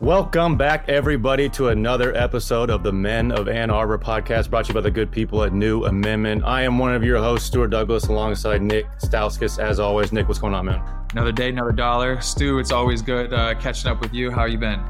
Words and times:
Welcome 0.00 0.58
back, 0.58 0.90
everybody, 0.90 1.48
to 1.48 1.68
another 1.68 2.14
episode 2.14 2.68
of 2.68 2.82
the 2.82 2.92
Men 2.92 3.32
of 3.32 3.48
Ann 3.48 3.70
Arbor 3.70 3.96
podcast 3.96 4.50
brought 4.50 4.66
to 4.66 4.68
you 4.68 4.74
by 4.74 4.82
the 4.82 4.90
good 4.90 5.10
people 5.10 5.42
at 5.42 5.54
New 5.54 5.86
Amendment. 5.86 6.44
I 6.44 6.64
am 6.64 6.76
one 6.76 6.94
of 6.94 7.02
your 7.02 7.16
hosts, 7.16 7.46
Stuart 7.46 7.68
Douglass, 7.68 8.06
alongside 8.08 8.60
Nik 8.60 8.84
Stauskas. 8.98 9.58
As 9.58 9.80
always, 9.80 10.12
Nik, 10.12 10.28
what's 10.28 10.38
going 10.38 10.52
on, 10.52 10.66
man? 10.66 10.82
Another 11.12 11.32
day, 11.32 11.48
another 11.48 11.72
dollar. 11.72 12.20
Stu, 12.20 12.58
it's 12.58 12.72
always 12.72 13.00
good 13.00 13.32
uh, 13.32 13.54
catching 13.54 13.90
up 13.90 14.02
with 14.02 14.12
you. 14.12 14.30
How 14.30 14.44
you 14.44 14.58
been? 14.58 14.84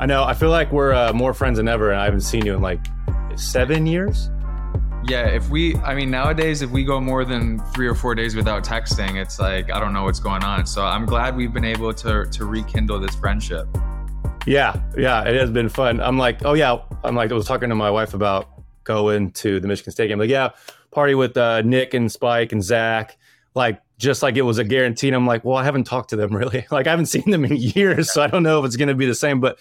I 0.00 0.06
know. 0.06 0.24
I 0.24 0.34
feel 0.34 0.50
like 0.50 0.72
we're 0.72 0.92
uh, 0.92 1.12
more 1.12 1.32
friends 1.32 1.58
than 1.58 1.68
ever, 1.68 1.92
and 1.92 2.00
I 2.00 2.04
haven't 2.04 2.22
seen 2.22 2.44
you 2.44 2.56
in 2.56 2.60
like 2.60 2.80
seven 3.36 3.86
years. 3.86 4.30
Yeah, 5.04 5.28
if 5.28 5.48
we, 5.48 5.76
I 5.76 5.94
mean, 5.94 6.10
nowadays, 6.10 6.60
if 6.60 6.70
we 6.70 6.82
go 6.82 7.00
more 7.00 7.24
than 7.24 7.60
three 7.72 7.86
or 7.86 7.94
four 7.94 8.16
days 8.16 8.34
without 8.34 8.64
texting, 8.64 9.14
it's 9.14 9.38
like 9.38 9.72
I 9.72 9.78
don't 9.78 9.92
know 9.92 10.02
what's 10.02 10.18
going 10.18 10.42
on. 10.42 10.66
So 10.66 10.82
I'm 10.82 11.06
glad 11.06 11.36
we've 11.36 11.52
been 11.52 11.64
able 11.64 11.94
to 11.94 12.24
to 12.24 12.44
rekindle 12.46 12.98
this 12.98 13.14
friendship. 13.14 13.68
Yeah, 14.46 14.78
yeah, 14.96 15.22
it 15.22 15.34
has 15.36 15.50
been 15.50 15.68
fun. 15.68 16.00
I'm 16.00 16.18
like, 16.18 16.44
oh 16.44 16.52
yeah, 16.52 16.76
I'm 17.02 17.14
like, 17.14 17.30
I 17.30 17.34
was 17.34 17.46
talking 17.46 17.70
to 17.70 17.74
my 17.74 17.90
wife 17.90 18.12
about 18.12 18.48
going 18.84 19.32
to 19.32 19.58
the 19.58 19.66
Michigan 19.66 19.92
State 19.92 20.08
game. 20.08 20.18
Like, 20.18 20.28
yeah, 20.28 20.50
party 20.90 21.14
with 21.14 21.36
uh, 21.36 21.62
Nik 21.62 21.94
and 21.94 22.12
Spike 22.12 22.52
and 22.52 22.62
Zach, 22.62 23.16
like 23.54 23.80
just 23.98 24.22
like 24.22 24.36
it 24.36 24.42
was 24.42 24.58
a 24.58 24.64
guarantee. 24.64 25.08
And 25.08 25.16
I'm 25.16 25.26
like, 25.26 25.44
well, 25.44 25.56
I 25.56 25.64
haven't 25.64 25.84
talked 25.84 26.10
to 26.10 26.16
them 26.16 26.34
really. 26.36 26.66
Like, 26.70 26.86
I 26.86 26.90
haven't 26.90 27.06
seen 27.06 27.30
them 27.30 27.44
in 27.44 27.56
years, 27.56 28.12
so 28.12 28.22
I 28.22 28.26
don't 28.26 28.42
know 28.42 28.60
if 28.60 28.66
it's 28.66 28.76
going 28.76 28.88
to 28.88 28.94
be 28.94 29.06
the 29.06 29.14
same. 29.14 29.40
But 29.40 29.58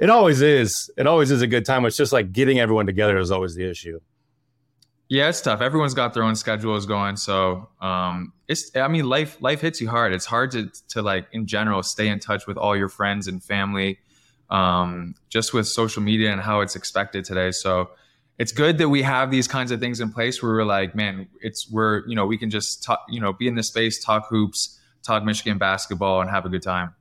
it 0.00 0.10
always 0.10 0.42
is. 0.42 0.90
It 0.96 1.06
always 1.06 1.30
is 1.30 1.42
a 1.42 1.46
good 1.46 1.64
time. 1.64 1.84
It's 1.84 1.96
just 1.96 2.12
like 2.12 2.32
getting 2.32 2.58
everyone 2.58 2.86
together 2.86 3.18
is 3.18 3.30
always 3.30 3.54
the 3.54 3.68
issue. 3.70 4.00
Yeah, 5.08 5.28
it's 5.28 5.40
tough. 5.40 5.62
Everyone's 5.62 5.94
got 5.94 6.12
their 6.12 6.22
own 6.22 6.36
schedules 6.36 6.84
going, 6.84 7.16
so 7.16 7.68
um, 7.80 8.34
it's. 8.46 8.76
I 8.76 8.88
mean, 8.88 9.08
life 9.08 9.40
life 9.40 9.62
hits 9.62 9.80
you 9.80 9.88
hard. 9.88 10.12
It's 10.12 10.26
hard 10.26 10.50
to 10.50 10.70
to 10.88 11.00
like 11.00 11.28
in 11.32 11.46
general 11.46 11.82
stay 11.82 12.08
in 12.08 12.18
touch 12.18 12.46
with 12.46 12.58
all 12.58 12.76
your 12.76 12.90
friends 12.90 13.26
and 13.26 13.42
family 13.42 14.00
um, 14.50 15.14
just 15.28 15.52
with 15.52 15.66
social 15.66 16.02
media 16.02 16.32
and 16.32 16.40
how 16.40 16.60
it's 16.60 16.76
expected 16.76 17.24
today. 17.24 17.50
So 17.50 17.90
it's 18.38 18.52
good 18.52 18.78
that 18.78 18.88
we 18.88 19.02
have 19.02 19.30
these 19.30 19.48
kinds 19.48 19.70
of 19.70 19.80
things 19.80 20.00
in 20.00 20.12
place 20.12 20.42
where 20.42 20.52
we're 20.52 20.64
like, 20.64 20.94
man, 20.94 21.28
it's 21.40 21.70
we're 21.70 22.06
you 22.06 22.14
know 22.14 22.26
we 22.26 22.38
can 22.38 22.50
just 22.50 22.82
talk, 22.82 23.04
you 23.08 23.20
know, 23.20 23.32
be 23.32 23.48
in 23.48 23.54
this 23.54 23.68
space, 23.68 24.02
talk 24.02 24.28
hoops, 24.28 24.78
talk 25.02 25.24
Michigan 25.24 25.58
basketball, 25.58 26.20
and 26.20 26.30
have 26.30 26.46
a 26.46 26.48
good 26.48 26.62
time. 26.62 26.94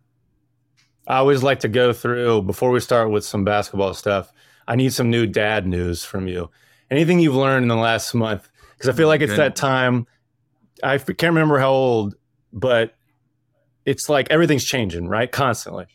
I 1.08 1.18
always 1.18 1.42
like 1.44 1.62
to 1.62 1.70
go 1.70 1.94
through 1.94 2.42
before 2.42 2.70
we 2.72 2.80
start 2.80 3.12
with 3.12 3.24
some 3.24 3.46
basketball 3.46 3.94
stuff. 3.94 4.34
I 4.68 4.76
need 4.76 4.92
some 4.94 5.10
new 5.10 5.26
dad 5.26 5.66
news 5.66 6.04
from 6.04 6.28
you. 6.28 6.50
Anything 6.92 7.20
you've 7.20 7.36
learned 7.36 7.64
in 7.64 7.70
the 7.70 7.76
last 7.76 8.14
month? 8.14 8.50
Because 8.74 8.90
I 8.90 8.94
feel 8.94 9.08
like 9.08 9.22
it's 9.22 9.32
good. 9.32 9.40
that 9.40 9.56
time. 9.56 10.06
I 10.84 10.98
can't 10.98 11.22
remember 11.24 11.60
how 11.60 11.72
old, 11.72 12.16
but 12.52 12.94
it's 13.86 14.10
like 14.10 14.28
everything's 14.30 14.66
changing, 14.66 15.08
right? 15.08 15.32
Constantly. 15.32 15.86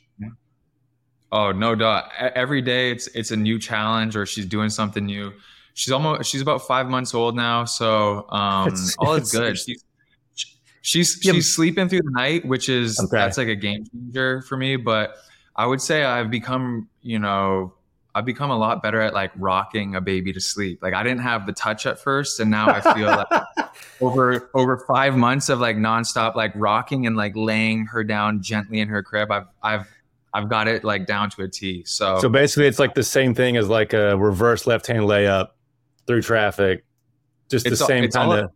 Oh 1.33 1.51
no 1.51 1.75
doubt. 1.75 2.13
Every 2.21 2.61
day 2.61 2.91
it's 2.91 3.07
it's 3.09 3.31
a 3.31 3.37
new 3.37 3.59
challenge 3.59 4.17
or 4.17 4.27
she's 4.27 4.45
doing 4.45 4.69
something 4.69 5.07
new. 5.07 5.33
She's 5.73 5.91
almost 5.91 6.31
she's 6.31 6.43
about 6.43 6.67
five 6.67 6.89
months 6.89 7.15
old 7.15 7.35
now, 7.35 7.65
so 7.65 8.29
um, 8.31 8.69
it's, 8.69 8.95
all 8.99 9.15
is 9.15 9.33
good. 9.33 9.59
She's 9.59 9.83
she's, 10.83 11.25
yeah. 11.25 11.33
she's 11.33 11.55
sleeping 11.55 11.89
through 11.89 12.03
the 12.03 12.11
night, 12.11 12.45
which 12.45 12.69
is 12.69 13.01
okay. 13.01 13.17
that's 13.17 13.39
like 13.39 13.49
a 13.49 13.57
game 13.57 13.87
changer 13.87 14.43
for 14.43 14.59
me. 14.59 14.77
But 14.77 15.17
I 15.57 15.65
would 15.65 15.81
say 15.81 16.05
I've 16.05 16.31
become 16.31 16.91
you 17.01 17.19
know 17.19 17.73
I've 18.15 18.27
become 18.27 18.51
a 18.51 18.59
lot 18.59 18.83
better 18.83 19.01
at 19.01 19.15
like 19.15 19.33
rocking 19.37 19.95
a 19.95 20.03
baby 20.03 20.35
to 20.35 20.41
sleep. 20.41 20.83
Like 20.83 20.93
I 20.93 21.03
didn't 21.03 21.23
have 21.23 21.47
the 21.47 21.55
touch 21.55 21.87
at 21.87 21.99
first, 21.99 22.41
and 22.41 22.51
now 22.51 22.69
I 22.69 22.95
feel 22.95 23.07
like 23.07 23.27
over 24.03 24.51
over 24.53 24.85
five 24.87 25.17
months 25.17 25.49
of 25.49 25.61
like 25.61 25.77
nonstop 25.77 26.35
like 26.35 26.53
rocking 26.55 27.07
and 27.07 27.17
like 27.17 27.33
laying 27.35 27.87
her 27.87 28.05
down 28.05 28.43
gently 28.43 28.81
in 28.81 28.89
her 28.89 29.03
crib, 29.03 29.31
I've 29.33 29.47
I've 29.63 29.87
I've 30.35 30.49
got 30.49 30.69
it 30.69 30.85
like 30.85 31.07
down 31.07 31.31
to 31.31 31.43
a 31.43 31.49
T. 31.49 31.85
So 31.85 32.19
so 32.21 32.29
basically, 32.29 32.67
it's 32.67 32.79
like 32.79 32.95
the 32.95 33.03
same 33.03 33.35
thing 33.35 33.57
as 33.57 33.69
like 33.69 33.93
a 33.93 34.17
reverse 34.17 34.67
left 34.67 34.87
hand 34.87 35.05
layup 35.05 35.49
through 36.07 36.23
traffic, 36.23 36.85
just 37.51 37.69
the 37.69 37.77
same 37.77 38.11
kind 38.11 38.33
of 38.33 38.51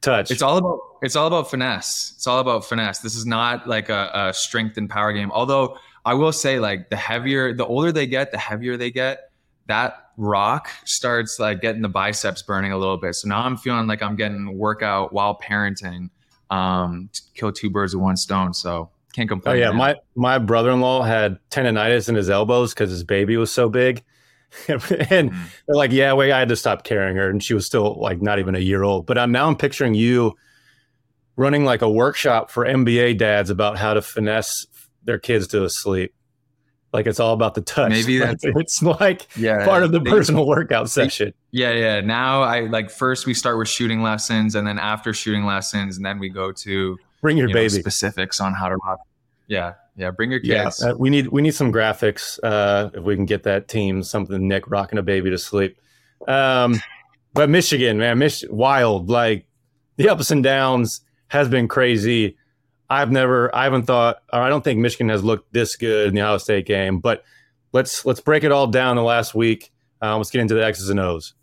touch. 0.00 0.30
It's 0.30 0.42
all 0.42 0.56
about 0.56 0.78
it's 1.02 1.16
all 1.16 1.26
about 1.26 1.50
finesse. 1.50 2.12
It's 2.16 2.26
all 2.26 2.38
about 2.38 2.64
finesse. 2.64 3.00
This 3.00 3.16
is 3.16 3.26
not 3.26 3.68
like 3.68 3.88
a, 3.88 4.10
a 4.14 4.34
strength 4.34 4.76
and 4.76 4.88
power 4.88 5.12
game. 5.12 5.30
Although 5.32 5.76
I 6.04 6.14
will 6.14 6.32
say, 6.32 6.58
like 6.58 6.90
the 6.90 6.96
heavier, 6.96 7.52
the 7.52 7.66
older 7.66 7.92
they 7.92 8.06
get, 8.06 8.32
the 8.32 8.38
heavier 8.38 8.76
they 8.76 8.90
get. 8.90 9.30
That 9.66 10.10
rock 10.16 10.70
starts 10.84 11.40
like 11.40 11.60
getting 11.60 11.82
the 11.82 11.88
biceps 11.88 12.40
burning 12.42 12.70
a 12.70 12.78
little 12.78 12.96
bit. 12.96 13.16
So 13.16 13.28
now 13.28 13.42
I'm 13.42 13.56
feeling 13.56 13.88
like 13.88 14.00
I'm 14.00 14.14
getting 14.14 14.56
workout 14.56 15.12
while 15.12 15.36
parenting. 15.36 16.10
Um, 16.48 17.10
to 17.12 17.22
kill 17.34 17.50
two 17.50 17.68
birds 17.68 17.92
with 17.92 18.04
one 18.04 18.16
stone. 18.16 18.54
So 18.54 18.90
can't 19.16 19.28
complain. 19.28 19.56
Oh 19.56 19.58
yeah, 19.58 19.72
my 19.72 19.96
my 20.14 20.38
brother 20.38 20.70
in 20.70 20.80
law 20.80 21.02
had 21.02 21.38
tendonitis 21.50 22.08
in 22.08 22.14
his 22.14 22.28
elbows 22.28 22.74
because 22.74 22.90
his 22.90 23.02
baby 23.02 23.36
was 23.38 23.50
so 23.50 23.68
big, 23.70 24.04
and 24.68 24.80
mm. 24.82 25.36
they're 25.66 25.76
like, 25.76 25.90
"Yeah, 25.90 26.12
wait, 26.12 26.32
I 26.32 26.38
had 26.38 26.50
to 26.50 26.56
stop 26.56 26.84
carrying 26.84 27.16
her," 27.16 27.30
and 27.30 27.42
she 27.42 27.54
was 27.54 27.64
still 27.64 27.98
like 27.98 28.20
not 28.20 28.38
even 28.38 28.54
a 28.54 28.60
year 28.60 28.82
old. 28.82 29.06
But 29.06 29.16
I'm 29.16 29.32
now 29.32 29.48
I'm 29.48 29.56
picturing 29.56 29.94
you 29.94 30.34
running 31.36 31.64
like 31.64 31.80
a 31.82 31.90
workshop 31.90 32.50
for 32.50 32.66
NBA 32.66 33.16
dads 33.18 33.48
about 33.48 33.78
how 33.78 33.94
to 33.94 34.02
finesse 34.02 34.66
their 35.04 35.18
kids 35.18 35.46
to 35.48 35.68
sleep. 35.70 36.12
Like 36.92 37.06
it's 37.06 37.20
all 37.20 37.32
about 37.32 37.54
the 37.54 37.62
touch. 37.62 37.90
Maybe 37.90 38.18
that's 38.20 38.44
it's 38.44 38.82
like 38.82 39.28
yeah, 39.34 39.64
part 39.64 39.82
of 39.82 39.92
the 39.92 40.00
they, 40.00 40.10
personal 40.10 40.46
workout 40.46 40.90
session. 40.90 41.32
Yeah, 41.52 41.72
yeah. 41.72 42.00
Now 42.02 42.42
I 42.42 42.60
like 42.60 42.90
first 42.90 43.24
we 43.24 43.32
start 43.32 43.56
with 43.56 43.68
shooting 43.68 44.02
lessons, 44.02 44.54
and 44.54 44.66
then 44.66 44.78
after 44.78 45.14
shooting 45.14 45.46
lessons, 45.46 45.96
and 45.96 46.04
then 46.04 46.18
we 46.18 46.28
go 46.28 46.52
to 46.52 46.98
Bring 47.26 47.38
your 47.38 47.48
you 47.48 47.54
baby. 47.54 47.74
Know, 47.74 47.80
specifics 47.80 48.40
on 48.40 48.54
how 48.54 48.68
to 48.68 48.76
rock. 48.76 49.00
Yeah, 49.48 49.74
yeah. 49.96 50.12
Bring 50.12 50.30
your 50.30 50.38
kids. 50.38 50.80
Yeah, 50.80 50.90
uh, 50.90 50.94
we 50.96 51.10
need 51.10 51.26
we 51.26 51.42
need 51.42 51.56
some 51.56 51.72
graphics 51.72 52.38
uh, 52.44 52.90
if 52.94 53.02
we 53.02 53.16
can 53.16 53.26
get 53.26 53.42
that 53.42 53.66
team 53.66 54.04
something. 54.04 54.46
Nik 54.46 54.70
rocking 54.70 54.96
a 54.96 55.02
baby 55.02 55.30
to 55.30 55.38
sleep. 55.38 55.76
Um, 56.28 56.80
but 57.34 57.50
Michigan, 57.50 57.98
man, 57.98 58.18
Mich- 58.18 58.44
wild. 58.48 59.10
Like 59.10 59.44
the 59.96 60.08
ups 60.08 60.30
and 60.30 60.44
downs 60.44 61.00
has 61.26 61.48
been 61.48 61.66
crazy. 61.66 62.36
I've 62.88 63.10
never, 63.10 63.52
I 63.52 63.64
haven't 63.64 63.86
thought, 63.86 64.18
or 64.32 64.40
I 64.40 64.48
don't 64.48 64.62
think 64.62 64.78
Michigan 64.78 65.08
has 65.08 65.24
looked 65.24 65.52
this 65.52 65.74
good 65.74 66.06
in 66.06 66.14
the 66.14 66.20
Ohio 66.20 66.38
State 66.38 66.66
game. 66.66 67.00
But 67.00 67.24
let's 67.72 68.06
let's 68.06 68.20
break 68.20 68.44
it 68.44 68.52
all 68.52 68.68
down 68.68 68.94
the 68.94 69.02
last 69.02 69.34
week. 69.34 69.72
Uh, 70.00 70.16
let's 70.16 70.30
get 70.30 70.42
into 70.42 70.54
the 70.54 70.64
X's 70.64 70.90
and 70.90 71.00
O's. 71.00 71.34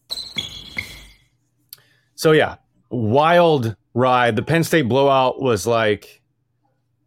So 2.15 2.31
yeah, 2.31 2.55
wild 2.89 3.75
ride. 3.93 4.35
The 4.35 4.43
Penn 4.43 4.63
State 4.63 4.87
blowout 4.87 5.41
was 5.41 5.67
like 5.67 6.21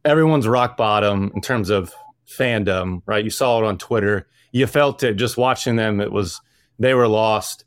everyone's 0.05 0.47
rock 0.47 0.77
bottom 0.77 1.33
in 1.35 1.41
terms 1.41 1.71
of 1.71 1.93
fandom, 2.29 3.03
right? 3.07 3.25
You 3.25 3.31
saw 3.31 3.59
it 3.59 3.67
on 3.67 3.79
Twitter. 3.79 4.29
You 4.53 4.67
felt 4.67 5.03
it 5.03 5.15
just 5.15 5.37
watching 5.37 5.77
them. 5.77 6.01
It 6.01 6.13
was 6.13 6.41
they 6.79 6.95
were 6.95 7.09
lost. 7.09 7.65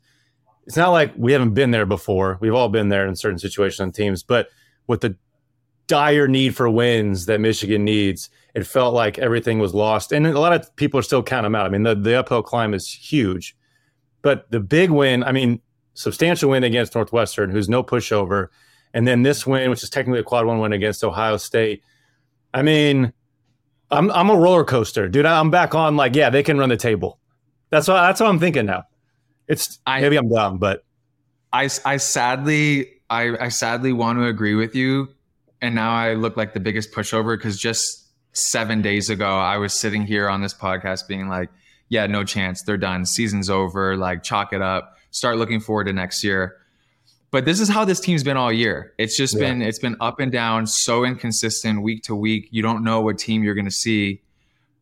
It's 0.66 0.76
not 0.76 0.90
like 0.90 1.12
we 1.16 1.32
haven't 1.32 1.54
been 1.54 1.70
there 1.70 1.86
before. 1.86 2.38
We've 2.40 2.54
all 2.54 2.68
been 2.68 2.88
there 2.88 3.06
in 3.06 3.16
certain 3.16 3.38
situations 3.38 3.80
on 3.80 3.92
teams, 3.92 4.22
but 4.22 4.48
with 4.86 5.00
the 5.00 5.16
dire 5.86 6.28
need 6.28 6.54
for 6.54 6.70
wins 6.70 7.26
that 7.26 7.40
Michigan 7.40 7.84
needs, 7.84 8.30
it 8.54 8.66
felt 8.66 8.94
like 8.94 9.18
everything 9.18 9.58
was 9.58 9.74
lost. 9.74 10.12
And 10.12 10.26
a 10.26 10.38
lot 10.38 10.52
of 10.52 10.74
people 10.76 11.00
are 11.00 11.02
still 11.02 11.22
counting 11.22 11.50
them 11.50 11.54
out. 11.56 11.66
I 11.66 11.68
mean, 11.68 11.82
the, 11.82 11.96
the 11.96 12.18
uphill 12.18 12.42
climb 12.42 12.74
is 12.74 12.88
huge. 12.88 13.56
But 14.22 14.50
the 14.50 14.60
big 14.60 14.90
win, 14.90 15.24
I 15.24 15.32
mean, 15.32 15.60
substantial 15.94 16.50
win 16.50 16.62
against 16.62 16.94
Northwestern, 16.94 17.50
who's 17.50 17.68
no 17.68 17.82
pushover, 17.82 18.48
and 18.94 19.06
then 19.06 19.22
this 19.22 19.46
win, 19.46 19.70
which 19.70 19.82
is 19.82 19.90
technically 19.90 20.20
a 20.20 20.24
quad 20.24 20.46
one 20.46 20.58
win 20.58 20.72
against 20.72 21.04
Ohio 21.04 21.36
State. 21.36 21.82
I 22.52 22.62
mean, 22.62 23.12
I'm 23.90 24.10
I'm 24.10 24.30
a 24.30 24.36
roller 24.36 24.64
coaster, 24.64 25.08
dude. 25.08 25.26
I'm 25.26 25.50
back 25.50 25.74
on 25.74 25.96
like, 25.96 26.14
yeah, 26.14 26.30
they 26.30 26.42
can 26.42 26.58
run 26.58 26.68
the 26.68 26.76
table. 26.76 27.18
That's 27.70 27.88
what 27.88 28.00
that's 28.00 28.20
what 28.20 28.28
I'm 28.28 28.38
thinking 28.38 28.66
now. 28.66 28.84
It's 29.48 29.78
I, 29.86 30.00
maybe 30.00 30.16
I'm 30.16 30.28
dumb, 30.28 30.58
but 30.58 30.84
I 31.52 31.68
I 31.84 31.96
sadly 31.96 32.88
I 33.08 33.36
I 33.38 33.48
sadly 33.48 33.92
want 33.92 34.18
to 34.18 34.26
agree 34.26 34.54
with 34.54 34.74
you, 34.74 35.08
and 35.60 35.74
now 35.74 35.92
I 35.92 36.14
look 36.14 36.36
like 36.36 36.54
the 36.54 36.60
biggest 36.60 36.92
pushover 36.92 37.36
because 37.36 37.58
just 37.58 38.08
seven 38.32 38.80
days 38.80 39.10
ago 39.10 39.38
I 39.38 39.56
was 39.56 39.72
sitting 39.72 40.06
here 40.06 40.28
on 40.28 40.40
this 40.40 40.54
podcast 40.54 41.08
being 41.08 41.28
like, 41.28 41.50
yeah, 41.88 42.06
no 42.06 42.22
chance, 42.22 42.62
they're 42.62 42.76
done, 42.76 43.04
season's 43.04 43.50
over, 43.50 43.96
like 43.96 44.22
chalk 44.22 44.52
it 44.52 44.62
up, 44.62 44.96
start 45.10 45.36
looking 45.36 45.58
forward 45.58 45.84
to 45.84 45.92
next 45.92 46.22
year. 46.22 46.56
But 47.30 47.44
this 47.44 47.60
is 47.60 47.68
how 47.68 47.84
this 47.84 48.00
team's 48.00 48.24
been 48.24 48.36
all 48.36 48.52
year. 48.52 48.92
It's 48.98 49.16
just 49.16 49.34
yeah. 49.34 49.40
been 49.40 49.62
it's 49.62 49.78
been 49.78 49.96
up 50.00 50.18
and 50.18 50.32
down, 50.32 50.66
so 50.66 51.04
inconsistent 51.04 51.82
week 51.82 52.02
to 52.04 52.16
week. 52.16 52.48
You 52.50 52.62
don't 52.62 52.82
know 52.82 53.00
what 53.00 53.18
team 53.18 53.44
you're 53.44 53.54
going 53.54 53.66
to 53.66 53.70
see. 53.70 54.22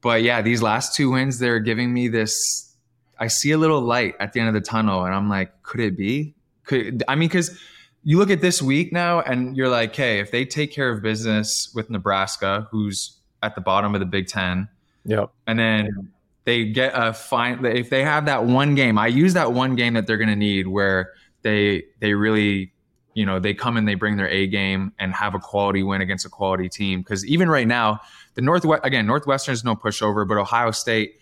But 0.00 0.22
yeah, 0.22 0.40
these 0.40 0.62
last 0.62 0.94
two 0.94 1.10
wins, 1.10 1.38
they're 1.38 1.60
giving 1.60 1.92
me 1.92 2.08
this. 2.08 2.74
I 3.18 3.26
see 3.26 3.50
a 3.50 3.58
little 3.58 3.80
light 3.80 4.14
at 4.20 4.32
the 4.32 4.40
end 4.40 4.48
of 4.48 4.54
the 4.54 4.60
tunnel, 4.60 5.04
and 5.04 5.14
I'm 5.14 5.28
like, 5.28 5.62
could 5.62 5.80
it 5.80 5.96
be? 5.96 6.34
Could 6.64 7.02
I 7.06 7.16
mean, 7.16 7.28
because 7.28 7.58
you 8.04 8.16
look 8.16 8.30
at 8.30 8.40
this 8.40 8.62
week 8.62 8.92
now, 8.92 9.20
and 9.20 9.56
you're 9.56 9.68
like, 9.68 9.94
hey, 9.94 10.20
if 10.20 10.30
they 10.30 10.44
take 10.44 10.72
care 10.72 10.88
of 10.88 11.02
business 11.02 11.70
with 11.74 11.90
Nebraska, 11.90 12.66
who's 12.70 13.18
at 13.42 13.54
the 13.54 13.60
bottom 13.60 13.94
of 13.94 14.00
the 14.00 14.06
Big 14.06 14.26
Ten, 14.26 14.68
yep, 15.04 15.30
and 15.46 15.58
then 15.58 16.10
they 16.44 16.64
get 16.64 16.92
a 16.94 17.12
fine. 17.12 17.62
If 17.66 17.90
they 17.90 18.04
have 18.04 18.24
that 18.24 18.44
one 18.44 18.74
game, 18.74 18.96
I 18.96 19.08
use 19.08 19.34
that 19.34 19.52
one 19.52 19.74
game 19.76 19.92
that 19.94 20.06
they're 20.06 20.16
going 20.16 20.30
to 20.30 20.36
need 20.36 20.66
where 20.66 21.12
they 21.42 21.84
they 22.00 22.14
really 22.14 22.72
you 23.14 23.26
know 23.26 23.40
they 23.40 23.54
come 23.54 23.76
and 23.76 23.86
they 23.86 23.94
bring 23.94 24.16
their 24.16 24.28
A 24.28 24.46
game 24.46 24.92
and 24.98 25.12
have 25.14 25.34
a 25.34 25.38
quality 25.38 25.82
win 25.82 26.00
against 26.00 26.24
a 26.24 26.28
quality 26.28 26.68
team. 26.68 27.00
Because 27.00 27.26
even 27.26 27.48
right 27.48 27.66
now, 27.66 28.00
the 28.34 28.42
Northwest 28.42 28.82
again, 28.84 29.06
Northwestern 29.06 29.52
is 29.52 29.64
no 29.64 29.74
pushover, 29.74 30.26
but 30.26 30.36
Ohio 30.36 30.70
State. 30.70 31.14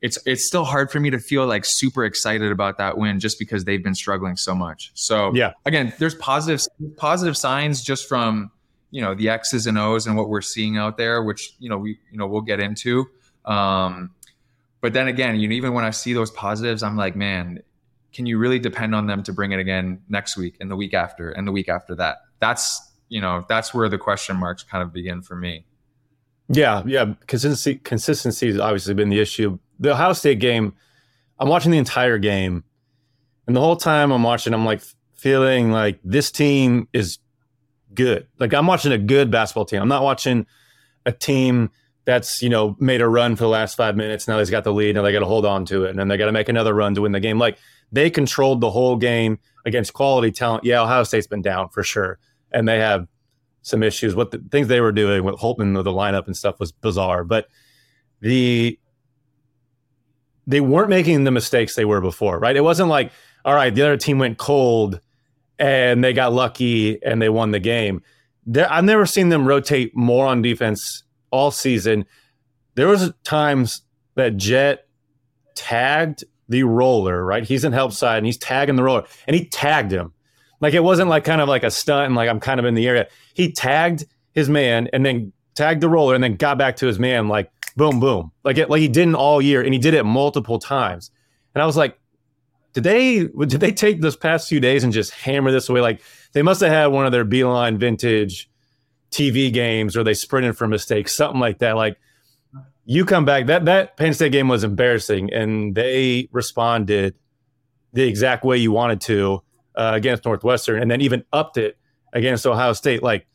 It's 0.00 0.18
it's 0.26 0.46
still 0.46 0.64
hard 0.64 0.92
for 0.92 1.00
me 1.00 1.10
to 1.10 1.18
feel 1.18 1.46
like 1.46 1.64
super 1.64 2.04
excited 2.04 2.52
about 2.52 2.78
that 2.78 2.98
win 2.98 3.18
just 3.18 3.36
because 3.36 3.64
they've 3.64 3.82
been 3.82 3.96
struggling 3.96 4.36
so 4.36 4.54
much. 4.54 4.92
So 4.94 5.34
yeah, 5.34 5.54
again, 5.64 5.92
there's 5.98 6.14
positive 6.14 6.64
positive 6.96 7.36
signs 7.36 7.82
just 7.82 8.08
from 8.08 8.52
you 8.90 9.00
know 9.00 9.14
the 9.14 9.28
X's 9.28 9.66
and 9.66 9.76
O's 9.76 10.06
and 10.06 10.16
what 10.16 10.28
we're 10.28 10.40
seeing 10.40 10.76
out 10.76 10.98
there, 10.98 11.22
which 11.24 11.54
you 11.58 11.68
know 11.68 11.78
we 11.78 11.98
you 12.12 12.18
know 12.18 12.26
we'll 12.26 12.42
get 12.42 12.60
into. 12.60 13.06
Um, 13.44 14.10
but 14.80 14.92
then 14.92 15.08
again, 15.08 15.36
you 15.40 15.48
know, 15.48 15.54
even 15.54 15.72
when 15.72 15.84
I 15.84 15.90
see 15.90 16.12
those 16.12 16.30
positives, 16.30 16.82
I'm 16.82 16.96
like, 16.96 17.16
man, 17.16 17.62
can 18.18 18.26
you 18.26 18.36
really 18.36 18.58
depend 18.58 18.96
on 18.96 19.06
them 19.06 19.22
to 19.22 19.32
bring 19.32 19.52
it 19.52 19.60
again 19.60 20.00
next 20.08 20.36
week 20.36 20.56
and 20.58 20.68
the 20.68 20.74
week 20.74 20.92
after 20.92 21.30
and 21.30 21.46
the 21.46 21.52
week 21.52 21.68
after 21.68 21.94
that? 21.94 22.16
That's 22.40 22.90
you 23.08 23.20
know 23.20 23.46
that's 23.48 23.72
where 23.72 23.88
the 23.88 23.96
question 23.96 24.36
marks 24.36 24.64
kind 24.64 24.82
of 24.82 24.92
begin 24.92 25.22
for 25.22 25.36
me. 25.36 25.64
Yeah, 26.48 26.82
yeah, 26.84 27.14
consistency 27.28 27.76
consistency 27.76 28.48
has 28.48 28.58
obviously 28.58 28.94
been 28.94 29.08
the 29.08 29.20
issue. 29.20 29.60
The 29.78 29.92
Ohio 29.92 30.14
State 30.14 30.40
game, 30.40 30.74
I'm 31.38 31.48
watching 31.48 31.70
the 31.70 31.78
entire 31.78 32.18
game, 32.18 32.64
and 33.46 33.54
the 33.54 33.60
whole 33.60 33.76
time 33.76 34.10
I'm 34.10 34.24
watching, 34.24 34.52
I'm 34.52 34.64
like 34.64 34.82
feeling 35.14 35.70
like 35.70 36.00
this 36.02 36.32
team 36.32 36.88
is 36.92 37.18
good. 37.94 38.26
Like 38.40 38.52
I'm 38.52 38.66
watching 38.66 38.90
a 38.90 38.98
good 38.98 39.30
basketball 39.30 39.64
team. 39.64 39.80
I'm 39.80 39.86
not 39.86 40.02
watching 40.02 40.44
a 41.06 41.12
team 41.12 41.70
that's 42.04 42.42
you 42.42 42.48
know 42.48 42.76
made 42.80 43.00
a 43.00 43.06
run 43.06 43.36
for 43.36 43.44
the 43.44 43.48
last 43.48 43.76
five 43.76 43.94
minutes. 43.94 44.26
Now 44.26 44.38
they've 44.38 44.50
got 44.50 44.64
the 44.64 44.72
lead. 44.72 44.96
Now 44.96 45.02
they 45.02 45.12
got 45.12 45.20
to 45.20 45.26
hold 45.26 45.46
on 45.46 45.64
to 45.66 45.84
it, 45.84 45.90
and 45.90 45.98
then 46.00 46.08
they 46.08 46.16
got 46.16 46.26
to 46.26 46.32
make 46.32 46.48
another 46.48 46.74
run 46.74 46.96
to 46.96 47.02
win 47.02 47.12
the 47.12 47.20
game. 47.20 47.38
Like 47.38 47.58
they 47.92 48.10
controlled 48.10 48.60
the 48.60 48.70
whole 48.70 48.96
game 48.96 49.38
against 49.64 49.92
quality 49.92 50.30
talent. 50.30 50.64
Yeah, 50.64 50.82
Ohio 50.82 51.04
State's 51.04 51.26
been 51.26 51.42
down 51.42 51.68
for 51.68 51.82
sure, 51.82 52.18
and 52.52 52.68
they 52.68 52.78
have 52.78 53.06
some 53.62 53.82
issues. 53.82 54.14
What 54.14 54.30
the 54.30 54.38
things 54.50 54.68
they 54.68 54.80
were 54.80 54.92
doing 54.92 55.24
with 55.24 55.36
Holtmann 55.36 55.74
with 55.76 55.84
the 55.84 55.92
lineup 55.92 56.26
and 56.26 56.36
stuff 56.36 56.58
was 56.58 56.72
bizarre, 56.72 57.24
but 57.24 57.48
the 58.20 58.78
they 60.46 60.60
weren't 60.62 60.88
making 60.88 61.24
the 61.24 61.30
mistakes 61.30 61.74
they 61.74 61.84
were 61.84 62.00
before, 62.00 62.38
right? 62.38 62.56
It 62.56 62.62
wasn't 62.62 62.88
like, 62.88 63.12
all 63.44 63.54
right, 63.54 63.74
the 63.74 63.82
other 63.82 63.98
team 63.98 64.18
went 64.18 64.38
cold 64.38 64.98
and 65.58 66.02
they 66.02 66.14
got 66.14 66.32
lucky 66.32 67.02
and 67.04 67.20
they 67.20 67.28
won 67.28 67.50
the 67.50 67.60
game. 67.60 68.02
There, 68.46 68.70
I've 68.72 68.84
never 68.84 69.04
seen 69.04 69.28
them 69.28 69.46
rotate 69.46 69.94
more 69.94 70.26
on 70.26 70.40
defense 70.40 71.02
all 71.30 71.50
season. 71.50 72.06
There 72.76 72.88
was 72.88 73.12
times 73.24 73.82
that 74.14 74.38
Jett 74.38 74.88
tagged 75.54 76.24
the 76.48 76.62
roller, 76.62 77.24
right? 77.24 77.44
He's 77.44 77.64
in 77.64 77.72
help 77.72 77.92
side 77.92 78.18
and 78.18 78.26
he's 78.26 78.38
tagging 78.38 78.76
the 78.76 78.82
roller 78.82 79.04
and 79.26 79.36
he 79.36 79.46
tagged 79.46 79.92
him. 79.92 80.12
Like 80.60 80.74
it 80.74 80.82
wasn't 80.82 81.08
like 81.08 81.24
kind 81.24 81.40
of 81.40 81.48
like 81.48 81.62
a 81.62 81.70
stunt 81.70 82.06
and 82.06 82.14
like 82.14 82.28
I'm 82.28 82.40
kind 82.40 82.58
of 82.58 82.66
in 82.66 82.74
the 82.74 82.86
area. 82.86 83.06
He 83.34 83.52
tagged 83.52 84.06
his 84.32 84.48
man 84.48 84.88
and 84.92 85.04
then 85.04 85.32
tagged 85.54 85.80
the 85.80 85.88
roller 85.88 86.14
and 86.14 86.24
then 86.24 86.36
got 86.36 86.58
back 86.58 86.76
to 86.76 86.86
his 86.86 86.98
man 86.98 87.28
like 87.28 87.50
boom, 87.76 88.00
boom. 88.00 88.32
Like 88.44 88.58
it, 88.58 88.70
like 88.70 88.80
he 88.80 88.88
didn't 88.88 89.14
all 89.14 89.40
year 89.40 89.62
and 89.62 89.72
he 89.72 89.78
did 89.78 89.94
it 89.94 90.04
multiple 90.04 90.58
times. 90.58 91.10
And 91.54 91.62
I 91.62 91.66
was 91.66 91.76
like, 91.76 91.98
did 92.72 92.84
they 92.84 93.18
did 93.46 93.60
they 93.60 93.72
take 93.72 94.00
this 94.00 94.16
past 94.16 94.48
few 94.48 94.60
days 94.60 94.84
and 94.84 94.92
just 94.92 95.12
hammer 95.12 95.50
this 95.50 95.68
away? 95.68 95.80
Like 95.80 96.02
they 96.32 96.42
must 96.42 96.60
have 96.60 96.70
had 96.70 96.86
one 96.86 97.06
of 97.06 97.12
their 97.12 97.24
Beilein 97.24 97.78
vintage 97.78 98.50
TV 99.10 99.52
games 99.52 99.96
or 99.96 100.04
they 100.04 100.14
sprinted 100.14 100.56
for 100.56 100.68
mistakes, 100.68 101.14
something 101.14 101.40
like 101.40 101.58
that. 101.58 101.76
Like 101.76 101.98
you 102.90 103.04
come 103.04 103.26
back, 103.26 103.46
that 103.46 103.66
that 103.66 103.98
Penn 103.98 104.14
State 104.14 104.32
game 104.32 104.48
was 104.48 104.64
embarrassing, 104.64 105.30
and 105.30 105.74
they 105.74 106.26
responded 106.32 107.14
the 107.92 108.02
exact 108.02 108.44
way 108.44 108.56
you 108.56 108.72
wanted 108.72 109.02
to 109.02 109.42
uh, 109.74 109.92
against 109.94 110.24
Northwestern, 110.24 110.80
and 110.80 110.90
then 110.90 111.02
even 111.02 111.22
upped 111.30 111.58
it 111.58 111.76
against 112.14 112.46
Ohio 112.46 112.72
State. 112.72 113.02
Like 113.02 113.26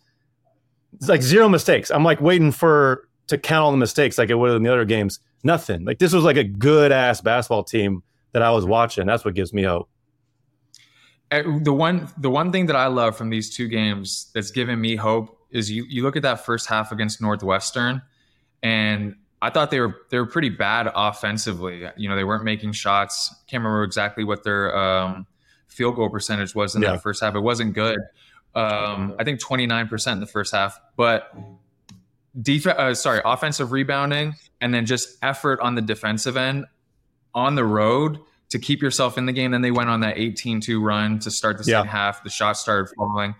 it's 0.96 1.08
like 1.08 1.22
zero 1.22 1.48
mistakes. 1.48 1.92
I'm 1.92 2.04
like 2.04 2.20
waiting 2.20 2.52
for 2.52 3.08
to 3.28 3.38
count 3.38 3.64
all 3.64 3.72
the 3.72 3.78
mistakes 3.78 4.18
like 4.18 4.32
it 4.32 4.36
would 4.36 4.56
in 4.56 4.64
the 4.64 4.74
other 4.74 4.86
games. 4.86 5.20
Nothing. 5.44 5.86
Like 5.86 6.00
this 6.00 6.14
was 6.14 6.24
like 6.24 6.38
a 6.38 6.44
good 6.44 6.92
ass 6.92 7.22
basketball 7.22 7.64
team 7.64 8.02
that 8.32 8.42
I 8.42 8.50
was 8.50 8.66
watching. 8.66 9.06
That's 9.06 9.24
what 9.24 9.36
gives 9.36 9.54
me 9.54 9.64
hope. 9.64 9.88
Uh, 11.30 11.44
the 11.62 11.74
one 11.74 12.10
the 12.18 12.32
one 12.32 12.52
thing 12.52 12.66
that 12.66 12.76
I 12.76 12.88
love 12.88 13.16
from 13.16 13.30
these 13.30 13.56
two 13.56 13.68
games 13.68 14.32
that's 14.34 14.50
given 14.50 14.82
me 14.82 14.96
hope 14.96 15.38
is 15.52 15.70
you 15.70 15.86
you 15.88 16.02
look 16.02 16.16
at 16.16 16.24
that 16.24 16.44
first 16.44 16.68
half 16.68 16.92
against 16.92 17.22
Northwestern, 17.22 18.02
and 18.64 19.16
I 19.44 19.50
thought 19.50 19.72
they 19.72 19.80
were 19.80 19.96
they 20.10 20.18
were 20.18 20.26
pretty 20.26 20.50
bad 20.50 20.90
offensively. 20.96 21.86
You 21.98 22.10
know, 22.10 22.16
they 22.16 22.24
weren't 22.24 22.44
making 22.44 22.72
shots. 22.72 23.34
Can't 23.48 23.62
remember 23.62 23.84
exactly 23.84 24.24
what 24.24 24.44
their 24.44 24.76
um, 24.76 25.28
field 25.68 25.96
goal 25.96 26.10
percentage 26.10 26.56
was 26.56 26.76
in 26.76 26.82
yeah. 26.82 26.92
that 26.92 27.04
first 27.04 27.22
half. 27.22 27.36
It 27.36 27.42
wasn't 27.42 27.74
good. 27.74 28.00
Um, 28.56 29.16
I 29.20 29.24
think 29.24 29.40
twenty 29.40 29.68
nine 29.68 29.88
percent 29.88 30.16
in 30.16 30.22
the 30.22 30.28
first 30.28 30.54
half, 30.54 30.80
but 30.96 31.36
def- 32.42 32.68
uh, 32.68 32.94
sorry, 32.96 33.22
offensive 33.26 33.72
rebounding 33.72 34.36
and 34.62 34.74
then 34.74 34.86
just 34.86 35.18
effort 35.22 35.60
on 35.60 35.76
the 35.76 35.82
defensive 35.82 36.38
end 36.38 36.66
on 37.36 37.56
the 37.56 37.66
road 37.66 38.20
to 38.50 38.60
keep 38.60 38.82
yourself 38.82 39.18
in 39.18 39.26
the 39.26 39.34
game. 39.34 39.52
Then 39.52 39.62
they 39.62 39.72
went 39.72 39.90
on 39.90 40.02
that 40.02 40.16
18-2 40.16 40.82
run 40.82 41.20
to 41.20 41.32
start 41.32 41.58
the 41.58 41.64
second 41.64 41.86
yeah. 41.86 41.92
half. 41.92 42.24
The 42.24 42.30
shots 42.30 42.62
started 42.62 42.94
falling 42.96 43.36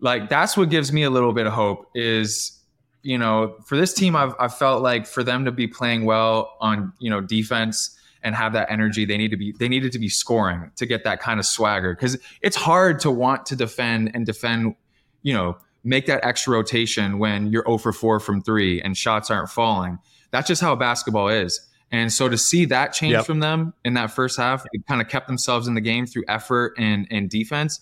like 0.00 0.28
that's 0.28 0.56
what 0.56 0.70
gives 0.70 0.92
me 0.92 1.02
a 1.02 1.10
little 1.10 1.32
bit 1.32 1.46
of 1.46 1.52
hope 1.52 1.90
is 1.94 2.57
you 3.02 3.18
know 3.18 3.56
for 3.66 3.76
this 3.76 3.94
team 3.94 4.16
I've, 4.16 4.34
I've 4.38 4.56
felt 4.56 4.82
like 4.82 5.06
for 5.06 5.22
them 5.22 5.44
to 5.44 5.52
be 5.52 5.66
playing 5.66 6.04
well 6.04 6.56
on 6.60 6.92
you 6.98 7.10
know 7.10 7.20
defense 7.20 7.96
and 8.22 8.34
have 8.34 8.52
that 8.52 8.70
energy 8.70 9.04
they 9.04 9.16
need 9.16 9.30
to 9.30 9.36
be 9.36 9.52
they 9.52 9.68
needed 9.68 9.92
to 9.92 9.98
be 9.98 10.08
scoring 10.08 10.70
to 10.76 10.86
get 10.86 11.04
that 11.04 11.20
kind 11.20 11.38
of 11.40 11.46
swagger. 11.46 11.94
Because 11.94 12.18
it's 12.42 12.56
hard 12.56 13.00
to 13.00 13.10
want 13.10 13.46
to 13.46 13.56
defend 13.56 14.10
and 14.14 14.26
defend 14.26 14.74
you 15.22 15.34
know 15.34 15.56
make 15.84 16.06
that 16.06 16.24
extra 16.24 16.52
rotation 16.52 17.18
when 17.18 17.50
you're 17.52 17.64
0 17.64 17.78
for 17.78 17.92
4 17.92 18.20
from 18.20 18.42
3 18.42 18.82
and 18.82 18.96
shots 18.96 19.30
aren't 19.30 19.48
falling. 19.48 19.98
That's 20.30 20.48
just 20.48 20.60
how 20.60 20.74
basketball 20.76 21.28
is. 21.28 21.66
And 21.90 22.12
so 22.12 22.28
to 22.28 22.36
see 22.36 22.66
that 22.66 22.92
change 22.92 23.12
yep. 23.12 23.24
from 23.24 23.40
them 23.40 23.72
in 23.84 23.94
that 23.94 24.10
first 24.10 24.36
half, 24.36 24.66
it 24.72 24.86
kind 24.86 25.00
of 25.00 25.08
kept 25.08 25.26
themselves 25.26 25.66
in 25.66 25.74
the 25.74 25.80
game 25.80 26.04
through 26.04 26.24
effort 26.28 26.74
and, 26.76 27.06
and 27.10 27.30
defense 27.30 27.80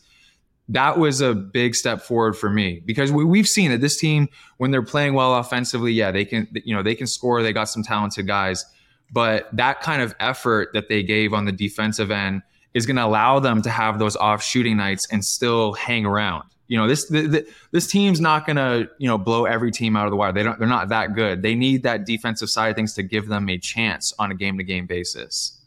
that 0.68 0.98
was 0.98 1.20
a 1.20 1.34
big 1.34 1.74
step 1.74 2.02
forward 2.02 2.34
for 2.34 2.50
me. 2.50 2.82
Because 2.84 3.12
we, 3.12 3.38
have 3.38 3.48
seen 3.48 3.70
that 3.70 3.80
this 3.80 3.98
team 3.98 4.28
when 4.58 4.70
they're 4.70 4.82
playing 4.82 5.14
well 5.14 5.36
offensively 5.36 5.92
yeah 5.92 6.10
they 6.10 6.24
can 6.24 6.48
you 6.64 6.74
know 6.74 6.82
they 6.82 6.94
can 6.94 7.06
score. 7.06 7.42
They 7.42 7.52
got 7.52 7.68
some 7.68 7.82
talented 7.82 8.26
guys. 8.26 8.64
But 9.12 9.48
that 9.52 9.80
kind 9.80 10.02
of 10.02 10.14
effort 10.18 10.70
that 10.72 10.88
they 10.88 11.02
gave 11.02 11.32
on 11.32 11.44
the 11.44 11.52
defensive 11.52 12.10
end 12.10 12.42
is 12.74 12.86
going 12.86 12.96
to 12.96 13.04
allow 13.04 13.38
them 13.38 13.62
to 13.62 13.70
have 13.70 13.98
those 13.98 14.16
off 14.16 14.42
shooting 14.42 14.76
nights 14.76 15.06
and 15.12 15.24
still 15.24 15.74
hang 15.74 16.04
around. 16.04 16.44
You 16.68 16.76
know 16.76 16.88
this 16.88 17.06
the, 17.08 17.22
the, 17.22 17.46
this 17.70 17.86
team's 17.86 18.20
not 18.20 18.44
going 18.44 18.56
to 18.56 18.90
you 18.98 19.06
know 19.06 19.18
blow 19.18 19.44
every 19.44 19.70
team 19.70 19.96
out 19.96 20.06
of 20.06 20.10
the 20.10 20.16
water. 20.16 20.32
They 20.32 20.42
don't 20.42 20.58
they're 20.58 20.66
not 20.66 20.88
that 20.88 21.14
good. 21.14 21.42
They 21.42 21.54
need 21.54 21.84
that 21.84 22.04
defensive 22.04 22.50
side 22.50 22.70
of 22.70 22.76
things 22.76 22.94
to 22.94 23.04
give 23.04 23.28
them 23.28 23.48
a 23.48 23.56
chance 23.56 24.12
on 24.18 24.32
a 24.32 24.34
game 24.34 24.58
to 24.58 24.64
game 24.64 24.86
basis. 24.86 25.60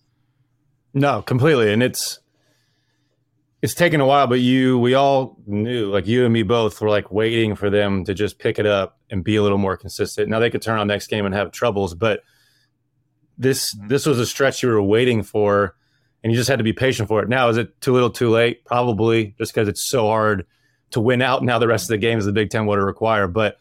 No 0.94 1.22
completely. 1.22 1.72
And 1.72 1.82
it's 1.82 2.20
it's 3.62 3.74
taken 3.74 4.00
a 4.00 4.06
while, 4.06 4.28
but 4.28 4.40
you, 4.40 4.80
we 4.80 4.94
all 4.94 5.38
knew, 5.46 5.92
like 5.92 6.08
you 6.08 6.24
and 6.24 6.34
me 6.34 6.44
both, 6.44 6.80
were 6.80 6.90
like 6.90 7.12
waiting 7.12 7.56
for 7.56 7.70
them 7.70 8.06
to 8.06 8.14
just 8.14 8.40
pick 8.40 8.58
it 8.58 8.66
up 8.66 8.98
and 9.10 9.24
be 9.24 9.36
a 9.36 9.44
little 9.44 9.58
more 9.58 9.76
consistent. 9.76 10.30
Now 10.30 10.40
they 10.40 10.50
could 10.50 10.62
turn 10.62 10.80
on 10.80 10.88
next 10.88 11.08
game 11.08 11.26
and 11.26 11.36
have 11.36 11.52
troubles, 11.52 11.94
but 11.94 12.22
this 13.38 13.76
mm-hmm. 13.76 13.88
this 13.88 14.06
was 14.06 14.20
a 14.20 14.26
stretch 14.26 14.64
you 14.64 14.70
were 14.70 14.82
waiting 14.82 15.24
for, 15.24 15.76
and 16.24 16.32
you 16.32 16.38
just 16.38 16.50
had 16.50 16.60
to 16.60 16.64
be 16.64 16.74
patient 16.74 17.08
for 17.08 17.22
it. 17.22 17.30
Now 17.30 17.50
is 17.50 17.58
it 17.58 17.80
too 17.82 17.94
little, 17.94 18.10
too 18.10 18.30
late? 18.30 18.64
Probably, 18.66 19.36
just 19.38 19.54
because 19.54 19.68
it's 19.68 19.84
so 19.84 20.08
hard 20.08 20.46
to 20.92 21.02
win 21.02 21.22
out. 21.22 21.44
Now 21.44 21.60
the 21.60 21.68
rest 21.68 21.86
of 21.86 21.90
the 21.90 21.98
games 21.98 22.26
the 22.26 22.32
Big 22.32 22.50
Ten 22.50 22.66
would 22.66 22.80
require, 22.80 23.28
but. 23.28 23.58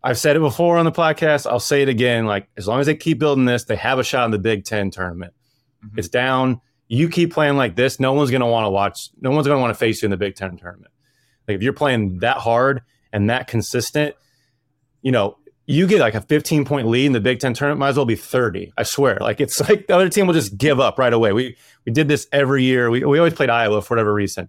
I've 0.00 0.16
said 0.16 0.36
it 0.36 0.40
before 0.40 0.78
on 0.78 0.84
the 0.84 0.92
podcast. 0.92 1.44
I'll 1.44 1.58
say 1.58 1.82
it 1.82 1.88
again. 1.88 2.24
Like, 2.24 2.48
as 2.56 2.68
long 2.68 2.78
as 2.78 2.86
they 2.86 2.94
keep 2.94 3.18
building 3.18 3.46
this, 3.46 3.64
they 3.64 3.74
have 3.74 3.98
a 3.98 4.04
shot 4.04 4.26
in 4.26 4.30
the 4.30 4.38
Big 4.38 4.64
Ten 4.64 4.92
tournament. 4.92 5.34
Mm-hmm. 5.84 5.98
It's 5.98 6.08
down 6.08 6.60
you 6.88 7.08
keep 7.08 7.32
playing 7.32 7.56
like 7.56 7.76
this, 7.76 8.00
no 8.00 8.14
one's 8.14 8.30
going 8.30 8.40
to 8.40 8.46
want 8.46 8.64
to 8.64 8.70
watch. 8.70 9.10
No 9.20 9.30
one's 9.30 9.46
going 9.46 9.58
to 9.58 9.60
want 9.60 9.72
to 9.72 9.78
face 9.78 10.02
you 10.02 10.06
in 10.06 10.10
the 10.10 10.16
Big 10.16 10.34
Ten 10.34 10.56
tournament. 10.56 10.90
Like 11.46 11.56
if 11.56 11.62
you're 11.62 11.72
playing 11.72 12.20
that 12.20 12.38
hard 12.38 12.82
and 13.12 13.30
that 13.30 13.46
consistent, 13.46 14.14
you 15.02 15.12
know, 15.12 15.36
you 15.66 15.86
get 15.86 16.00
like 16.00 16.14
a 16.14 16.22
15 16.22 16.64
point 16.64 16.88
lead 16.88 17.06
in 17.06 17.12
the 17.12 17.20
Big 17.20 17.40
Ten 17.40 17.52
tournament, 17.52 17.78
might 17.78 17.88
as 17.88 17.96
well 17.96 18.06
be 18.06 18.16
30. 18.16 18.72
I 18.78 18.82
swear. 18.84 19.18
Like 19.20 19.40
it's 19.40 19.60
like 19.68 19.86
the 19.86 19.94
other 19.94 20.08
team 20.08 20.26
will 20.26 20.34
just 20.34 20.56
give 20.56 20.80
up 20.80 20.98
right 20.98 21.12
away. 21.12 21.32
We 21.32 21.56
we 21.84 21.92
did 21.92 22.08
this 22.08 22.26
every 22.32 22.64
year. 22.64 22.90
We 22.90 23.04
we 23.04 23.18
always 23.18 23.34
played 23.34 23.50
Iowa 23.50 23.82
for 23.82 23.94
whatever 23.94 24.12
reason, 24.12 24.48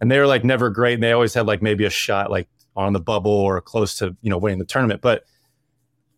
and 0.00 0.10
they 0.10 0.18
were 0.18 0.26
like 0.26 0.44
never 0.44 0.70
great. 0.70 0.94
And 0.94 1.02
they 1.02 1.12
always 1.12 1.34
had 1.34 1.46
like 1.46 1.60
maybe 1.60 1.84
a 1.84 1.90
shot 1.90 2.30
like 2.30 2.48
on 2.74 2.94
the 2.94 3.00
bubble 3.00 3.30
or 3.30 3.60
close 3.60 3.96
to 3.98 4.16
you 4.22 4.30
know 4.30 4.38
winning 4.38 4.58
the 4.58 4.64
tournament, 4.64 5.02
but 5.02 5.24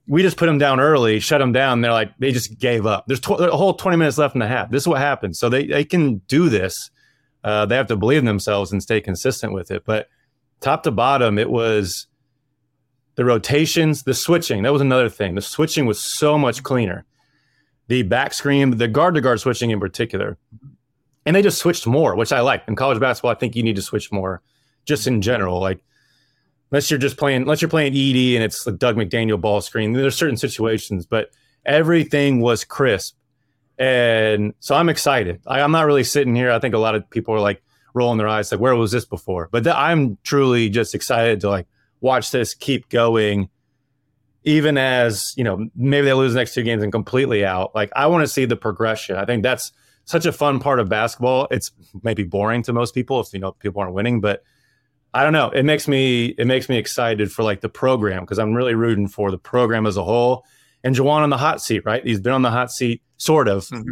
we 0.08 0.22
just 0.22 0.38
put 0.38 0.46
them 0.46 0.58
down 0.58 0.80
early, 0.80 1.20
shut 1.20 1.38
them 1.38 1.52
down. 1.52 1.82
They're 1.82 1.92
like, 1.92 2.16
they 2.18 2.32
just 2.32 2.58
gave 2.58 2.86
up. 2.86 3.04
There's 3.06 3.20
tw- 3.20 3.40
a 3.40 3.50
whole 3.50 3.74
20 3.74 3.98
minutes 3.98 4.16
left 4.16 4.34
in 4.34 4.38
the 4.40 4.48
half. 4.48 4.70
This 4.70 4.84
is 4.84 4.88
what 4.88 5.00
happens. 5.00 5.38
So 5.38 5.50
they, 5.50 5.66
they 5.66 5.84
can 5.84 6.18
do 6.26 6.48
this. 6.48 6.90
Uh, 7.44 7.66
they 7.66 7.76
have 7.76 7.86
to 7.88 7.96
believe 7.96 8.20
in 8.20 8.24
themselves 8.24 8.72
and 8.72 8.82
stay 8.82 9.02
consistent 9.02 9.52
with 9.52 9.70
it. 9.70 9.84
But 9.84 10.08
top 10.60 10.82
to 10.84 10.90
bottom, 10.90 11.38
it 11.38 11.50
was 11.50 12.06
the 13.16 13.24
rotations, 13.24 14.04
the 14.04 14.14
switching. 14.14 14.62
That 14.62 14.72
was 14.72 14.80
another 14.80 15.10
thing. 15.10 15.34
The 15.34 15.42
switching 15.42 15.84
was 15.84 16.02
so 16.02 16.38
much 16.38 16.62
cleaner. 16.62 17.04
The 17.88 18.02
back 18.02 18.32
screen, 18.32 18.78
the 18.78 18.88
guard 18.88 19.14
to 19.14 19.20
guard 19.20 19.40
switching 19.40 19.70
in 19.70 19.78
particular. 19.78 20.38
And 21.26 21.36
they 21.36 21.42
just 21.42 21.58
switched 21.58 21.86
more, 21.86 22.16
which 22.16 22.32
I 22.32 22.40
like. 22.40 22.64
In 22.66 22.76
college 22.76 22.98
basketball, 22.98 23.32
I 23.32 23.34
think 23.34 23.54
you 23.54 23.62
need 23.62 23.76
to 23.76 23.82
switch 23.82 24.10
more 24.10 24.40
just 24.86 25.06
in 25.06 25.20
general. 25.20 25.60
Like 25.60 25.80
unless 26.70 26.90
you're 26.90 26.98
just 26.98 27.16
playing, 27.16 27.42
unless 27.42 27.62
you're 27.62 27.68
playing 27.68 27.92
ED 27.92 28.36
and 28.36 28.44
it's 28.44 28.64
the 28.64 28.72
Dug 28.72 28.96
McDaniel 28.96 29.40
ball 29.40 29.60
screen. 29.60 29.92
There's 29.92 30.16
certain 30.16 30.36
situations, 30.36 31.06
but 31.06 31.30
everything 31.64 32.40
was 32.40 32.64
crisp, 32.64 33.16
and 33.78 34.54
so 34.60 34.74
I'm 34.74 34.88
excited. 34.88 35.40
I, 35.46 35.60
am 35.60 35.72
not 35.72 35.86
really 35.86 36.04
sitting 36.04 36.34
here. 36.34 36.50
I 36.50 36.58
think 36.58 36.74
a 36.74 36.78
lot 36.78 36.94
of 36.94 37.08
people 37.10 37.34
are 37.34 37.40
like 37.40 37.62
rolling 37.94 38.18
their 38.18 38.28
eyes, 38.28 38.50
like, 38.52 38.60
"Where 38.60 38.74
was 38.76 38.92
this 38.92 39.04
before?" 39.04 39.48
But 39.50 39.64
th- 39.64 39.76
I'm 39.76 40.18
truly 40.22 40.68
just 40.68 40.94
excited 40.94 41.40
to 41.40 41.48
like 41.48 41.66
watch 42.00 42.30
this 42.30 42.54
keep 42.54 42.88
going. 42.88 43.48
Even 44.44 44.78
as 44.78 45.34
you 45.36 45.44
know, 45.44 45.68
maybe 45.74 46.06
they 46.06 46.12
lose 46.12 46.32
the 46.32 46.40
next 46.40 46.54
two 46.54 46.62
games 46.62 46.82
and 46.82 46.92
completely 46.92 47.44
out. 47.44 47.74
Like 47.74 47.90
I 47.94 48.06
want 48.06 48.22
to 48.22 48.28
see 48.28 48.44
the 48.44 48.56
progression. 48.56 49.16
I 49.16 49.24
think 49.24 49.42
that's 49.42 49.72
such 50.04 50.24
a 50.24 50.32
fun 50.32 50.58
part 50.58 50.80
of 50.80 50.88
basketball. 50.88 51.48
It's 51.50 51.70
maybe 52.02 52.22
boring 52.24 52.62
to 52.62 52.72
most 52.72 52.94
people 52.94 53.20
if 53.20 53.32
you 53.32 53.40
know 53.40 53.52
people 53.52 53.82
aren't 53.82 53.94
winning, 53.94 54.20
but 54.20 54.42
I 55.14 55.22
don't 55.22 55.32
know. 55.32 55.50
It 55.50 55.64
makes 55.64 55.88
me 55.88 56.26
it 56.38 56.46
makes 56.46 56.68
me 56.68 56.76
excited 56.76 57.32
for 57.32 57.42
like 57.42 57.60
the 57.60 57.68
program 57.68 58.22
because 58.22 58.38
I'm 58.38 58.54
really 58.54 58.74
rooting 58.74 59.08
for 59.08 59.30
the 59.30 59.38
program 59.38 59.86
as 59.86 59.96
a 59.96 60.04
whole. 60.04 60.44
And 60.84 60.94
Juwan 60.94 61.22
on 61.22 61.30
the 61.30 61.38
hot 61.38 61.60
seat, 61.60 61.84
right? 61.84 62.04
He's 62.04 62.20
been 62.20 62.32
on 62.32 62.42
the 62.42 62.50
hot 62.50 62.70
seat, 62.70 63.02
sort 63.16 63.48
of. 63.48 63.64
Mm-hmm. 63.66 63.90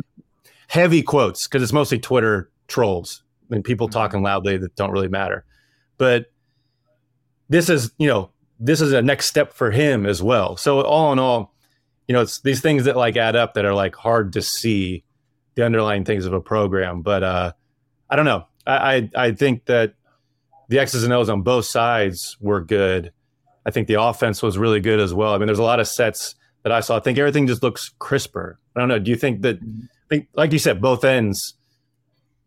Heavy 0.68 1.02
quotes 1.02 1.46
because 1.46 1.62
it's 1.62 1.72
mostly 1.72 1.98
Twitter 1.98 2.50
trolls 2.68 3.22
and 3.50 3.64
people 3.64 3.86
mm-hmm. 3.86 3.92
talking 3.92 4.22
loudly 4.22 4.56
that 4.58 4.76
don't 4.76 4.90
really 4.90 5.08
matter. 5.08 5.44
But 5.98 6.26
this 7.48 7.68
is, 7.68 7.92
you 7.98 8.08
know, 8.08 8.30
this 8.58 8.80
is 8.80 8.92
a 8.92 9.02
next 9.02 9.26
step 9.26 9.52
for 9.52 9.70
him 9.70 10.06
as 10.06 10.22
well. 10.22 10.56
So 10.56 10.80
all 10.82 11.12
in 11.12 11.18
all, 11.18 11.54
you 12.08 12.12
know, 12.12 12.20
it's 12.20 12.40
these 12.40 12.60
things 12.60 12.84
that 12.84 12.96
like 12.96 13.16
add 13.16 13.36
up 13.36 13.54
that 13.54 13.64
are 13.64 13.74
like 13.74 13.94
hard 13.94 14.32
to 14.34 14.42
see 14.42 15.04
the 15.54 15.64
underlying 15.64 16.04
things 16.04 16.26
of 16.26 16.32
a 16.32 16.40
program. 16.40 17.02
But 17.02 17.22
uh 17.22 17.52
I 18.10 18.16
don't 18.16 18.26
know. 18.26 18.46
I 18.66 18.96
I, 18.96 19.10
I 19.16 19.32
think 19.32 19.64
that 19.66 19.94
the 20.68 20.78
X's 20.78 21.04
and 21.04 21.12
O's 21.12 21.28
on 21.28 21.42
both 21.42 21.64
sides 21.64 22.36
were 22.40 22.60
good. 22.60 23.12
I 23.64 23.70
think 23.70 23.88
the 23.88 24.00
offense 24.00 24.42
was 24.42 24.58
really 24.58 24.80
good 24.80 25.00
as 25.00 25.12
well. 25.12 25.34
I 25.34 25.38
mean, 25.38 25.46
there's 25.46 25.58
a 25.58 25.64
lot 25.64 25.80
of 25.80 25.88
sets 25.88 26.34
that 26.62 26.72
I 26.72 26.80
saw. 26.80 26.96
I 26.96 27.00
think 27.00 27.18
everything 27.18 27.46
just 27.46 27.62
looks 27.62 27.90
crisper. 27.98 28.58
I 28.74 28.80
don't 28.80 28.88
know. 28.88 28.98
Do 28.98 29.10
you 29.10 29.16
think 29.16 29.42
that. 29.42 29.58
I 29.58 30.08
think, 30.08 30.28
like 30.34 30.52
you 30.52 30.60
said, 30.60 30.80
both 30.80 31.04
ends 31.04 31.54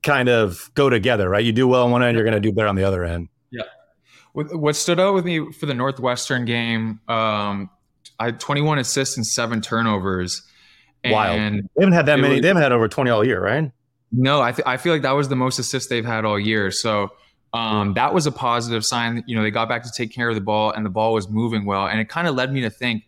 kind 0.03 0.29
of 0.29 0.71
go 0.75 0.89
together, 0.89 1.29
right? 1.29 1.43
You 1.43 1.51
do 1.51 1.67
well 1.67 1.85
on 1.85 1.91
one 1.91 2.03
end, 2.03 2.15
you're 2.15 2.23
going 2.23 2.35
to 2.35 2.39
do 2.39 2.51
better 2.51 2.67
on 2.67 2.75
the 2.75 2.83
other 2.83 3.03
end. 3.03 3.27
Yeah. 3.51 3.63
What 4.33 4.75
stood 4.75 4.99
out 4.99 5.13
with 5.13 5.25
me 5.25 5.51
for 5.51 5.65
the 5.65 5.73
Northwestern 5.73 6.45
game, 6.45 7.01
um, 7.07 7.69
I 8.19 8.25
had 8.25 8.39
21 8.39 8.79
assists 8.79 9.17
and 9.17 9.25
seven 9.25 9.61
turnovers. 9.61 10.41
Wild. 11.03 11.39
And 11.39 11.69
they 11.75 11.83
haven't 11.83 11.93
had 11.93 12.05
that 12.05 12.19
many. 12.19 12.35
Was, 12.35 12.41
they 12.41 12.47
haven't 12.47 12.63
had 12.63 12.71
over 12.71 12.87
20 12.87 13.09
all 13.09 13.25
year, 13.25 13.41
right? 13.41 13.71
No, 14.11 14.41
I, 14.41 14.51
th- 14.51 14.65
I 14.65 14.77
feel 14.77 14.93
like 14.93 15.01
that 15.01 15.11
was 15.11 15.29
the 15.29 15.35
most 15.35 15.59
assists 15.59 15.89
they've 15.89 16.05
had 16.05 16.25
all 16.25 16.39
year. 16.39 16.71
So 16.71 17.09
um, 17.53 17.93
that 17.95 18.13
was 18.13 18.27
a 18.27 18.31
positive 18.31 18.85
sign. 18.85 19.23
You 19.25 19.35
know, 19.35 19.41
they 19.41 19.51
got 19.51 19.67
back 19.67 19.83
to 19.83 19.91
take 19.91 20.11
care 20.11 20.29
of 20.29 20.35
the 20.35 20.41
ball 20.41 20.71
and 20.71 20.85
the 20.85 20.89
ball 20.89 21.13
was 21.13 21.29
moving 21.29 21.65
well. 21.65 21.87
And 21.87 21.99
it 21.99 22.09
kind 22.09 22.27
of 22.27 22.35
led 22.35 22.53
me 22.53 22.61
to 22.61 22.69
think 22.69 23.07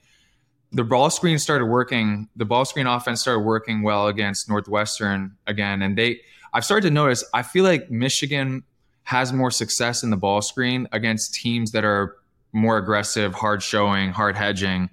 the 0.71 0.83
ball 0.83 1.09
screen 1.09 1.37
started 1.37 1.65
working. 1.65 2.27
The 2.35 2.45
ball 2.45 2.65
screen 2.65 2.87
offense 2.87 3.21
started 3.21 3.41
working 3.41 3.83
well 3.83 4.07
against 4.07 4.49
Northwestern 4.49 5.35
again. 5.45 5.81
And 5.81 5.97
they, 5.97 6.21
I've 6.53 6.65
started 6.65 6.87
to 6.87 6.93
notice, 6.93 7.23
I 7.33 7.43
feel 7.43 7.63
like 7.63 7.91
Michigan 7.91 8.63
has 9.03 9.31
more 9.33 9.51
success 9.51 10.03
in 10.03 10.09
the 10.09 10.17
ball 10.17 10.41
screen 10.41 10.87
against 10.91 11.33
teams 11.33 11.71
that 11.71 11.83
are 11.83 12.17
more 12.53 12.77
aggressive, 12.77 13.33
hard 13.33 13.61
showing, 13.61 14.11
hard 14.11 14.35
hedging, 14.35 14.89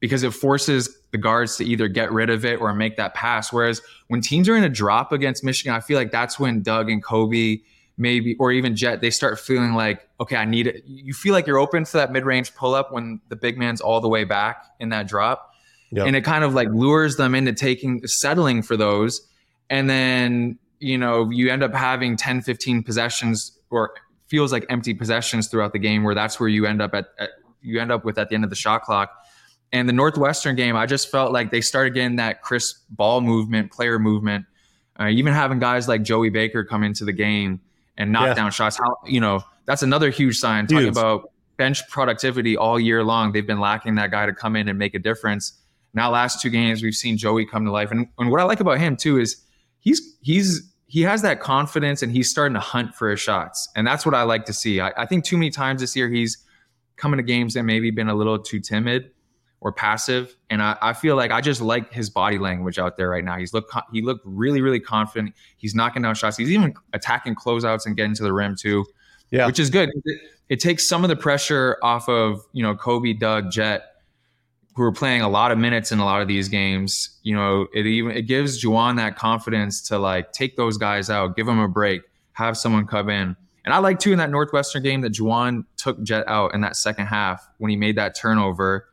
because 0.00 0.22
it 0.22 0.32
forces 0.32 0.96
the 1.10 1.18
guards 1.18 1.56
to 1.56 1.64
either 1.64 1.88
get 1.88 2.12
rid 2.12 2.30
of 2.30 2.44
it 2.44 2.60
or 2.60 2.72
make 2.74 2.96
that 2.96 3.14
pass. 3.14 3.52
Whereas 3.52 3.80
when 4.08 4.20
teams 4.20 4.48
are 4.48 4.56
in 4.56 4.64
a 4.64 4.68
drop 4.68 5.12
against 5.12 5.44
Michigan, 5.44 5.74
I 5.74 5.80
feel 5.80 5.98
like 5.98 6.10
that's 6.10 6.38
when 6.38 6.62
Dug 6.62 6.90
and 6.90 7.02
Kobe 7.02 7.58
maybe 7.98 8.36
or 8.38 8.52
even 8.52 8.76
Jett, 8.76 9.00
they 9.00 9.10
start 9.10 9.38
feeling 9.38 9.74
like, 9.74 10.08
okay, 10.20 10.36
I 10.36 10.44
need 10.44 10.66
it. 10.68 10.84
You 10.86 11.12
feel 11.12 11.32
like 11.32 11.46
you're 11.46 11.58
open 11.58 11.84
for 11.84 11.98
that 11.98 12.12
mid 12.12 12.24
range 12.24 12.54
pull 12.54 12.74
up 12.74 12.92
when 12.92 13.20
the 13.28 13.36
big 13.36 13.58
man's 13.58 13.80
all 13.80 14.00
the 14.00 14.08
way 14.08 14.24
back 14.24 14.64
in 14.78 14.88
that 14.90 15.08
drop. 15.08 15.52
Yep. 15.90 16.06
And 16.06 16.16
it 16.16 16.22
kind 16.22 16.44
of 16.44 16.54
like 16.54 16.68
lures 16.68 17.16
them 17.16 17.34
into 17.34 17.52
taking 17.52 18.06
settling 18.06 18.62
for 18.62 18.76
those. 18.76 19.26
And 19.68 19.90
then, 19.90 20.58
you 20.78 20.96
know, 20.96 21.28
you 21.30 21.50
end 21.50 21.62
up 21.62 21.74
having 21.74 22.16
10, 22.16 22.42
15 22.42 22.82
possessions 22.82 23.58
or 23.70 23.92
feels 24.28 24.52
like 24.52 24.64
empty 24.68 24.94
possessions 24.94 25.48
throughout 25.48 25.72
the 25.72 25.78
game 25.78 26.04
where 26.04 26.14
that's 26.14 26.38
where 26.38 26.48
you 26.48 26.66
end 26.66 26.80
up 26.80 26.94
at, 26.94 27.06
at 27.18 27.30
you 27.62 27.80
end 27.80 27.90
up 27.90 28.04
with 28.04 28.18
at 28.18 28.28
the 28.28 28.34
end 28.34 28.44
of 28.44 28.50
the 28.50 28.56
shot 28.56 28.82
clock. 28.82 29.10
And 29.72 29.88
the 29.88 29.92
Northwestern 29.92 30.56
game, 30.56 30.76
I 30.76 30.86
just 30.86 31.10
felt 31.10 31.32
like 31.32 31.50
they 31.50 31.60
started 31.60 31.92
getting 31.94 32.16
that 32.16 32.42
crisp 32.42 32.84
ball 32.90 33.20
movement, 33.20 33.72
player 33.72 33.98
movement. 33.98 34.46
Uh, 34.98 35.08
even 35.08 35.32
having 35.32 35.58
guys 35.58 35.88
like 35.88 36.02
Joey 36.02 36.30
Baker 36.30 36.64
come 36.64 36.82
into 36.82 37.04
the 37.04 37.12
game 37.12 37.60
and 37.98 38.10
knock 38.12 38.28
yeah. 38.28 38.34
down 38.34 38.50
shots. 38.50 38.78
How 38.78 38.96
you 39.04 39.20
know 39.20 39.44
that's 39.66 39.82
another 39.82 40.08
huge 40.08 40.38
sign 40.38 40.66
talking 40.66 40.88
about 40.88 41.30
bench 41.58 41.86
productivity 41.90 42.56
all 42.56 42.80
year 42.80 43.04
long. 43.04 43.32
They've 43.32 43.46
been 43.46 43.60
lacking 43.60 43.96
that 43.96 44.10
guy 44.10 44.24
to 44.24 44.32
come 44.32 44.56
in 44.56 44.68
and 44.68 44.78
make 44.78 44.94
a 44.94 44.98
difference. 44.98 45.52
Now, 45.92 46.10
last 46.10 46.40
two 46.40 46.48
games 46.48 46.82
we've 46.82 46.94
seen 46.94 47.18
Joey 47.18 47.44
come 47.44 47.64
to 47.64 47.70
life, 47.70 47.90
and, 47.90 48.06
and 48.18 48.30
what 48.30 48.40
I 48.40 48.44
like 48.44 48.60
about 48.60 48.78
him 48.78 48.96
too 48.96 49.18
is 49.18 49.36
he's 49.80 50.16
he's 50.22 50.62
he 50.86 51.02
has 51.02 51.20
that 51.20 51.40
confidence 51.40 52.02
and 52.02 52.10
he's 52.10 52.30
starting 52.30 52.54
to 52.54 52.60
hunt 52.60 52.94
for 52.94 53.10
his 53.10 53.20
shots, 53.20 53.68
and 53.76 53.86
that's 53.86 54.06
what 54.06 54.14
I 54.14 54.22
like 54.22 54.46
to 54.46 54.52
see. 54.54 54.80
I, 54.80 54.92
I 54.96 55.04
think 55.04 55.24
too 55.24 55.36
many 55.36 55.50
times 55.50 55.82
this 55.82 55.94
year 55.94 56.08
he's 56.08 56.38
coming 56.96 57.18
to 57.18 57.22
games 57.22 57.56
and 57.56 57.66
maybe 57.66 57.90
been 57.90 58.08
a 58.08 58.14
little 58.14 58.38
too 58.38 58.60
timid 58.60 59.10
or 59.60 59.72
passive. 59.72 60.36
And 60.50 60.62
I, 60.62 60.76
I, 60.80 60.92
feel 60.92 61.16
like 61.16 61.30
I 61.30 61.40
just 61.40 61.60
like 61.60 61.92
his 61.92 62.10
body 62.10 62.38
language 62.38 62.78
out 62.78 62.96
there 62.96 63.08
right 63.08 63.24
now. 63.24 63.36
He's 63.36 63.52
look 63.52 63.70
he 63.92 64.02
looked 64.02 64.22
really 64.24 64.60
really 64.60 64.80
confident. 64.80 65.34
He's 65.56 65.74
knocking 65.74 66.02
down 66.02 66.14
shots. 66.14 66.36
He's 66.36 66.50
even 66.50 66.74
attacking 66.92 67.34
closeouts 67.34 67.86
and 67.86 67.96
getting 67.96 68.14
to 68.14 68.22
the 68.22 68.32
rim 68.32 68.54
too. 68.56 68.84
Yeah, 69.30 69.46
which 69.46 69.58
is 69.58 69.70
good. 69.70 69.90
It, 70.04 70.20
it 70.48 70.60
takes 70.60 70.88
some 70.88 71.04
of 71.04 71.08
the 71.08 71.16
pressure 71.16 71.76
off 71.82 72.08
of 72.08 72.40
you 72.52 72.62
know 72.62 72.74
Kobe, 72.74 73.12
Dug, 73.12 73.50
Jett, 73.50 73.82
who 74.76 74.82
are 74.82 74.92
playing 74.92 75.22
a 75.22 75.28
lot 75.28 75.50
of 75.50 75.58
minutes 75.58 75.92
in 75.92 75.98
a 75.98 76.04
lot 76.04 76.22
of 76.22 76.28
these 76.28 76.48
games. 76.48 77.18
You 77.22 77.34
know, 77.34 77.66
it 77.74 77.84
even 77.86 78.12
it 78.12 78.22
gives 78.22 78.62
Juwan 78.62 78.96
that 78.96 79.16
confidence 79.16 79.82
to 79.88 79.98
like 79.98 80.32
take 80.32 80.56
those 80.56 80.78
guys 80.78 81.10
out, 81.10 81.36
give 81.36 81.46
them 81.46 81.58
a 81.58 81.68
break, 81.68 82.02
have 82.32 82.56
someone 82.56 82.86
come 82.86 83.10
in. 83.10 83.36
And 83.64 83.74
I 83.74 83.78
like 83.78 83.98
too 83.98 84.12
in 84.12 84.18
that 84.18 84.30
Northwestern 84.30 84.82
game 84.82 85.02
that 85.02 85.12
Juwan 85.12 85.64
took 85.76 86.02
Jett 86.02 86.26
out 86.26 86.54
in 86.54 86.62
that 86.62 86.76
second 86.76 87.06
half 87.06 87.46
when 87.58 87.70
he 87.70 87.76
made 87.76 87.96
that 87.96 88.16
turnover 88.16 88.86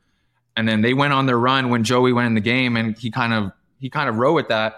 and 0.56 0.68
then 0.68 0.82
they 0.82 0.94
went 0.94 1.14
on 1.14 1.26
their 1.26 1.38
run 1.38 1.70
when 1.70 1.84
Joey 1.84 2.14
went 2.14 2.28
in 2.28 2.34
the 2.34 2.42
game, 2.42 2.78
and 2.78 2.98
he 2.98 3.12
kind 3.12 3.34
of 3.34 3.52
he 3.80 3.90
kind 3.90 4.10
of 4.10 4.18
rode 4.18 4.34
with 4.34 4.48
that. 4.50 4.76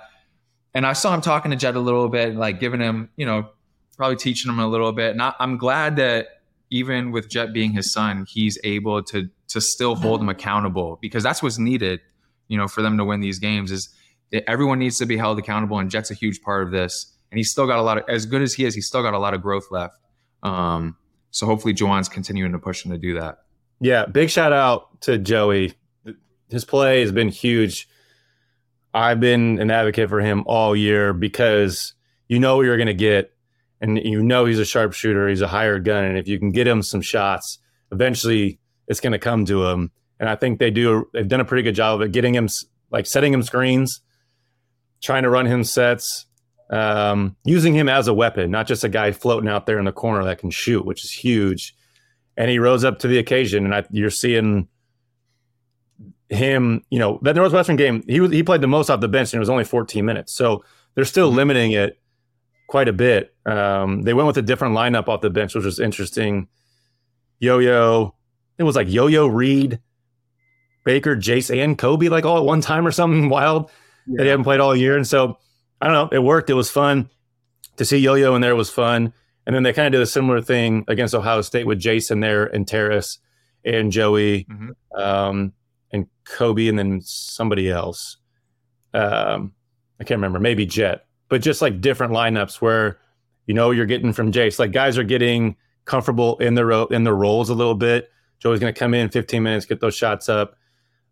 And 0.74 0.86
I 0.86 0.94
saw 0.94 1.14
him 1.14 1.22
talking 1.22 1.52
to 1.52 1.58
Jett 1.58 1.76
a 1.76 1.80
little 1.80 2.10
bit, 2.10 2.36
like 2.36 2.60
giving 2.60 2.80
him, 2.80 3.10
you 3.16 3.26
know, 3.26 3.50
probably 3.96 4.16
teaching 4.16 4.52
him 4.52 4.60
a 4.60 4.68
little 4.68 4.92
bit. 4.92 5.12
And 5.12 5.22
I, 5.22 5.34
I'm 5.40 5.58
glad 5.58 5.96
that 5.96 6.28
even 6.70 7.12
with 7.12 7.30
Jett 7.30 7.54
being 7.54 7.72
his 7.72 7.92
son, 7.92 8.26
he's 8.28 8.58
able 8.64 9.04
to 9.04 9.30
to 9.50 9.62
still 9.62 9.96
hold 9.96 10.22
him 10.22 10.30
accountable 10.30 10.98
because 11.02 11.24
that's 11.24 11.42
what's 11.42 11.58
needed, 11.58 12.02
you 12.48 12.58
know, 12.58 12.68
for 12.68 12.82
them 12.82 12.98
to 12.98 13.06
win 13.06 13.22
these 13.22 13.40
games. 13.40 13.72
Is 13.72 13.90
everyone 14.32 14.80
needs 14.80 14.98
to 14.98 15.06
be 15.06 15.18
held 15.18 15.40
accountable, 15.40 15.80
and 15.80 15.90
Jett's 15.90 16.12
a 16.12 16.16
huge 16.16 16.42
part 16.42 16.64
of 16.64 16.72
this. 16.72 17.14
And 17.32 17.38
he's 17.38 17.52
still 17.52 17.68
got 17.68 17.78
a 17.78 17.82
lot 17.82 17.98
of, 17.98 18.06
as 18.08 18.26
good 18.26 18.42
as 18.42 18.54
he 18.54 18.64
is, 18.64 18.74
he's 18.74 18.88
still 18.88 19.04
got 19.04 19.14
a 19.14 19.20
lot 19.20 19.34
of 19.34 19.42
growth 19.42 19.66
left. 19.70 20.00
Um, 20.44 20.96
so 21.32 21.46
hopefully, 21.46 21.74
Juwan's 21.74 22.10
continuing 22.10 22.54
to 22.54 22.60
push 22.60 22.86
him 22.86 22.92
to 22.92 22.98
do 22.98 23.20
that. 23.20 23.40
Yeah, 23.80 24.06
big 24.06 24.30
shout 24.30 24.54
out 24.54 25.02
to 25.02 25.18
Joey. 25.18 25.74
His 26.50 26.66
play 26.66 27.02
has 27.02 27.12
been 27.12 27.30
huge. 27.30 27.88
I've 28.94 29.20
been 29.20 29.60
an 29.60 29.70
advocate 29.70 30.10
for 30.10 30.20
him 30.20 30.44
all 30.48 30.76
year 30.76 31.14
because 31.14 31.94
you 32.28 32.40
know 32.40 32.58
what 32.58 32.64
you're 32.64 32.78
going 32.78 32.88
to 32.88 32.94
get, 32.94 33.34
and 33.80 33.98
you 33.98 34.24
know 34.24 34.46
he's 34.46 34.60
a 34.60 34.66
sharpshooter. 34.66 35.28
He's 35.28 35.42
a 35.42 35.48
hired 35.48 35.86
gun, 35.86 36.06
and 36.06 36.18
if 36.18 36.28
you 36.28 36.40
can 36.40 36.52
get 36.52 36.68
him 36.68 36.82
some 36.82 37.02
shots, 37.02 37.60
eventually 37.92 38.60
it's 38.88 39.00
going 39.00 39.12
to 39.12 39.20
come 39.20 39.46
to 39.46 39.66
him. 39.68 39.92
And 40.20 40.28
I 40.28 40.36
think 40.36 40.58
they 40.58 40.72
do. 40.72 41.08
They've 41.14 41.28
done 41.28 41.42
a 41.42 41.46
pretty 41.46 41.64
good 41.64 41.76
job 41.76 42.02
of 42.02 42.08
it, 42.08 42.12
getting 42.12 42.34
him 42.34 42.48
like 42.90 43.06
setting 43.06 43.34
him 43.34 43.44
screens, 43.44 44.02
trying 45.04 45.24
to 45.24 45.30
run 45.30 45.46
him 45.46 45.64
sets, 45.64 46.26
um, 46.72 47.36
using 47.44 47.76
him 47.76 47.88
as 47.90 48.08
a 48.08 48.14
weapon, 48.14 48.50
not 48.50 48.66
just 48.66 48.84
a 48.84 48.90
guy 48.90 49.12
floating 49.12 49.50
out 49.50 49.68
there 49.68 49.78
in 49.78 49.86
the 49.86 49.92
corner 49.92 50.24
that 50.24 50.40
can 50.40 50.50
shoot, 50.50 50.86
which 50.86 51.04
is 51.04 51.12
huge 51.12 51.76
and 52.38 52.50
he 52.50 52.60
rose 52.60 52.84
up 52.84 53.00
to 53.00 53.08
the 53.08 53.18
occasion. 53.18 53.66
And 53.66 53.76
I, 53.76 53.84
you're 53.92 54.10
seeing 54.10 54.68
him, 56.30 56.84
you 56.90 57.00
know, 57.00 57.20
that 57.24 57.36
Northwestern 57.36 57.76
game, 57.76 58.04
he 58.08 58.20
was 58.20 58.32
he 58.32 58.44
played 58.44 58.62
the 58.62 58.68
most 58.68 58.90
off 58.90 59.02
the 59.02 59.08
bench, 59.08 59.34
and 59.34 59.38
it 59.38 59.42
was 59.42 59.50
only 59.50 59.64
14 59.64 60.06
minutes. 60.06 60.34
So 60.34 60.64
they're 60.96 61.06
still 61.06 61.30
mm-hmm. 61.30 61.38
limiting 61.38 61.72
it 61.72 62.00
quite 62.68 62.88
a 62.88 62.94
bit. 62.94 63.34
Um, 63.46 64.04
they 64.04 64.14
went 64.14 64.28
with 64.28 64.38
a 64.38 64.42
different 64.42 64.76
lineup 64.76 65.08
off 65.08 65.22
the 65.22 65.30
bench, 65.30 65.56
which 65.56 65.66
was 65.66 65.80
interesting. 65.80 66.48
Yo 67.40 67.60
Yo, 67.60 68.16
it 68.58 68.64
was 68.64 68.76
like 68.76 68.90
Yo 68.90 69.08
Yo 69.08 69.28
Reed, 69.28 69.80
Baker, 70.84 71.16
Jace, 71.16 71.56
and 71.56 71.78
Kobe, 71.78 72.10
like 72.10 72.26
all 72.26 72.38
at 72.38 72.46
one 72.46 72.62
time 72.62 72.86
or 72.86 72.92
something 72.92 73.30
wild 73.30 73.72
yeah. 74.06 74.18
that 74.18 74.24
he 74.24 74.30
haven't 74.30 74.44
played 74.44 74.60
all 74.60 74.76
year. 74.76 74.96
And 74.96 75.08
so 75.08 75.38
I 75.82 75.88
don't 75.88 75.94
know, 75.94 76.16
it 76.16 76.22
worked. 76.22 76.50
It 76.50 76.56
was 76.56 76.70
fun 76.70 77.10
to 77.78 77.86
see 77.86 77.98
Yo 77.98 78.16
Yo 78.16 78.36
in 78.36 78.42
there. 78.42 78.56
Was 78.56 78.70
fun. 78.70 79.14
And 79.48 79.56
then 79.56 79.64
they 79.64 79.72
kind 79.72 79.88
of 79.88 79.94
did 79.94 80.02
a 80.02 80.08
similar 80.08 80.42
thing 80.42 80.84
against 80.90 81.16
Ohio 81.16 81.42
State 81.42 81.66
with 81.66 81.80
Jason 81.80 82.20
there 82.20 82.46
and 82.46 82.68
Terrance 82.68 83.20
and 83.64 83.94
Joey 83.94 84.44
mm-hmm. 84.44 84.72
um, 85.02 85.54
and 85.90 86.06
Kobe 86.26 86.68
and 86.68 86.78
then 86.78 87.00
somebody 87.02 87.72
else. 87.72 88.18
Um, 88.94 89.54
I 90.02 90.04
can't 90.04 90.18
remember, 90.18 90.42
maybe 90.42 90.66
Jett, 90.66 91.06
but 91.30 91.42
just 91.42 91.62
like 91.62 91.80
different 91.80 92.12
lineups 92.12 92.62
where 92.62 93.00
you 93.46 93.54
know 93.54 93.72
you're 93.72 93.86
getting 93.86 94.12
from 94.12 94.34
Jace. 94.34 94.60
Like 94.60 94.74
guys 94.74 94.98
are 94.98 95.04
getting 95.04 95.56
comfortable 95.86 96.38
in 96.40 96.56
their 96.56 96.70
in 96.92 97.06
their 97.06 97.16
roles 97.16 97.50
a 97.50 97.56
little 97.56 97.74
bit. 97.74 98.12
Joey's 98.40 98.60
going 98.60 98.74
to 98.74 98.78
come 98.78 98.94
in 98.94 99.10
15 99.10 99.42
minutes, 99.42 99.66
get 99.66 99.80
those 99.80 99.96
shots 99.96 100.28
up. 100.28 100.58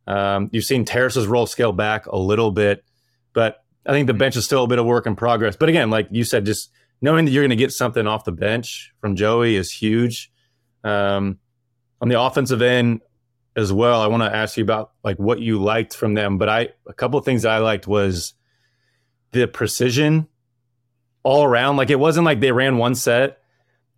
Um, 0.08 0.50
you've 0.52 0.66
seen 0.66 0.84
Terrance's 0.84 1.26
role 1.26 1.48
scale 1.48 1.72
back 1.72 2.06
a 2.08 2.18
little 2.18 2.52
bit, 2.52 2.84
but 3.32 3.64
I 3.86 3.92
think 3.92 4.08
the 4.08 4.14
mm-hmm. 4.14 4.20
bench 4.20 4.36
is 4.36 4.44
still 4.44 4.66
a 4.66 4.68
bit 4.68 4.78
of 4.78 4.86
work 4.86 5.08
in 5.08 5.16
progress. 5.16 5.56
But 5.56 5.70
again, 5.70 5.90
like 5.90 6.10
you 6.12 6.26
said, 6.26 6.46
just 6.46 6.70
knowing 7.02 7.26
that 7.26 7.32
you're 7.32 7.44
going 7.44 7.50
to 7.50 7.56
get 7.56 7.72
something 7.72 8.08
off 8.08 8.24
the 8.24 8.32
bench 8.32 8.94
from 9.00 9.16
Joey 9.16 9.56
is 9.56 9.72
huge. 9.72 10.32
Um, 10.84 11.40
on 12.02 12.10
the 12.10 12.20
offensive 12.20 12.62
end 12.62 13.02
as 13.56 13.72
well, 13.72 14.02
I 14.02 14.08
want 14.08 14.24
to 14.24 14.36
ask 14.36 14.58
you 14.58 14.64
about 14.64 14.92
like 15.04 15.18
what 15.18 15.40
you 15.40 15.62
liked 15.62 15.96
from 15.96 16.14
them. 16.14 16.38
But 16.38 16.50
I 16.50 16.70
a 16.88 16.94
couple 16.94 17.18
of 17.18 17.26
things 17.26 17.44
that 17.44 17.52
I 17.52 17.60
liked 17.60 17.88
was 17.88 18.34
the 19.32 19.48
precision 19.48 20.28
all 21.24 21.44
around. 21.44 21.78
Like 21.78 21.90
it 21.90 22.00
wasn't 22.00 22.26
like 22.26 22.40
they 22.40 22.52
ran 22.52 22.78
one 22.78 22.96
set 22.96 23.40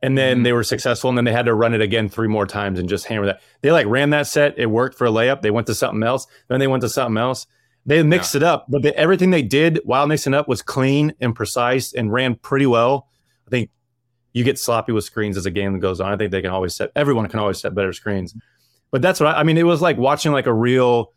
and 0.01 0.17
then 0.17 0.37
mm-hmm. 0.37 0.43
they 0.43 0.53
were 0.53 0.63
successful 0.63 1.09
and 1.09 1.17
then 1.17 1.25
they 1.25 1.31
had 1.31 1.45
to 1.45 1.53
run 1.53 1.73
it 1.73 1.81
again 1.81 2.07
three 2.07 2.27
more 2.27 2.45
times 2.45 2.79
and 2.79 2.87
just 2.87 3.05
hammer 3.05 3.25
that. 3.25 3.41
They 3.61 3.71
like 3.71 3.87
ran 3.87 4.11
that 4.11 4.27
set, 4.27 4.57
it 4.57 4.67
worked 4.67 4.97
for 4.97 5.07
a 5.07 5.11
layup. 5.11 5.41
They 5.41 5.51
went 5.51 5.67
to 5.67 5.75
something 5.75 6.03
else, 6.03 6.27
then 6.47 6.59
they 6.59 6.67
went 6.67 6.81
to 6.81 6.89
something 6.89 7.17
else. 7.17 7.47
They 7.87 8.03
mixed 8.03 8.35
yeah. 8.35 8.39
it 8.39 8.43
up, 8.43 8.65
but 8.67 8.85
everything 8.85 9.31
they 9.31 9.41
did 9.41 9.79
while 9.85 10.05
mixing 10.07 10.33
up 10.33 10.49
was 10.49 10.61
clean 10.61 11.13
and 11.21 11.33
precise 11.33 11.93
and 11.93 12.11
ran 12.11 12.35
pretty 12.35 12.65
well. 12.65 13.07
I 13.47 13.49
think 13.49 13.69
you 14.33 14.43
get 14.43 14.59
sloppy 14.59 14.91
with 14.91 15.05
screens 15.05 15.37
as 15.37 15.45
a 15.45 15.51
game 15.51 15.79
goes 15.79 16.01
on. 16.01 16.11
I 16.11 16.17
think 16.17 16.31
they 16.31 16.41
can 16.41 16.51
always 16.51 16.75
set 16.75 16.91
everyone 16.97 17.29
can 17.29 17.39
always 17.39 17.61
set 17.61 17.73
better 17.73 17.93
screens. 17.93 18.35
But 18.91 19.01
that's 19.01 19.21
what 19.21 19.33
I, 19.33 19.39
I 19.39 19.43
mean. 19.43 19.57
It 19.57 19.63
was 19.63 19.81
like 19.81 19.97
watching 19.97 20.33
like 20.33 20.47
a 20.47 20.53
real 20.53 21.13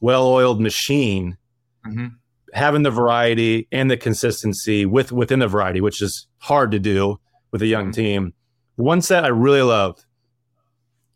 well-oiled 0.00 0.60
machine, 0.60 1.38
mm-hmm. 1.86 2.08
having 2.52 2.82
the 2.82 2.90
variety 2.90 3.66
and 3.72 3.90
the 3.90 3.96
consistency 3.96 4.84
with 4.84 5.12
within 5.12 5.38
the 5.38 5.48
variety, 5.48 5.80
which 5.80 6.02
is 6.02 6.28
hard 6.38 6.70
to 6.72 6.78
do 6.78 7.18
with 7.52 7.62
a 7.62 7.66
young 7.66 7.86
mm-hmm. 7.86 8.02
team. 8.02 8.34
One 8.76 9.00
set 9.00 9.24
I 9.24 9.28
really 9.28 9.62
loved 9.62 10.04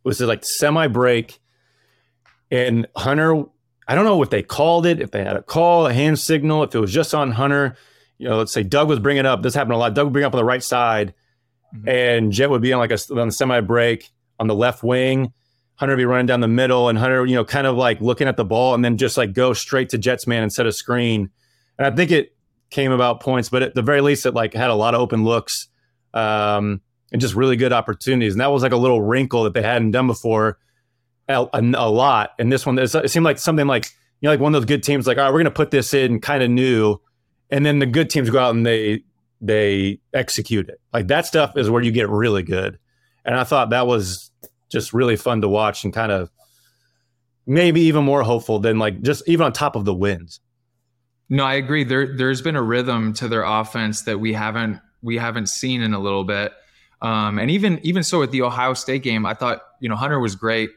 was 0.05 0.23
like 0.23 0.43
semi 0.43 0.87
break, 0.87 1.39
and 2.51 2.87
Hunter 2.97 3.45
I 3.89 3.95
don't 3.95 4.05
know 4.05 4.17
what 4.17 4.31
they 4.31 4.43
called 4.43 4.87
it, 4.87 5.01
if 5.01 5.11
they 5.11 5.23
had 5.23 5.37
a 5.37 5.43
call, 5.43 5.87
a 5.87 5.93
hand 5.93 6.19
signal, 6.19 6.63
if 6.65 6.75
it 6.75 6.79
was 6.79 6.93
just 6.93 7.15
on 7.15 7.33
Hunter. 7.33 7.77
You 8.19 8.29
know, 8.29 8.39
let's 8.39 8.53
say 8.53 8.63
Dug 8.63 8.89
was 8.89 8.99
bringing 8.99 9.27
up, 9.27 9.43
this 9.43 9.55
happened 9.55 9.75
a 9.75 9.77
lot. 9.77 9.95
Dug 9.95 10.07
would 10.07 10.13
bring 10.13 10.25
up 10.25 10.35
on 10.35 10.39
the 10.39 10.45
right 10.45 10.63
side, 10.63 11.15
mm-hmm. 11.75 11.89
and 11.89 12.33
Jett 12.33 12.51
would 12.51 12.63
be 12.63 12.73
on 12.73 12.79
like 12.79 12.91
a 12.91 12.99
on 13.19 13.29
the 13.29 13.33
semi 13.33 13.61
break 13.61 14.11
on 14.41 14.49
the 14.49 14.55
left 14.55 14.83
wing. 14.83 15.33
Hunter 15.77 15.93
would 15.95 15.99
be 15.99 16.07
running 16.07 16.27
down 16.27 16.41
the 16.41 16.49
middle, 16.49 16.89
and 16.89 16.99
Hunter, 16.99 17.27
you 17.27 17.35
know, 17.35 17.45
kind 17.45 17.67
of 17.67 17.77
like 17.77 18.01
looking 18.01 18.27
at 18.27 18.37
the 18.37 18.45
ball 18.45 18.75
and 18.75 18.85
then 18.85 18.97
just 18.97 19.17
like 19.17 19.35
go 19.35 19.53
straight 19.53 19.91
to 19.91 19.99
Jett's 19.99 20.27
man 20.27 20.43
and 20.43 20.53
set 20.53 20.67
a 20.67 20.73
screen. 20.73 21.31
And 21.79 21.87
I 21.87 21.95
think 21.95 22.11
it 22.11 22.35
came 22.71 22.93
about 22.93 23.21
points, 23.21 23.51
but 23.51 23.63
at 23.63 23.75
the 23.75 23.83
very 23.83 24.01
least, 24.01 24.27
it 24.27 24.33
like 24.33 24.55
had 24.55 24.71
a 24.71 24.75
lot 24.75 24.95
of 24.95 25.01
open 25.01 25.25
looks 25.25 25.69
um, 26.15 26.81
and 27.13 27.21
just 27.21 27.35
really 27.35 27.57
good 27.57 27.73
opportunities. 27.73 28.33
And 28.33 28.41
that 28.41 28.51
was 28.51 28.63
like 28.63 28.73
a 28.73 28.77
little 28.77 29.03
wrinkle 29.03 29.45
that 29.45 29.53
they 29.53 29.63
hadn't 29.63 29.91
done 29.91 30.07
before 30.07 30.59
a, 31.29 31.49
a, 31.53 31.91
lot. 31.91 32.31
And 32.39 32.53
this 32.53 32.65
one, 32.65 32.79
it 32.79 33.11
seemed 33.11 33.25
like 33.25 33.39
something 33.39 33.67
like 33.67 33.91
you 34.21 34.27
know, 34.27 34.31
like 34.33 34.41
one 34.41 34.55
of 34.55 34.61
those 34.61 34.67
good 34.67 34.83
teams, 34.83 35.07
like 35.07 35.19
all 35.19 35.25
right, 35.25 35.31
we're 35.31 35.41
going 35.41 35.45
to 35.45 35.51
put 35.51 35.71
this 35.71 35.93
in 35.93 36.21
kind 36.21 36.43
of 36.43 36.51
new, 36.51 36.99
and 37.51 37.67
then 37.67 37.79
the 37.79 37.87
good 37.87 38.11
teams 38.11 38.31
go 38.31 38.39
out 38.39 38.55
and 38.55 38.65
they 38.65 39.03
they 39.41 40.01
execute 40.15 40.69
it. 40.69 40.81
Like 40.93 41.09
that 41.09 41.27
stuff 41.27 41.57
is 41.57 41.69
where 41.69 41.83
you 41.83 41.93
get 41.93 42.09
really 42.09 42.43
good. 42.43 42.79
And 43.25 43.35
I 43.35 43.45
thought 43.45 43.71
that 43.71 43.87
was 43.87 44.31
just 44.71 44.93
really 44.93 45.17
fun 45.17 45.41
to 45.43 45.49
watch 45.49 45.85
and 45.85 45.93
kind 45.93 46.13
of 46.13 46.31
maybe 47.47 47.81
even 47.83 48.05
more 48.05 48.23
hopeful 48.23 48.59
than 48.59 48.79
like 48.79 49.03
just 49.03 49.23
even 49.29 49.47
on 49.47 49.53
top 49.53 49.77
of 49.77 49.85
the 49.85 49.95
wins. 49.95 50.41
No, 51.29 51.45
I 51.45 51.55
agree. 51.55 51.85
There 51.85 52.17
there's 52.17 52.41
been 52.41 52.57
a 52.57 52.63
rhythm 52.63 53.13
to 53.15 53.29
their 53.29 53.43
offense 53.43 54.03
that 54.03 54.19
we 54.19 54.33
haven't 54.33 54.81
we 55.03 55.17
haven't 55.17 55.49
seen 55.49 55.83
in 55.83 55.93
a 55.93 55.99
little 55.99 56.25
bit. 56.25 56.53
Um, 57.03 57.39
and 57.39 57.51
even 57.51 57.81
even 57.83 58.03
so 58.03 58.21
with 58.21 58.31
the 58.31 58.43
Ohio 58.43 58.75
State 58.75 59.03
game, 59.03 59.27
I 59.27 59.35
thought 59.35 59.61
you 59.81 59.89
know 59.89 59.97
Hunter 59.97 60.21
was 60.21 60.35
great. 60.37 60.71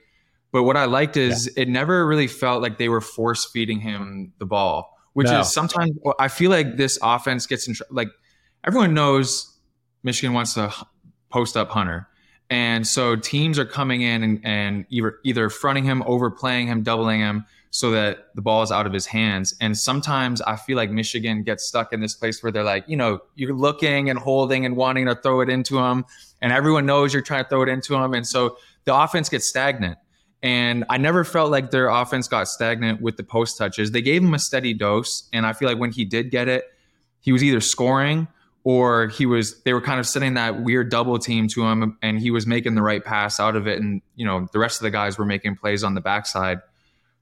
But 0.51 0.63
what 0.63 0.77
I 0.77 0.85
liked 0.85 1.17
is 1.17 1.51
yeah. 1.55 1.63
it 1.63 1.69
never 1.69 2.05
really 2.07 2.27
felt 2.27 2.61
like 2.61 2.77
they 2.77 2.89
were 2.89 3.01
force 3.01 3.45
feeding 3.45 3.79
him 3.79 4.33
the 4.39 4.45
ball, 4.45 4.97
which 5.13 5.27
no. 5.27 5.41
is 5.41 5.53
sometimes 5.53 5.91
I 6.19 6.27
feel 6.27 6.49
like 6.49 6.77
this 6.77 6.97
offense 7.01 7.45
gets 7.45 7.67
in 7.67 7.75
like 7.91 8.09
everyone 8.65 8.93
knows 8.93 9.57
Michigan 10.03 10.33
wants 10.33 10.55
to 10.55 10.73
post 11.29 11.55
up 11.55 11.69
Hunter. 11.69 12.07
And 12.49 12.87
so 12.87 13.15
teams 13.15 13.59
are 13.59 13.65
coming 13.65 14.01
in 14.01 14.23
and, 14.23 14.41
and 14.43 14.85
either 14.89 15.19
either 15.23 15.49
fronting 15.49 15.83
him, 15.83 16.03
overplaying 16.07 16.67
him, 16.67 16.81
doubling 16.81 17.19
him 17.19 17.45
so 17.71 17.91
that 17.91 18.29
the 18.33 18.41
ball 18.41 18.63
is 18.63 18.71
out 18.71 18.87
of 18.87 18.93
his 18.93 19.05
hands. 19.05 19.53
And 19.61 19.77
sometimes 19.77 20.41
I 20.41 20.55
feel 20.55 20.75
like 20.75 20.89
Michigan 20.89 21.43
gets 21.43 21.65
stuck 21.65 21.93
in 21.93 21.99
this 21.99 22.15
place 22.15 22.41
where 22.41 22.51
they're 22.51 22.63
like, 22.63 22.85
you 22.87 22.97
know, 22.97 23.19
you're 23.35 23.53
looking 23.53 24.09
and 24.09 24.17
holding 24.17 24.65
and 24.65 24.75
wanting 24.75 25.05
to 25.05 25.15
throw 25.15 25.41
it 25.41 25.49
into 25.49 25.77
him, 25.77 26.05
and 26.41 26.51
everyone 26.51 26.85
knows 26.85 27.13
you're 27.13 27.21
trying 27.21 27.43
to 27.43 27.49
throw 27.49 27.61
it 27.61 27.69
into 27.69 27.95
him. 27.95 28.13
And 28.13 28.25
so 28.25 28.57
the 28.85 28.95
offense 28.95 29.29
gets 29.29 29.47
stagnant. 29.47 29.97
And 30.41 30.85
I 30.89 30.97
never 30.97 31.23
felt 31.23 31.51
like 31.51 31.71
their 31.71 31.89
offense 31.89 32.27
got 32.27 32.47
stagnant 32.47 33.01
with 33.01 33.17
the 33.17 33.23
post 33.23 33.57
touches. 33.57 33.91
They 33.91 34.01
gave 34.01 34.23
him 34.23 34.33
a 34.33 34.39
steady 34.39 34.73
dose. 34.73 35.27
And 35.33 35.45
I 35.45 35.53
feel 35.53 35.67
like 35.67 35.79
when 35.79 35.91
he 35.91 36.05
did 36.05 36.31
get 36.31 36.47
it, 36.47 36.65
he 37.19 37.31
was 37.31 37.43
either 37.43 37.59
scoring 37.59 38.27
or 38.63 39.07
he 39.07 39.25
was 39.25 39.61
they 39.63 39.73
were 39.73 39.81
kind 39.81 39.99
of 39.99 40.07
setting 40.07 40.35
that 40.35 40.63
weird 40.63 40.89
double 40.89 41.17
team 41.19 41.47
to 41.49 41.65
him 41.65 41.97
and 42.01 42.19
he 42.19 42.31
was 42.31 42.45
making 42.47 42.75
the 42.75 42.81
right 42.81 43.03
pass 43.03 43.39
out 43.39 43.55
of 43.55 43.67
it. 43.67 43.81
And, 43.81 44.01
you 44.15 44.25
know, 44.25 44.47
the 44.53 44.59
rest 44.59 44.79
of 44.79 44.83
the 44.83 44.91
guys 44.91 45.17
were 45.17 45.25
making 45.25 45.57
plays 45.57 45.83
on 45.83 45.93
the 45.93 46.01
backside. 46.01 46.59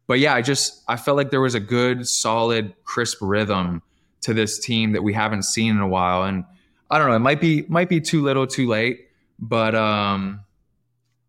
But 0.06 0.20
yeah, 0.20 0.36
I 0.36 0.42
just 0.42 0.84
I 0.88 0.96
felt 0.96 1.18
like 1.18 1.32
there 1.32 1.42
was 1.42 1.56
a 1.56 1.60
good, 1.60 2.08
solid, 2.08 2.74
crisp 2.84 3.18
rhythm 3.22 3.82
to 4.22 4.34
this 4.34 4.60
team 4.60 4.92
that 4.94 5.04
we 5.04 5.14
haven't 5.14 5.44
seen 5.44 5.72
in 5.72 5.82
a 5.82 5.88
while. 5.88 6.24
And 6.24 6.44
I 6.90 6.98
don't 7.00 7.10
know, 7.10 7.16
it 7.16 7.20
might 7.20 7.42
be 7.42 7.66
might 7.68 7.90
be 7.90 8.00
too 8.00 8.24
little, 8.24 8.46
too 8.46 8.68
late. 8.68 9.08
But 9.40 9.76
um 9.76 10.42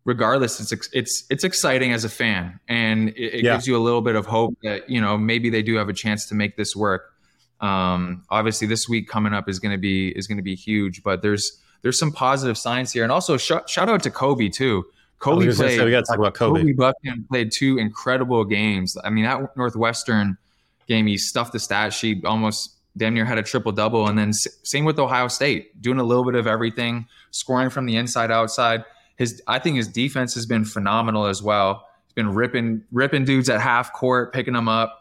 regardless, 0.09 0.59
it's 0.59 0.89
it's 0.91 1.23
it's 1.29 1.43
exciting 1.45 1.93
as 1.93 2.03
a 2.03 2.09
fan, 2.09 2.59
and 2.67 3.09
it, 3.09 3.35
it 3.35 3.43
yeah. 3.43 3.53
gives 3.53 3.67
you 3.67 3.77
a 3.77 3.83
little 3.87 4.01
bit 4.01 4.15
of 4.15 4.25
hope 4.25 4.55
that 4.63 4.89
you 4.89 4.99
know 4.99 5.17
maybe 5.17 5.49
they 5.49 5.61
do 5.61 5.75
have 5.75 5.87
a 5.87 5.93
chance 5.93 6.25
to 6.25 6.35
make 6.35 6.57
this 6.57 6.75
work. 6.75 7.13
Um, 7.61 8.23
obviously, 8.29 8.67
this 8.67 8.89
week 8.89 9.07
coming 9.07 9.33
up 9.33 9.47
is 9.47 9.59
going 9.59 9.71
to 9.71 9.77
be 9.77 10.09
is 10.09 10.27
going 10.27 10.37
to 10.37 10.43
be 10.43 10.55
huge, 10.55 11.03
but 11.03 11.21
there's 11.21 11.61
there's 11.83 11.97
some 11.97 12.11
positive 12.11 12.57
signs 12.57 12.91
here, 12.91 13.03
and 13.03 13.11
also 13.11 13.37
sh- 13.37 13.67
shout 13.67 13.87
out 13.87 14.03
to 14.03 14.11
Kobe 14.11 14.49
too. 14.49 14.83
Kobe 15.19 15.45
played. 15.53 15.77
Say, 15.77 15.85
we 15.85 15.91
got 15.91 16.05
to 16.05 16.11
talk 16.11 16.17
about 16.17 16.33
Kobe. 16.33 16.61
Kobe 16.61 16.73
Bufkin 16.73 17.27
played 17.29 17.51
two 17.51 17.77
incredible 17.77 18.43
games. 18.43 18.97
I 19.03 19.09
mean, 19.09 19.25
that 19.25 19.55
Northwestern 19.55 20.37
game, 20.87 21.05
he 21.05 21.17
stuffed 21.17 21.53
the 21.53 21.59
stat 21.59 21.93
sheet, 21.93 22.25
almost 22.25 22.75
damn 22.97 23.13
near 23.13 23.25
had 23.25 23.37
a 23.37 23.43
triple 23.43 23.71
double, 23.71 24.07
and 24.07 24.17
then 24.17 24.33
same 24.33 24.85
with 24.85 24.97
Ohio 24.97 25.27
State, 25.27 25.79
doing 25.79 25.99
a 25.99 26.03
little 26.03 26.25
bit 26.25 26.35
of 26.35 26.47
everything, 26.47 27.05
scoring 27.29 27.69
from 27.69 27.85
the 27.85 27.95
inside 27.95 28.31
outside 28.31 28.83
his 29.19 29.43
I 29.47 29.59
think 29.59 29.75
his 29.75 29.87
defense 29.87 30.33
has 30.33 30.45
been 30.45 30.65
phenomenal 30.65 31.25
as 31.25 31.43
well. 31.43 31.85
He's 32.05 32.13
been 32.13 32.33
ripping 32.33 32.83
ripping 32.91 33.25
dudes 33.25 33.49
at 33.49 33.59
half 33.59 33.93
court, 33.93 34.33
picking 34.33 34.53
them 34.53 34.69
up. 34.69 34.97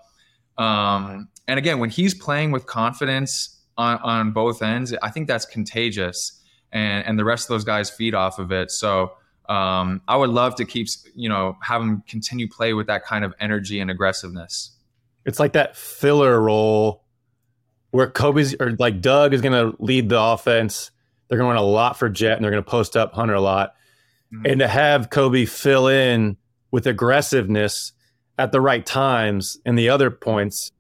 Um, 0.59 1.29
and 1.47 1.57
again, 1.57 1.79
when 1.79 1.89
he's 1.89 2.15
playing 2.15 2.51
with 2.51 2.67
confidence 2.67 3.57
on, 3.79 3.99
on 3.99 4.33
both 4.33 4.61
ends, 4.61 4.93
I 5.03 5.11
think 5.11 5.29
that's 5.29 5.47
contagious, 5.47 6.43
and 6.73 7.07
and 7.07 7.17
the 7.17 7.25
rest 7.25 7.45
of 7.45 7.55
those 7.55 7.65
guys 7.65 7.91
feed 7.91 8.13
off 8.13 8.41
of 8.41 8.51
it. 8.51 8.73
So 8.73 9.13
um, 9.49 10.03
I 10.09 10.17
would 10.17 10.31
love 10.31 10.57
to 10.57 10.65
keep 10.65 10.89
you 11.15 11.29
know 11.29 11.57
have 11.63 11.81
him 11.81 12.03
continue 12.09 12.49
play 12.49 12.75
with 12.75 12.89
that 12.89 13.05
kind 13.05 13.25
of 13.25 13.33
energy 13.39 13.79
and 13.79 13.89
aggressiveness. 13.89 14.73
It's 15.27 15.39
like 15.39 15.53
that 15.53 15.77
filler 15.77 16.41
role 16.41 17.05
where 17.93 18.11
Kobe's 18.11 18.57
or 18.59 18.73
like 18.81 19.01
Dug 19.01 19.33
is 19.33 19.43
going 19.43 19.53
to 19.53 19.81
lead 19.81 20.09
the 20.09 20.21
offense. 20.21 20.91
They're 21.29 21.39
going 21.39 21.51
to 21.51 21.55
run 21.55 21.63
a 21.63 21.67
lot 21.67 21.97
for 21.97 22.09
Jett, 22.09 22.37
and 22.37 22.45
they're 22.45 22.51
going 22.51 22.65
to 22.65 22.69
post 22.69 22.97
up 22.97 23.13
Hunter 23.13 23.35
a 23.35 23.41
lot 23.41 23.75
mm-hmm. 24.33 24.47
and 24.47 24.61
to 24.61 24.69
have 24.69 25.11
Kobe 25.11 25.45
fill 25.45 25.89
in 25.89 26.37
with 26.71 26.87
aggressiveness 26.87 27.93
at 28.39 28.53
the 28.53 28.61
right 28.61 28.85
times 28.85 29.59
and 29.65 29.79
the 29.79 29.89
other 29.89 30.11
points 30.11 30.73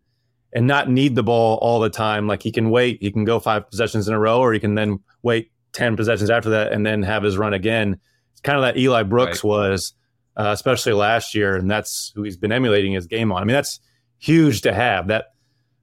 and 0.52 0.66
not 0.66 0.88
need 0.88 1.14
the 1.14 1.22
ball 1.22 1.58
all 1.60 1.80
the 1.80 1.90
time. 1.90 2.26
Like 2.26 2.42
he 2.42 2.52
can 2.52 2.70
wait, 2.70 2.98
he 3.00 3.10
can 3.10 3.24
go 3.24 3.40
five 3.40 3.68
possessions 3.68 4.08
in 4.08 4.14
a 4.14 4.18
row, 4.18 4.40
or 4.40 4.52
he 4.52 4.60
can 4.60 4.74
then 4.74 5.00
wait 5.22 5.50
10 5.72 5.96
possessions 5.96 6.30
after 6.30 6.50
that 6.50 6.72
and 6.72 6.86
then 6.86 7.02
have 7.02 7.22
his 7.22 7.36
run 7.36 7.54
again. 7.54 8.00
It's 8.32 8.40
kind 8.40 8.56
of 8.56 8.62
that 8.62 8.78
Eli 8.78 9.02
Brooks 9.02 9.44
right. 9.44 9.50
was, 9.50 9.94
uh, 10.36 10.50
especially 10.52 10.92
last 10.92 11.34
year. 11.34 11.56
And 11.56 11.70
that's 11.70 12.12
who 12.14 12.22
he's 12.22 12.36
been 12.36 12.52
emulating 12.52 12.92
his 12.92 13.06
game 13.06 13.32
on. 13.32 13.42
I 13.42 13.44
mean, 13.44 13.54
that's 13.54 13.80
huge 14.18 14.62
to 14.62 14.72
have 14.72 15.08
that 15.08 15.32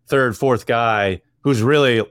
third, 0.08 0.38
fourth 0.38 0.66
guy 0.66 1.22
who's 1.42 1.62
really, 1.62 2.02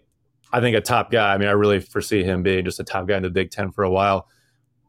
I 0.53 0.61
think, 0.61 0.77
a 0.77 0.81
top 0.81 1.11
guy. 1.11 1.35
I 1.35 1.38
mean, 1.38 1.49
I 1.49 1.53
really 1.53 1.81
foresee 1.81 2.23
him 2.23 2.43
being 2.43 2.64
just 2.64 2.79
a 2.79 2.85
top 2.85 3.09
guy 3.09 3.17
in 3.17 3.23
the 3.23 3.31
Big 3.31 3.51
Ten 3.51 3.73
for 3.73 3.85
a 3.85 3.90
while. 3.90 4.29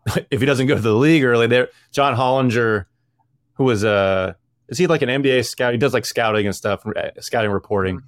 if 0.32 0.40
he 0.40 0.46
doesn't 0.46 0.68
go 0.68 0.76
to 0.76 0.82
the 0.82 0.94
league 0.94 1.24
early, 1.24 1.48
there 1.48 1.70
John 1.92 2.16
Hollinger, 2.16 2.86
who 3.54 3.64
was 3.64 3.84
a 3.84 3.90
uh, 3.90 4.34
is 4.68 4.78
he 4.78 4.88
like 4.88 5.02
an 5.02 5.10
NBA 5.10 5.46
scout? 5.46 5.74
He 5.74 5.78
does 5.78 5.94
like 5.94 6.06
scouting 6.06 6.46
and 6.46 6.56
stuff, 6.56 6.86
uh, 6.86 7.10
scouting 7.20 7.52
reporting. 7.52 8.02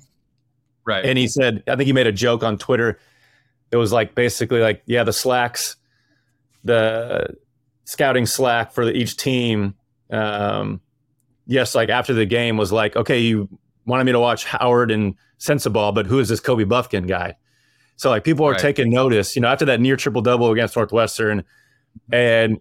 Right. 0.86 1.06
And 1.06 1.18
he 1.18 1.28
said, 1.28 1.64
I 1.68 1.76
think 1.76 1.86
he 1.88 1.94
made 1.94 2.08
a 2.08 2.12
joke 2.12 2.44
on 2.44 2.58
Twitter. 2.58 3.00
It 3.72 3.78
was 3.78 3.92
like 3.92 4.16
basically 4.16 4.62
like, 4.62 4.82
yeah, 4.86 5.04
the 5.04 5.14
slacks, 5.14 5.76
the 6.64 7.36
scouting 7.84 8.26
slack 8.26 8.72
for 8.72 8.86
the, 8.86 8.94
each 8.94 9.18
team. 9.18 9.76
Um, 10.10 10.82
yes, 11.46 11.76
like 11.76 11.90
after 11.90 12.14
the 12.14 12.26
game 12.26 12.58
was 12.58 12.72
like, 12.72 12.96
okay, 12.96 13.20
you 13.20 13.50
wanted 13.86 14.06
me 14.06 14.14
to 14.14 14.20
watch 14.20 14.46
Howard 14.46 14.92
and 14.92 15.16
Sensabaugh, 15.40 15.94
but 15.94 16.06
who 16.06 16.20
is 16.20 16.30
this 16.30 16.40
Kobe 16.40 16.64
Bufkin 16.64 17.08
guy? 17.08 17.36
So 17.98 18.10
like 18.10 18.24
people 18.24 18.46
are 18.46 18.52
right. 18.52 18.60
taking 18.60 18.90
notice, 18.90 19.36
you 19.36 19.42
know, 19.42 19.50
after 19.50 19.66
that 19.66 19.80
near 19.82 19.96
triple 19.96 20.22
double 20.22 20.52
against 20.52 20.76
Northwestern, 20.76 21.44
and 22.12 22.60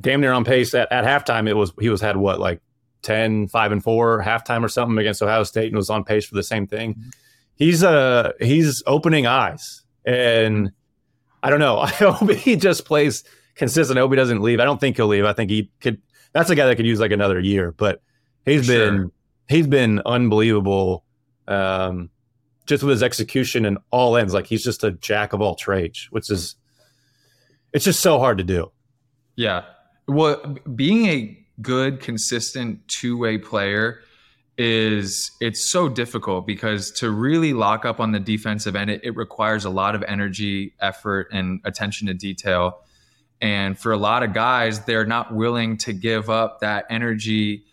damn 0.00 0.20
near 0.20 0.32
on 0.32 0.44
pace 0.44 0.74
at, 0.74 0.90
at 0.92 1.04
halftime. 1.04 1.48
It 1.48 1.54
was 1.54 1.72
he 1.80 1.88
was 1.88 2.00
had 2.00 2.16
what 2.16 2.40
like 2.40 2.60
10, 3.02 3.48
5 3.48 3.72
and 3.72 3.82
four 3.82 4.22
halftime 4.22 4.62
or 4.62 4.68
something 4.68 4.98
against 4.98 5.22
Ohio 5.22 5.44
State 5.44 5.68
and 5.68 5.76
was 5.76 5.90
on 5.90 6.04
pace 6.04 6.24
for 6.24 6.34
the 6.34 6.42
same 6.42 6.66
thing. 6.66 6.94
Mm-hmm. 6.94 7.08
He's 7.54 7.82
uh 7.82 8.32
he's 8.40 8.82
opening 8.86 9.26
eyes 9.26 9.82
and 10.04 10.70
I 11.42 11.50
don't 11.50 11.60
know. 11.60 11.78
I 11.80 11.90
hope 11.90 12.30
he 12.30 12.56
just 12.56 12.84
plays 12.84 13.24
consistent. 13.54 13.98
I 13.98 14.02
hope 14.02 14.12
he 14.12 14.16
doesn't 14.16 14.40
leave. 14.40 14.60
I 14.60 14.64
don't 14.64 14.80
think 14.80 14.96
he'll 14.96 15.06
leave. 15.06 15.24
I 15.24 15.32
think 15.32 15.50
he 15.50 15.70
could. 15.80 16.00
That's 16.32 16.50
a 16.50 16.54
guy 16.54 16.66
that 16.66 16.76
could 16.76 16.86
use 16.86 17.00
like 17.00 17.12
another 17.12 17.40
year. 17.40 17.72
But 17.72 18.02
he's 18.44 18.66
sure. 18.66 18.90
been 18.90 19.12
he's 19.48 19.66
been 19.66 20.00
unbelievable. 20.04 21.04
Um, 21.46 22.10
just 22.66 22.82
with 22.82 22.90
his 22.90 23.02
execution 23.02 23.64
and 23.64 23.78
all 23.90 24.16
ends, 24.16 24.34
like 24.34 24.46
he's 24.46 24.62
just 24.62 24.84
a 24.84 24.90
jack 24.92 25.32
of 25.32 25.40
all 25.40 25.54
trades, 25.54 26.06
which 26.10 26.30
is 26.30 26.56
it's 27.72 27.84
just 27.84 28.00
so 28.00 28.18
hard 28.18 28.38
to 28.38 28.44
do. 28.44 28.70
Yeah. 29.36 29.64
Well, 30.06 30.56
being 30.74 31.06
a 31.06 31.46
good, 31.60 32.00
consistent 32.00 32.86
two 32.88 33.16
way 33.18 33.38
player 33.38 34.00
is 34.56 35.30
it's 35.40 35.64
so 35.64 35.88
difficult 35.88 36.46
because 36.46 36.90
to 36.90 37.10
really 37.10 37.52
lock 37.52 37.84
up 37.84 38.00
on 38.00 38.10
the 38.10 38.18
defensive 38.18 38.74
end, 38.74 38.90
it, 38.90 39.00
it, 39.04 39.14
requires 39.14 39.64
a 39.64 39.70
lot 39.70 39.94
of 39.94 40.02
energy, 40.08 40.74
effort, 40.80 41.28
and 41.32 41.60
attention 41.64 42.08
to 42.08 42.14
detail. 42.14 42.80
And 43.40 43.78
for 43.78 43.92
a 43.92 43.96
lot 43.96 44.24
of 44.24 44.32
guys, 44.34 44.80
they're 44.80 45.06
not 45.06 45.32
willing 45.32 45.76
to 45.78 45.92
give 45.92 46.28
up 46.28 46.58
that 46.60 46.86
energy 46.90 47.64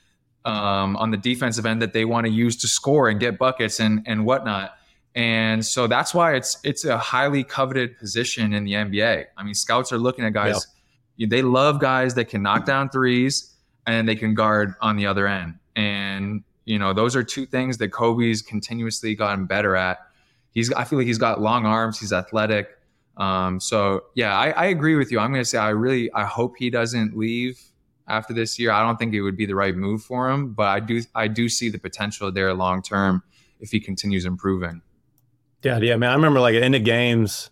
um, 0.46 0.96
on 0.98 1.10
the 1.10 1.18
defensive 1.18 1.66
end 1.66 1.82
that 1.82 1.94
they 1.94 2.06
want 2.06 2.28
to 2.28 2.32
use 2.32 2.56
to 2.58 2.68
score 2.68 3.10
and 3.10 3.20
get 3.20 3.40
buckets 3.40 3.80
and 3.80 4.04
and 4.06 4.26
whatnot. 4.26 4.76
And 5.16 5.66
so 5.66 5.88
that's 5.88 6.14
why 6.14 6.36
it's 6.36 6.58
it's 6.64 6.84
a 6.84 6.98
highly 6.98 7.44
coveted 7.44 7.98
position 7.98 8.54
in 8.54 8.66
the 8.66 8.74
NBA. 8.74 9.26
I 9.38 9.44
mean, 9.44 9.54
scouts 9.54 9.92
are 9.94 9.98
looking 9.98 10.26
at 10.26 10.34
guys. 10.34 10.68
Yeah. 11.16 11.28
They 11.30 11.42
love 11.42 11.80
guys 11.80 12.14
that 12.16 12.26
can 12.26 12.44
knock 12.44 12.66
down 12.66 12.90
threes 12.90 13.56
and 13.88 14.08
they 14.08 14.16
can 14.16 14.34
guard 14.34 14.74
on 14.82 14.98
the 14.98 15.06
other 15.06 15.28
end. 15.28 15.56
And 15.78 16.44
you 16.66 16.80
know, 16.80 16.94
those 16.94 17.16
are 17.16 17.24
two 17.24 17.46
things 17.46 17.78
that 17.78 17.90
Kobe's 17.90 18.42
continuously 18.42 19.16
gotten 19.16 19.46
better 19.46 19.76
at. 19.76 20.00
He's, 20.52 20.72
I 20.74 20.84
feel 20.84 20.98
like 20.98 21.08
he's 21.08 21.20
got 21.20 21.40
long 21.40 21.66
arms. 21.66 22.00
He's 22.00 22.12
athletic. 22.12 22.70
Um, 23.18 23.60
so 23.60 24.06
yeah, 24.16 24.38
I, 24.38 24.50
I 24.50 24.66
agree 24.66 24.96
with 24.96 25.12
you. 25.12 25.20
I'm 25.20 25.32
going 25.32 25.44
to 25.44 25.50
say 25.50 25.58
I 25.58 25.70
really, 25.70 26.12
I 26.14 26.26
hope 26.26 26.56
he 26.58 26.70
doesn't 26.70 27.16
leave 27.16 27.62
after 28.08 28.34
this 28.34 28.60
year. 28.60 28.72
I 28.72 28.82
don't 28.82 28.98
think 28.98 29.14
it 29.14 29.22
would 29.22 29.38
be 29.38 29.46
the 29.46 29.56
right 29.56 29.76
move 29.76 30.04
for 30.04 30.30
him, 30.30 30.54
but 30.54 30.68
I 30.68 30.80
do, 30.80 31.02
I 31.14 31.28
do 31.28 31.48
see 31.48 31.70
the 31.70 31.78
potential 31.78 32.32
there 32.32 32.54
long 32.54 32.82
term 32.82 33.24
if 33.60 33.72
he 33.72 33.80
continues 33.80 34.26
improving. 34.26 34.82
Yeah, 35.66 35.80
yeah, 35.80 35.96
man. 35.96 36.12
I 36.12 36.14
remember 36.14 36.40
like 36.40 36.54
in 36.54 36.74
the 36.74 36.80
games 36.80 37.50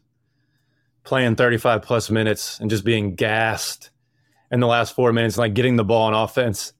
playing 1.04 1.36
35 1.36 1.82
plus 1.82 2.12
minutes 2.12 2.60
and 2.60 2.69
just 2.69 2.86
being 2.86 3.15
gassed 3.15 3.89
in 4.52 4.60
the 4.60 4.67
last 4.67 4.95
four 4.95 5.12
minutes, 5.12 5.36
and 5.36 5.39
like 5.39 5.56
getting 5.56 5.78
the 5.78 5.84
ball 5.84 6.04
on 6.04 6.13
offense 6.13 6.73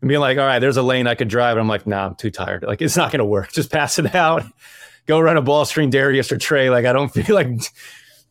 and 0.00 0.08
being 0.08 0.20
like, 0.20 0.38
all 0.38 0.46
right, 0.46 0.60
there's 0.60 0.76
a 0.76 0.82
lane 0.82 1.08
I 1.08 1.16
could 1.16 1.26
drive. 1.26 1.56
And 1.56 1.60
I'm 1.60 1.66
like, 1.66 1.88
nah, 1.88 2.06
I'm 2.06 2.14
too 2.14 2.30
tired. 2.30 2.62
Like, 2.62 2.80
it's 2.80 2.96
not 2.96 3.10
going 3.10 3.18
to 3.18 3.24
work. 3.24 3.50
Just 3.52 3.72
pass 3.72 3.98
it 3.98 4.14
out. 4.14 4.44
Go 5.06 5.18
run 5.18 5.36
a 5.36 5.42
ball 5.42 5.64
screen, 5.64 5.90
Darius 5.90 6.30
or 6.30 6.38
Trey. 6.38 6.70
Like, 6.70 6.86
I 6.86 6.92
don't 6.92 7.08
feel 7.12 7.34
like 7.34 7.48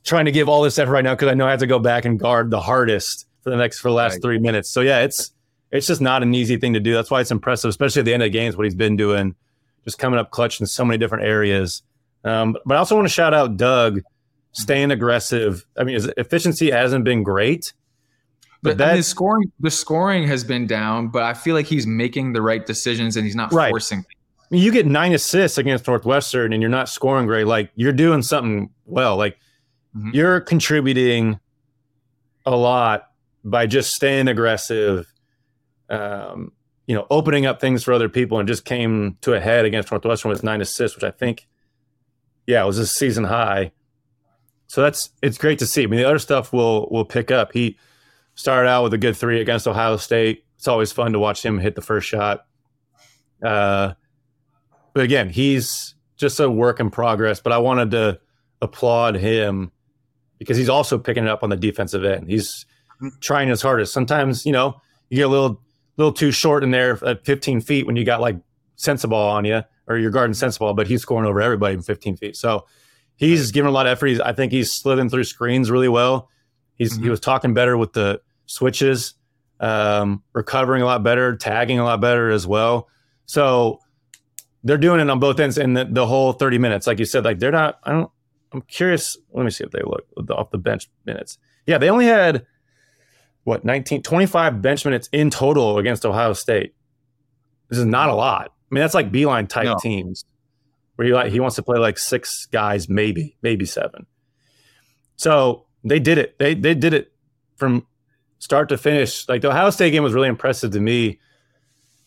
trying 0.06 0.24
to 0.24 0.32
give 0.32 0.48
all 0.48 0.62
this 0.62 0.80
effort 0.80 0.92
right 0.92 1.04
now 1.04 1.16
because 1.16 1.28
I 1.28 1.34
know 1.34 1.46
I 1.46 1.52
have 1.52 1.60
to 1.60 1.68
go 1.68 1.78
back 1.78 2.06
and 2.06 2.18
guard 2.18 2.52
the 2.52 2.62
hardest 2.62 3.28
for 3.42 3.50
the 3.50 3.58
next 3.58 3.80
for 3.80 3.90
the 3.90 3.96
last 3.96 4.14
right. 4.14 4.22
three 4.22 4.40
minutes. 4.40 4.70
So 4.70 4.80
yeah, 4.80 5.02
it's 5.02 5.34
it's 5.72 5.88
just 5.88 6.00
not 6.00 6.24
an 6.24 6.34
easy 6.34 6.56
thing 6.56 6.72
to 6.74 6.80
do. 6.80 6.94
That's 6.94 7.12
why 7.12 7.20
it's 7.20 7.32
impressive, 7.32 7.68
especially 7.68 8.00
at 8.00 8.06
the 8.06 8.14
end 8.14 8.24
of 8.24 8.28
the 8.28 8.32
games, 8.32 8.56
what 8.56 8.64
he's 8.64 8.76
been 8.76 8.96
doing, 8.96 9.36
just 9.84 10.00
coming 10.00 10.18
up 10.18 10.32
clutch 10.32 10.62
in 10.62 10.68
so 10.68 10.86
many 10.86 10.98
different 10.98 11.26
areas. 11.26 11.84
Um, 12.24 12.58
but 12.66 12.76
I 12.76 12.78
also 12.78 12.96
want 12.96 13.08
to 13.08 13.14
shout 13.14 13.34
out 13.34 13.58
Dug, 13.58 14.02
staying 14.52 14.92
aggressive. 14.92 15.66
I 15.78 15.84
mean, 15.84 15.96
his 15.96 16.12
efficiency 16.18 16.72
hasn't 16.72 17.06
been 17.06 17.24
great, 17.24 17.74
but 18.62 18.78
that, 18.78 18.98
his 18.98 19.08
scoring, 19.08 19.52
the 19.60 19.72
scoring 19.72 20.28
has 20.28 20.44
been 20.44 20.68
down, 20.68 21.08
but 21.08 21.24
I 21.24 21.34
feel 21.34 21.56
like 21.56 21.66
he's 21.66 21.88
making 21.88 22.34
the 22.34 22.42
right 22.42 22.66
decisions 22.66 23.16
and 23.16 23.26
he's 23.26 23.36
not 23.36 23.54
right. 23.54 23.70
forcing. 23.70 24.00
I 24.00 24.46
mean, 24.50 24.64
you 24.64 24.72
get 24.72 24.86
nine 24.86 25.14
assists 25.14 25.58
against 25.58 25.88
Northwestern 25.88 26.52
and 26.54 26.62
you're 26.62 26.70
not 26.70 26.90
scoring 26.90 27.26
great. 27.26 27.46
Like 27.46 27.72
you're 27.76 27.94
doing 27.94 28.22
something 28.22 28.70
well. 28.86 29.16
Like 29.16 29.38
mm-hmm. 29.96 30.10
you're 30.14 30.42
contributing 30.42 31.40
a 32.46 32.56
lot 32.56 33.12
by 33.46 33.68
just 33.68 33.94
staying 33.94 34.28
aggressive. 34.28 35.12
Um, 35.90 36.52
you 36.88 36.96
know, 36.96 37.06
opening 37.12 37.46
up 37.46 37.62
things 37.62 37.84
for 37.84 37.94
other 37.94 38.10
people 38.10 38.40
and 38.40 38.48
just 38.48 38.66
came 38.66 39.18
to 39.22 39.34
a 39.34 39.40
head 39.40 39.64
against 39.64 39.92
Northwestern 39.92 40.30
with 40.30 40.44
nine 40.44 40.60
assists, 40.60 40.98
which 40.98 41.04
I 41.04 41.12
think, 41.12 41.48
yeah, 42.50 42.64
it 42.64 42.66
was 42.66 42.80
a 42.80 42.88
season 42.88 43.26
high. 43.26 43.72
So 44.66 44.82
that's 44.82 45.12
it's 45.22 45.38
great 45.38 45.60
to 45.60 45.68
see. 45.68 45.84
I 45.84 45.86
mean, 45.86 46.00
the 46.00 46.08
other 46.08 46.18
stuff 46.18 46.52
will 46.52 46.90
will 46.90 47.06
pick 47.06 47.30
up. 47.30 47.54
He 47.54 47.78
started 48.34 48.68
out 48.68 48.82
with 48.84 48.94
a 48.96 48.98
good 48.98 49.16
three 49.16 49.40
against 49.40 49.68
Ohio 49.68 49.98
State. 49.98 50.46
It's 50.58 50.68
always 50.68 50.92
fun 50.92 51.14
to 51.14 51.20
watch 51.20 51.46
him 51.46 51.60
hit 51.60 51.76
the 51.76 51.84
first 51.84 52.08
shot. 52.08 52.48
Uh, 53.44 53.94
but 54.94 55.04
again, 55.04 55.30
he's 55.30 55.94
just 56.18 56.40
a 56.40 56.50
work 56.50 56.80
in 56.80 56.90
progress. 56.90 57.40
But 57.40 57.54
I 57.54 57.60
wanted 57.60 57.92
to 57.92 58.20
applaud 58.64 59.14
him 59.14 59.72
because 60.40 60.58
he's 60.58 60.70
also 60.70 60.98
picking 60.98 61.26
it 61.26 61.30
up 61.30 61.44
on 61.44 61.52
the 61.52 61.56
defensive 61.56 62.04
end. 62.04 62.32
He's 62.32 62.66
trying 63.22 63.48
his 63.48 63.62
hardest. 63.62 63.94
Sometimes, 63.94 64.44
you 64.44 64.54
know, 64.54 64.82
you 65.10 65.18
get 65.18 65.28
a 65.28 65.30
little 65.30 65.62
little 65.98 66.14
too 66.14 66.32
short 66.32 66.64
in 66.64 66.72
there 66.72 66.98
at 67.06 67.24
15 67.26 67.62
feet 67.62 67.86
when 67.86 67.96
you 67.96 68.06
got 68.06 68.22
like 68.22 68.38
Sensabaugh 68.76 69.34
on 69.34 69.46
you 69.46 69.62
or 69.90 69.98
you're 69.98 70.12
guarding 70.12 70.36
Sensabaugh, 70.36 70.76
but 70.76 70.88
he's 70.88 71.02
scoring 71.02 71.28
over 71.28 71.42
everybody 71.42 71.74
in 71.74 71.82
15 71.82 72.16
feet. 72.16 72.38
So 72.38 72.66
he's 73.16 73.52
giving 73.52 73.68
a 73.68 73.72
lot 73.72 73.88
of 73.88 73.92
effort. 73.92 74.08
He's, 74.08 74.22
I 74.22 74.32
think 74.32 74.52
he's 74.52 74.72
slithing 74.72 75.10
through 75.10 75.26
screens 75.26 75.70
really 75.70 75.90
well. 75.90 76.30
He's 76.76 76.94
mm-hmm. 76.94 77.04
he 77.04 77.10
was 77.10 77.20
talking 77.20 77.54
better 77.54 77.76
with 77.76 77.94
the 77.94 78.22
switches, 78.46 79.16
um, 79.60 80.24
recovering 80.34 80.84
a 80.84 80.86
lot 80.86 81.04
better, 81.04 81.36
tagging 81.36 81.80
a 81.80 81.84
lot 81.84 82.00
better 82.00 82.30
as 82.30 82.48
well. 82.48 82.88
So 83.26 83.80
they're 84.64 84.78
doing 84.78 85.00
it 85.00 85.10
on 85.10 85.20
both 85.20 85.40
ends 85.40 85.58
in 85.58 85.74
the, 85.74 85.86
the 85.86 86.06
whole 86.06 86.34
30 86.34 86.60
minutes. 86.60 86.88
Like 86.88 87.00
you 87.00 87.06
said, 87.06 87.26
like 87.26 87.40
they're 87.40 87.52
not, 87.52 87.80
I 87.84 87.92
don't, 87.92 88.12
I'm 88.52 88.62
curious. 88.62 89.18
Let 89.34 89.44
me 89.44 89.52
see 89.52 89.64
if 89.64 89.72
they 89.72 89.82
look 89.84 90.06
off 90.32 90.52
the 90.52 90.58
bench 90.58 90.90
minutes. 91.06 91.38
Yeah, 91.66 91.78
they 91.78 91.90
only 91.90 92.06
had 92.06 92.46
what 93.44 93.66
19, 93.66 94.02
25 94.02 94.62
bench 94.62 94.86
minutes 94.86 95.10
in 95.12 95.30
total 95.30 95.78
against 95.78 96.06
Ohio 96.06 96.34
State. 96.34 96.74
This 97.70 97.80
is 97.80 97.86
not 97.86 98.10
a 98.10 98.16
lot. 98.16 98.54
I 98.70 98.76
mean, 98.76 98.82
that's 98.82 98.94
like 98.94 99.12
Beilein 99.12 99.48
type 99.48 99.66
no. 99.66 99.78
teams 99.78 100.26
where 100.96 101.08
he 101.08 101.14
like 101.14 101.32
he 101.32 101.40
wants 101.40 101.56
to 101.56 101.64
play 101.64 101.80
like 101.80 101.98
six 101.98 102.46
guys, 102.48 102.90
maybe, 102.90 103.38
maybe 103.42 103.66
seven. 103.66 104.06
So 105.16 105.66
they 105.84 106.00
did 106.00 106.18
it. 106.18 106.38
They 106.40 106.54
they 106.54 106.76
did 106.76 106.94
it 106.94 107.12
from 107.56 107.86
start 108.40 108.70
to 108.70 108.78
finish. 108.78 109.28
Like 109.28 109.42
the 109.42 109.50
Ohio 109.50 109.70
State 109.70 109.92
game 109.92 110.04
was 110.04 110.14
really 110.14 110.28
impressive 110.28 110.72
to 110.72 110.80
me 110.80 111.20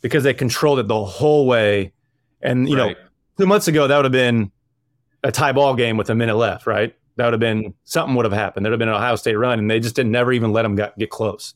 because 0.02 0.24
they 0.24 0.34
controlled 0.34 0.78
it 0.78 0.88
the 0.88 1.04
whole 1.04 1.46
way. 1.46 1.92
And 2.40 2.68
you 2.68 2.76
right. 2.76 2.96
know, 2.96 3.04
two 3.38 3.46
months 3.46 3.68
ago 3.68 3.86
that 3.86 3.96
would 3.96 4.04
have 4.04 4.12
been 4.12 4.52
a 5.24 5.32
tie 5.32 5.52
ball 5.52 5.74
game 5.74 5.96
with 5.96 6.10
a 6.10 6.14
minute 6.14 6.36
left, 6.36 6.66
right? 6.66 6.94
That 7.16 7.26
would 7.26 7.34
have 7.34 7.40
been 7.40 7.74
something 7.84 8.14
would 8.16 8.24
have 8.24 8.32
happened. 8.32 8.64
There'd 8.64 8.72
have 8.72 8.78
been 8.78 8.88
an 8.88 8.94
Ohio 8.94 9.16
State 9.16 9.36
run, 9.36 9.58
and 9.58 9.70
they 9.70 9.80
just 9.80 9.94
didn't 9.94 10.12
never 10.12 10.32
even 10.32 10.52
let 10.52 10.62
them 10.62 10.76
get, 10.76 10.98
get 10.98 11.10
close. 11.10 11.54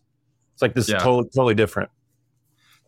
It's 0.52 0.62
like 0.62 0.74
this 0.74 0.88
yeah. 0.88 0.96
is 0.96 1.02
totally 1.02 1.28
totally 1.34 1.54
different. 1.54 1.90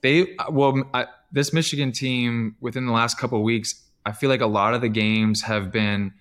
They 0.03 0.37
well, 0.51 0.83
I, 0.95 1.07
this 1.33 1.53
Michigan 1.53 1.93
team 1.93 2.57
within 2.61 2.87
the 2.87 2.93
last 2.93 3.19
couple 3.19 3.43
weeks, 3.43 3.83
I 4.07 4.13
feel 4.13 4.31
like 4.31 4.41
a 4.41 4.47
lot 4.47 4.75
of 4.75 4.81
the 4.81 4.89
games 4.89 5.43
have 5.43 5.71
been 5.71 6.13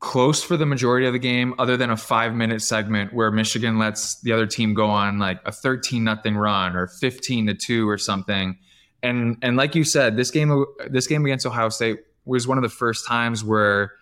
close 0.00 0.42
for 0.42 0.56
the 0.56 0.66
majority 0.66 1.06
of 1.06 1.12
the 1.12 1.18
game, 1.18 1.54
other 1.58 1.76
than 1.76 1.90
a 1.90 1.96
five 1.96 2.34
minute 2.34 2.62
segment 2.62 3.12
where 3.12 3.30
Michigan 3.30 3.78
lets 3.78 4.20
the 4.20 4.32
other 4.32 4.46
team 4.46 4.74
go 4.74 4.86
on 4.86 5.18
like 5.18 5.40
a 5.44 5.52
13 5.52 6.04
nothing 6.04 6.36
run 6.36 6.76
or 6.76 6.86
15 6.86 7.46
to 7.48 7.54
two 7.54 7.88
or 7.88 7.98
something. 7.98 8.56
And 9.02 9.36
and 9.42 9.56
like 9.56 9.74
you 9.74 9.84
said, 9.84 10.16
this 10.16 10.30
game 10.30 10.64
this 10.88 11.06
game 11.06 11.24
against 11.24 11.46
Ohio 11.46 11.68
State 11.68 12.00
was 12.24 12.46
one 12.46 12.58
of 12.58 12.62
the 12.62 12.68
first 12.68 13.06
times 13.06 13.44
where 13.44 13.92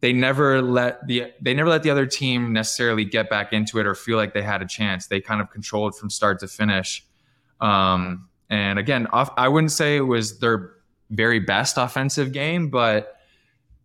they 0.00 0.12
never 0.12 0.60
let 0.60 1.06
the 1.06 1.32
they 1.40 1.54
never 1.54 1.70
let 1.70 1.84
the 1.84 1.90
other 1.90 2.06
team 2.06 2.52
necessarily 2.52 3.04
get 3.04 3.30
back 3.30 3.52
into 3.52 3.78
it 3.78 3.86
or 3.86 3.94
feel 3.94 4.16
like 4.16 4.34
they 4.34 4.42
had 4.42 4.60
a 4.60 4.66
chance. 4.66 5.06
They 5.06 5.20
kind 5.20 5.40
of 5.40 5.50
controlled 5.50 5.96
from 5.96 6.10
start 6.10 6.40
to 6.40 6.48
finish. 6.48 7.06
Um, 7.62 8.28
and 8.50 8.78
again, 8.78 9.06
off, 9.06 9.30
I 9.38 9.48
wouldn't 9.48 9.72
say 9.72 9.96
it 9.96 10.02
was 10.02 10.40
their 10.40 10.72
very 11.10 11.38
best 11.38 11.78
offensive 11.78 12.32
game, 12.32 12.68
but 12.68 13.16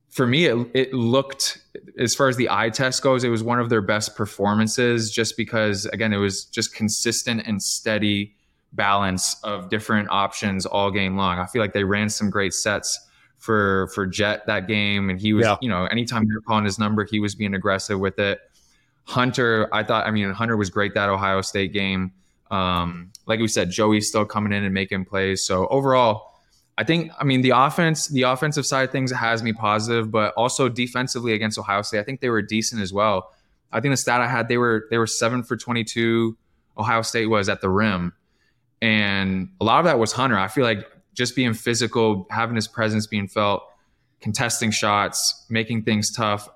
for 0.09 0.25
me, 0.25 0.45
it, 0.45 0.67
it 0.73 0.93
looked, 0.93 1.59
as 1.99 2.15
far 2.15 2.27
as 2.27 2.37
the 2.37 2.49
eye 2.49 2.69
test 2.69 3.03
goes, 3.03 3.23
it 3.23 3.29
was 3.29 3.43
one 3.43 3.59
of 3.59 3.69
their 3.69 3.81
best 3.81 4.15
performances 4.15 5.11
just 5.11 5.37
because, 5.37 5.85
again, 5.87 6.11
it 6.11 6.17
was 6.17 6.45
just 6.45 6.73
consistent 6.73 7.43
and 7.45 7.61
steady 7.61 8.33
balance 8.73 9.37
of 9.43 9.69
different 9.69 10.09
options 10.09 10.65
all 10.65 10.91
game 10.91 11.15
long. 11.15 11.39
I 11.39 11.45
feel 11.45 11.61
like 11.61 11.73
they 11.73 11.83
ran 11.83 12.09
some 12.09 12.29
great 12.29 12.53
sets 12.53 12.99
for 13.37 13.87
for 13.93 14.07
Jett 14.07 14.45
that 14.47 14.67
game, 14.67 15.09
and 15.09 15.19
he 15.19 15.33
was, 15.33 15.45
yeah. 15.45 15.57
you 15.61 15.69
know, 15.69 15.85
anytime 15.85 16.27
they're 16.27 16.41
calling 16.41 16.65
his 16.65 16.79
number, 16.79 17.05
he 17.05 17.19
was 17.19 17.35
being 17.35 17.53
aggressive 17.53 17.99
with 17.99 18.17
it. 18.17 18.39
Hunter, 19.03 19.69
I 19.73 19.83
thought, 19.83 20.05
I 20.07 20.11
mean, 20.11 20.31
Hunter 20.31 20.57
was 20.57 20.69
great 20.69 20.93
that 20.95 21.09
Ohio 21.09 21.41
State 21.41 21.71
game. 21.71 22.11
Um, 22.51 23.11
like 23.25 23.39
we 23.39 23.47
said, 23.47 23.71
Joey's 23.71 24.07
still 24.07 24.25
coming 24.25 24.53
in 24.53 24.63
and 24.63 24.73
making 24.73 25.05
plays. 25.05 25.45
So 25.45 25.67
overall, 25.67 26.33
I 26.77 26.83
think, 26.83 27.11
I 27.19 27.23
mean, 27.23 27.41
the 27.41 27.51
offense, 27.51 28.07
the 28.07 28.23
offensive 28.23 28.65
side 28.65 28.83
of 28.83 28.91
things 28.91 29.11
has 29.11 29.41
me 29.41 29.51
positive, 29.51 30.11
but 30.11 30.33
also 30.35 30.69
defensively 30.69 31.33
against 31.33 31.57
Ohio 31.57 31.81
State, 31.81 31.99
I 31.99 32.03
think 32.03 32.21
they 32.21 32.29
were 32.29 32.41
decent 32.41 32.81
as 32.81 32.93
well. 32.93 33.31
I 33.71 33.81
think 33.81 33.91
the 33.93 33.97
stat 33.97 34.21
I 34.21 34.27
had 34.27 34.47
they 34.47 34.57
were 34.57 34.87
they 34.89 34.97
were 34.97 35.07
seven 35.07 35.43
for 35.43 35.57
22. 35.57 36.37
Ohio 36.77 37.01
State 37.01 37.25
was 37.25 37.49
at 37.49 37.61
the 37.61 37.69
rim, 37.69 38.13
and 38.81 39.49
a 39.59 39.63
lot 39.63 39.79
of 39.79 39.85
that 39.85 39.99
was 39.99 40.13
Hunter. 40.13 40.37
I 40.37 40.47
feel 40.47 40.63
like 40.63 40.87
just 41.13 41.35
being 41.35 41.53
physical, 41.53 42.27
having 42.29 42.55
his 42.55 42.67
presence 42.67 43.07
being 43.07 43.27
felt, 43.27 43.63
contesting 44.21 44.71
shots, 44.71 45.45
making 45.49 45.83
things 45.83 46.11
tough. 46.11 46.47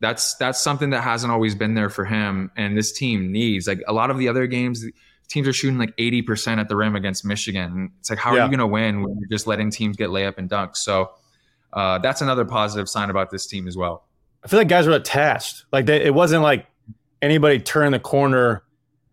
That's 0.00 0.36
that's 0.36 0.60
something 0.60 0.90
that 0.90 1.02
hasn't 1.02 1.32
always 1.32 1.54
been 1.54 1.74
there 1.74 1.90
for 1.90 2.04
him, 2.04 2.50
and 2.56 2.76
this 2.76 2.92
team 2.92 3.32
needs. 3.32 3.66
Like 3.66 3.82
a 3.86 3.92
lot 3.92 4.10
of 4.10 4.18
the 4.18 4.28
other 4.28 4.46
games, 4.46 4.86
teams 5.28 5.46
are 5.46 5.52
shooting 5.52 5.78
like 5.78 5.94
eighty 5.98 6.22
percent 6.22 6.60
at 6.60 6.68
the 6.68 6.76
rim 6.76 6.96
against 6.96 7.24
Michigan. 7.24 7.92
It's 8.00 8.10
like 8.10 8.18
how 8.18 8.34
yeah. 8.34 8.42
are 8.42 8.44
you 8.44 8.50
going 8.50 8.58
to 8.58 8.66
win 8.66 9.02
when 9.02 9.18
you're 9.18 9.28
just 9.28 9.46
letting 9.46 9.70
teams 9.70 9.96
get 9.96 10.10
layup 10.10 10.38
and 10.38 10.48
dunks? 10.48 10.76
So 10.76 11.10
uh, 11.72 11.98
that's 11.98 12.20
another 12.20 12.44
positive 12.44 12.88
sign 12.88 13.10
about 13.10 13.30
this 13.30 13.46
team 13.46 13.68
as 13.68 13.76
well. 13.76 14.04
I 14.42 14.48
feel 14.48 14.58
like 14.58 14.68
guys 14.68 14.86
were 14.86 14.94
attached. 14.94 15.64
Like 15.72 15.86
they, 15.86 16.02
it 16.02 16.14
wasn't 16.14 16.42
like 16.42 16.66
anybody 17.22 17.58
turned 17.58 17.94
the 17.94 18.00
corner. 18.00 18.62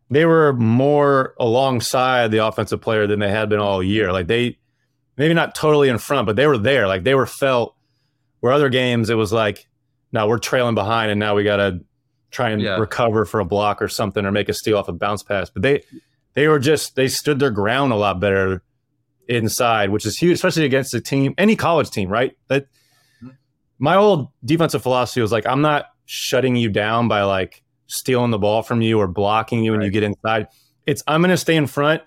They 0.10 0.26
were 0.26 0.54
more 0.54 1.36
alongside 1.40 2.32
the 2.32 2.46
offensive 2.46 2.82
player 2.82 3.08
than 3.08 3.20
they 3.20 3.30
had 3.30 3.50
been 3.50 3.60
all 3.60 3.84
year. 3.84 4.12
Like 4.12 4.28
they, 4.28 4.58
maybe 5.18 5.34
not 5.34 5.56
totally 5.56 5.90
in 5.90 5.98
front, 5.98 6.28
but 6.28 6.36
they 6.36 6.48
were 6.48 6.58
there. 6.58 6.88
Like 6.88 7.04
they 7.04 7.16
were 7.16 7.26
felt. 7.26 7.74
Where 8.42 8.54
other 8.54 8.70
games, 8.70 9.10
it 9.10 9.16
was 9.16 9.34
like, 9.34 9.66
now 10.12 10.28
we're 10.28 10.38
trailing 10.38 10.76
behind, 10.76 11.10
and 11.10 11.20
now 11.20 11.34
we 11.34 11.44
got 11.44 11.56
to 11.56 11.80
try 12.32 12.50
and 12.50 12.62
yeah. 12.62 12.78
recover 12.78 13.26
for 13.26 13.40
a 13.40 13.46
block 13.46 13.82
or 13.82 13.88
something, 13.88 14.26
or 14.26 14.32
make 14.32 14.50
a 14.50 14.54
steal 14.54 14.78
off 14.78 14.88
a 14.88 14.94
bounce 14.94 15.24
pass. 15.24 15.50
But 15.50 15.62
they, 15.62 15.84
they 16.34 16.48
were 16.48 16.60
just 16.60 16.96
they 16.96 17.08
stood 17.08 17.40
their 17.40 17.52
ground 17.52 17.94
a 17.94 17.96
lot 17.96 18.20
better 18.20 18.64
inside, 19.28 19.90
which 19.90 20.06
is 20.06 20.18
huge, 20.18 20.34
especially 20.34 20.66
against 20.66 20.94
a 20.94 21.02
team, 21.02 21.34
any 21.38 21.56
college 21.56 21.90
team, 21.90 22.10
right? 22.10 22.38
That 22.48 22.68
mm-hmm. 23.24 23.30
my 23.80 23.96
old 23.96 24.30
defensive 24.44 24.84
philosophy 24.84 25.22
was 25.22 25.32
like, 25.32 25.48
I'm 25.48 25.62
not 25.62 25.88
shutting 26.06 26.56
you 26.56 26.70
down 26.70 27.08
by 27.08 27.24
like 27.24 27.64
stealing 27.88 28.32
the 28.32 28.38
ball 28.38 28.64
from 28.64 28.82
you 28.82 29.00
or 29.00 29.08
blocking 29.08 29.64
you 29.64 29.72
when 29.72 29.80
right. 29.80 29.86
you 29.86 29.92
get 29.92 30.04
inside. 30.04 30.48
It's 30.86 31.04
I'm 31.08 31.22
going 31.22 31.32
to 31.32 31.38
stay 31.38 31.56
in 31.56 31.68
front, 31.68 32.04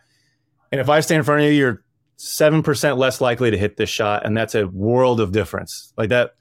and 0.71 0.81
if 0.81 0.89
I 0.89 1.01
stay 1.01 1.17
in 1.17 1.23
front 1.23 1.43
of 1.43 1.49
you, 1.49 1.53
you're 1.53 1.83
seven 2.17 2.63
percent 2.63 2.99
less 2.99 3.21
likely 3.21 3.51
to 3.51 3.59
hit 3.59 3.77
this 3.77 3.91
shot, 3.91 4.25
and 4.27 4.37
that's 4.37 4.55
a 4.55 4.69
world 4.69 5.21
of 5.21 5.33
difference. 5.33 5.93
Like 5.97 6.11
that, 6.11 6.35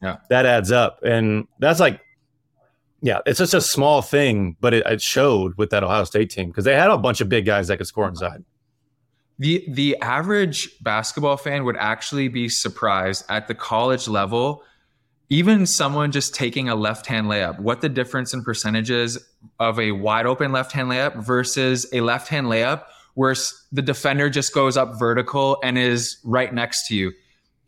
yeah, 0.00 0.18
that 0.30 0.46
adds 0.46 0.72
up, 0.72 1.00
and 1.02 1.46
that's 1.58 1.80
like, 1.80 2.00
yeah, 3.02 3.18
it's 3.26 3.38
just 3.38 3.52
a 3.52 3.60
small 3.60 4.00
thing, 4.00 4.56
but 4.60 4.72
it, 4.72 4.86
it 4.86 5.02
showed 5.02 5.56
with 5.58 5.70
that 5.70 5.84
Ohio 5.84 6.04
State 6.04 6.30
team 6.30 6.48
because 6.48 6.64
they 6.64 6.74
had 6.74 6.90
a 6.90 6.96
bunch 6.96 7.20
of 7.20 7.28
big 7.28 7.44
guys 7.44 7.68
that 7.68 7.76
could 7.76 7.86
score 7.86 8.08
inside. 8.08 8.44
The 9.38 9.64
the 9.68 9.96
average 10.00 10.70
basketball 10.82 11.36
fan 11.36 11.64
would 11.64 11.76
actually 11.76 12.28
be 12.28 12.48
surprised 12.48 13.24
at 13.28 13.48
the 13.48 13.54
college 13.54 14.08
level 14.08 14.62
even 15.32 15.64
someone 15.64 16.12
just 16.12 16.34
taking 16.34 16.68
a 16.68 16.74
left 16.74 17.06
hand 17.06 17.26
layup, 17.26 17.58
what 17.58 17.80
the 17.80 17.88
difference 17.88 18.34
in 18.34 18.44
percentages 18.44 19.16
of 19.58 19.80
a 19.80 19.92
wide 19.92 20.26
open 20.26 20.52
left 20.52 20.72
hand 20.72 20.90
layup 20.90 21.24
versus 21.24 21.86
a 21.94 22.02
left 22.02 22.28
hand 22.28 22.48
layup 22.48 22.84
where 23.14 23.34
the 23.72 23.80
defender 23.80 24.28
just 24.28 24.52
goes 24.52 24.76
up 24.76 24.98
vertical 24.98 25.58
and 25.64 25.78
is 25.78 26.18
right 26.22 26.52
next 26.52 26.86
to 26.86 26.94
you. 26.94 27.10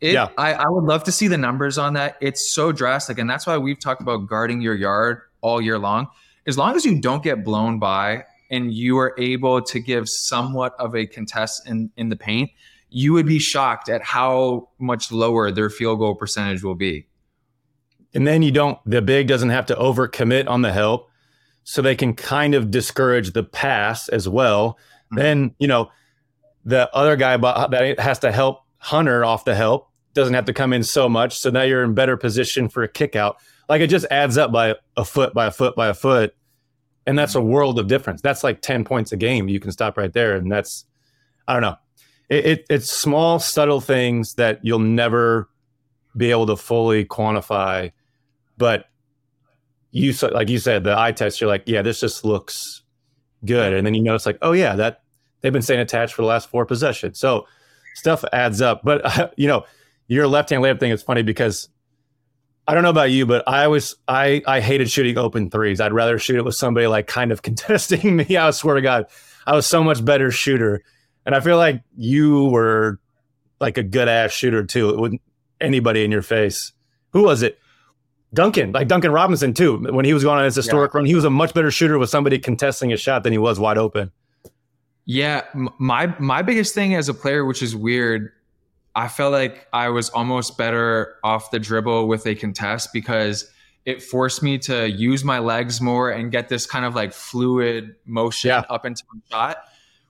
It, 0.01 0.13
yeah. 0.13 0.29
I, 0.37 0.53
I 0.53 0.67
would 0.67 0.83
love 0.83 1.03
to 1.05 1.11
see 1.11 1.27
the 1.27 1.37
numbers 1.37 1.77
on 1.77 1.93
that. 1.93 2.17
It's 2.21 2.53
so 2.53 2.71
drastic. 2.71 3.17
And 3.17 3.29
that's 3.29 3.47
why 3.47 3.57
we've 3.57 3.79
talked 3.79 4.01
about 4.01 4.27
guarding 4.27 4.61
your 4.61 4.75
yard 4.75 5.21
all 5.41 5.61
year 5.61 5.79
long. 5.79 6.07
As 6.47 6.57
long 6.57 6.75
as 6.75 6.85
you 6.85 6.99
don't 6.99 7.23
get 7.23 7.43
blown 7.43 7.79
by 7.79 8.25
and 8.51 8.73
you 8.73 8.97
are 8.97 9.15
able 9.17 9.61
to 9.61 9.79
give 9.79 10.07
somewhat 10.07 10.75
of 10.79 10.95
a 10.95 11.05
contest 11.05 11.67
in, 11.67 11.89
in 11.97 12.09
the 12.09 12.15
paint, 12.15 12.51
you 12.89 13.13
would 13.13 13.25
be 13.25 13.39
shocked 13.39 13.89
at 13.89 14.03
how 14.03 14.69
much 14.79 15.11
lower 15.11 15.49
their 15.49 15.69
field 15.69 15.99
goal 15.99 16.15
percentage 16.15 16.63
will 16.63 16.75
be. 16.75 17.07
And 18.13 18.27
then 18.27 18.41
you 18.43 18.51
don't, 18.51 18.77
the 18.85 19.01
big 19.01 19.27
doesn't 19.27 19.49
have 19.49 19.65
to 19.67 19.75
overcommit 19.75 20.47
on 20.47 20.61
the 20.61 20.71
help. 20.71 21.09
So 21.63 21.81
they 21.81 21.95
can 21.95 22.13
kind 22.13 22.53
of 22.53 22.69
discourage 22.69 23.33
the 23.33 23.43
pass 23.43 24.07
as 24.09 24.29
well. 24.29 24.77
Mm-hmm. 25.11 25.17
Then, 25.17 25.55
you 25.57 25.67
know, 25.67 25.89
the 26.63 26.93
other 26.95 27.15
guy 27.15 27.37
that 27.37 27.99
has 27.99 28.19
to 28.19 28.31
help 28.31 28.64
Hunter 28.85 29.23
off 29.23 29.45
the 29.45 29.55
help 29.55 29.89
doesn't 30.13 30.33
have 30.33 30.45
to 30.45 30.53
come 30.53 30.73
in 30.73 30.83
so 30.83 31.09
much. 31.09 31.37
So 31.37 31.49
now 31.49 31.63
you're 31.63 31.83
in 31.83 31.93
better 31.93 32.17
position 32.17 32.69
for 32.69 32.83
a 32.83 32.87
kick 32.87 33.15
out. 33.15 33.37
Like 33.67 33.81
it 33.81 33.89
just 33.89 34.05
adds 34.11 34.37
up 34.37 34.51
by 34.51 34.75
a 34.95 35.03
foot, 35.03 35.33
by 35.33 35.47
a 35.47 35.51
foot, 35.51 35.75
by 35.75 35.87
a 35.87 35.93
foot. 35.93 36.35
And 37.05 37.17
that's 37.17 37.35
a 37.35 37.39
mm-hmm. 37.39 37.49
world 37.49 37.79
of 37.79 37.87
difference. 37.87 38.21
That's 38.21 38.43
like 38.43 38.61
10 38.61 38.85
points 38.85 39.11
a 39.11 39.17
game. 39.17 39.49
You 39.49 39.59
can 39.59 39.71
stop 39.71 39.97
right 39.97 40.13
there. 40.13 40.35
And 40.35 40.51
that's, 40.51 40.85
I 41.47 41.53
don't 41.53 41.61
know. 41.61 41.75
It, 42.29 42.45
it, 42.45 42.65
it's 42.69 42.89
small, 42.89 43.39
subtle 43.39 43.81
things 43.81 44.35
that 44.35 44.59
you'll 44.63 44.79
never 44.79 45.49
be 46.15 46.31
able 46.31 46.47
to 46.47 46.55
fully 46.55 47.05
quantify 47.05 47.91
but 48.57 48.85
you 49.91 50.13
like 50.31 50.49
you 50.49 50.59
said, 50.59 50.83
the 50.83 50.97
eye 50.97 51.11
test, 51.11 51.39
you're 51.39 51.49
like, 51.49 51.63
yeah, 51.65 51.81
this 51.81 51.99
just 51.99 52.25
looks 52.25 52.83
good. 53.45 53.73
And 53.73 53.85
then 53.85 53.93
you 53.93 54.01
notice 54.01 54.25
like, 54.25 54.37
oh 54.41 54.51
yeah, 54.51 54.75
that 54.75 55.03
they've 55.41 55.53
been 55.53 55.61
staying 55.61 55.79
attached 55.79 56.13
for 56.13 56.21
the 56.21 56.27
last 56.27 56.49
four 56.49 56.65
possessions. 56.65 57.19
So 57.19 57.47
stuff 57.95 58.23
adds 58.31 58.61
up. 58.61 58.81
But 58.83 59.01
uh, 59.03 59.29
you 59.37 59.47
know, 59.47 59.65
your 60.07 60.27
left 60.27 60.51
hand 60.51 60.63
layup 60.63 60.79
thing 60.79 60.91
is 60.91 61.01
funny 61.01 61.23
because 61.23 61.69
I 62.67 62.73
don't 62.73 62.83
know 62.83 62.89
about 62.89 63.11
you, 63.11 63.25
but 63.25 63.43
I 63.47 63.65
always 63.65 63.95
I 64.07 64.43
I 64.45 64.59
hated 64.59 64.89
shooting 64.91 65.17
open 65.17 65.49
threes. 65.49 65.81
I'd 65.81 65.93
rather 65.93 66.19
shoot 66.19 66.37
it 66.37 66.45
with 66.45 66.55
somebody 66.55 66.87
like 66.87 67.07
kind 67.07 67.31
of 67.31 67.41
contesting 67.41 68.15
me. 68.17 68.37
I 68.37 68.51
swear 68.51 68.75
to 68.75 68.81
God, 68.81 69.07
I 69.47 69.55
was 69.55 69.65
so 69.65 69.83
much 69.83 70.03
better 70.03 70.31
shooter. 70.31 70.83
And 71.25 71.33
I 71.33 71.39
feel 71.39 71.57
like 71.57 71.81
you 71.97 72.49
were 72.49 72.99
like 73.59 73.79
a 73.79 73.83
good 73.83 74.07
ass 74.07 74.31
shooter 74.31 74.63
too. 74.63 74.89
It 74.89 74.99
wouldn't 74.99 75.21
anybody 75.59 76.03
in 76.03 76.11
your 76.11 76.21
face. 76.21 76.71
Who 77.13 77.23
was 77.23 77.41
it? 77.41 77.57
Duncan, 78.33 78.73
like 78.73 78.87
Duncan 78.87 79.11
Robinson 79.11 79.53
too, 79.53 79.77
when 79.77 80.03
he 80.03 80.13
was 80.13 80.23
going 80.23 80.37
on 80.37 80.43
his 80.43 80.55
historic 80.55 80.93
yeah. 80.93 80.97
run, 80.97 81.05
he 81.05 81.15
was 81.15 81.23
a 81.23 81.29
much 81.29 81.53
better 81.53 81.71
shooter 81.71 81.97
with 81.97 82.09
somebody 82.09 82.37
contesting 82.37 82.91
a 82.91 82.97
shot 82.97 83.23
than 83.23 83.31
he 83.31 83.37
was 83.37 83.59
wide 83.59 83.77
open. 83.77 84.11
Yeah, 85.05 85.43
my 85.53 86.15
my 86.19 86.41
biggest 86.41 86.73
thing 86.73 86.95
as 86.95 87.09
a 87.09 87.13
player, 87.13 87.45
which 87.45 87.61
is 87.61 87.75
weird, 87.75 88.31
I 88.95 89.07
felt 89.07 89.33
like 89.33 89.67
I 89.71 89.89
was 89.89 90.09
almost 90.09 90.57
better 90.57 91.15
off 91.23 91.51
the 91.51 91.59
dribble 91.59 92.07
with 92.07 92.25
a 92.25 92.33
contest 92.33 92.89
because 92.91 93.51
it 93.85 94.01
forced 94.01 94.41
me 94.41 94.57
to 94.57 94.89
use 94.89 95.23
my 95.23 95.37
legs 95.37 95.79
more 95.79 96.09
and 96.09 96.31
get 96.31 96.49
this 96.49 96.65
kind 96.65 96.85
of 96.85 96.95
like 96.95 97.13
fluid 97.13 97.95
motion 98.05 98.47
yeah. 98.49 98.63
up 98.69 98.85
into 98.85 99.03
the 99.13 99.21
shot. 99.29 99.57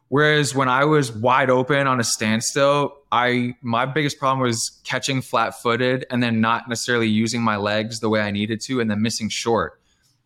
Whereas 0.08 0.56
when 0.56 0.70
I 0.70 0.86
was 0.86 1.12
wide 1.12 1.50
open 1.50 1.88
on 1.88 2.00
a 2.00 2.04
standstill, 2.04 2.96
I 3.12 3.56
my 3.62 3.86
biggest 3.86 4.18
problem 4.18 4.40
was 4.40 4.80
catching 4.86 5.22
flat-footed 5.22 6.06
and 6.10 6.24
then 6.24 6.40
not 6.40 6.70
necessarily 6.70 7.08
using 7.08 7.42
my 7.42 7.58
legs 7.58 8.00
the 8.00 8.08
way 8.08 8.22
I 8.22 8.32
needed 8.32 8.62
to, 8.62 8.80
and 8.80 8.90
then 8.90 9.02
missing 9.02 9.30
short. 9.30 9.82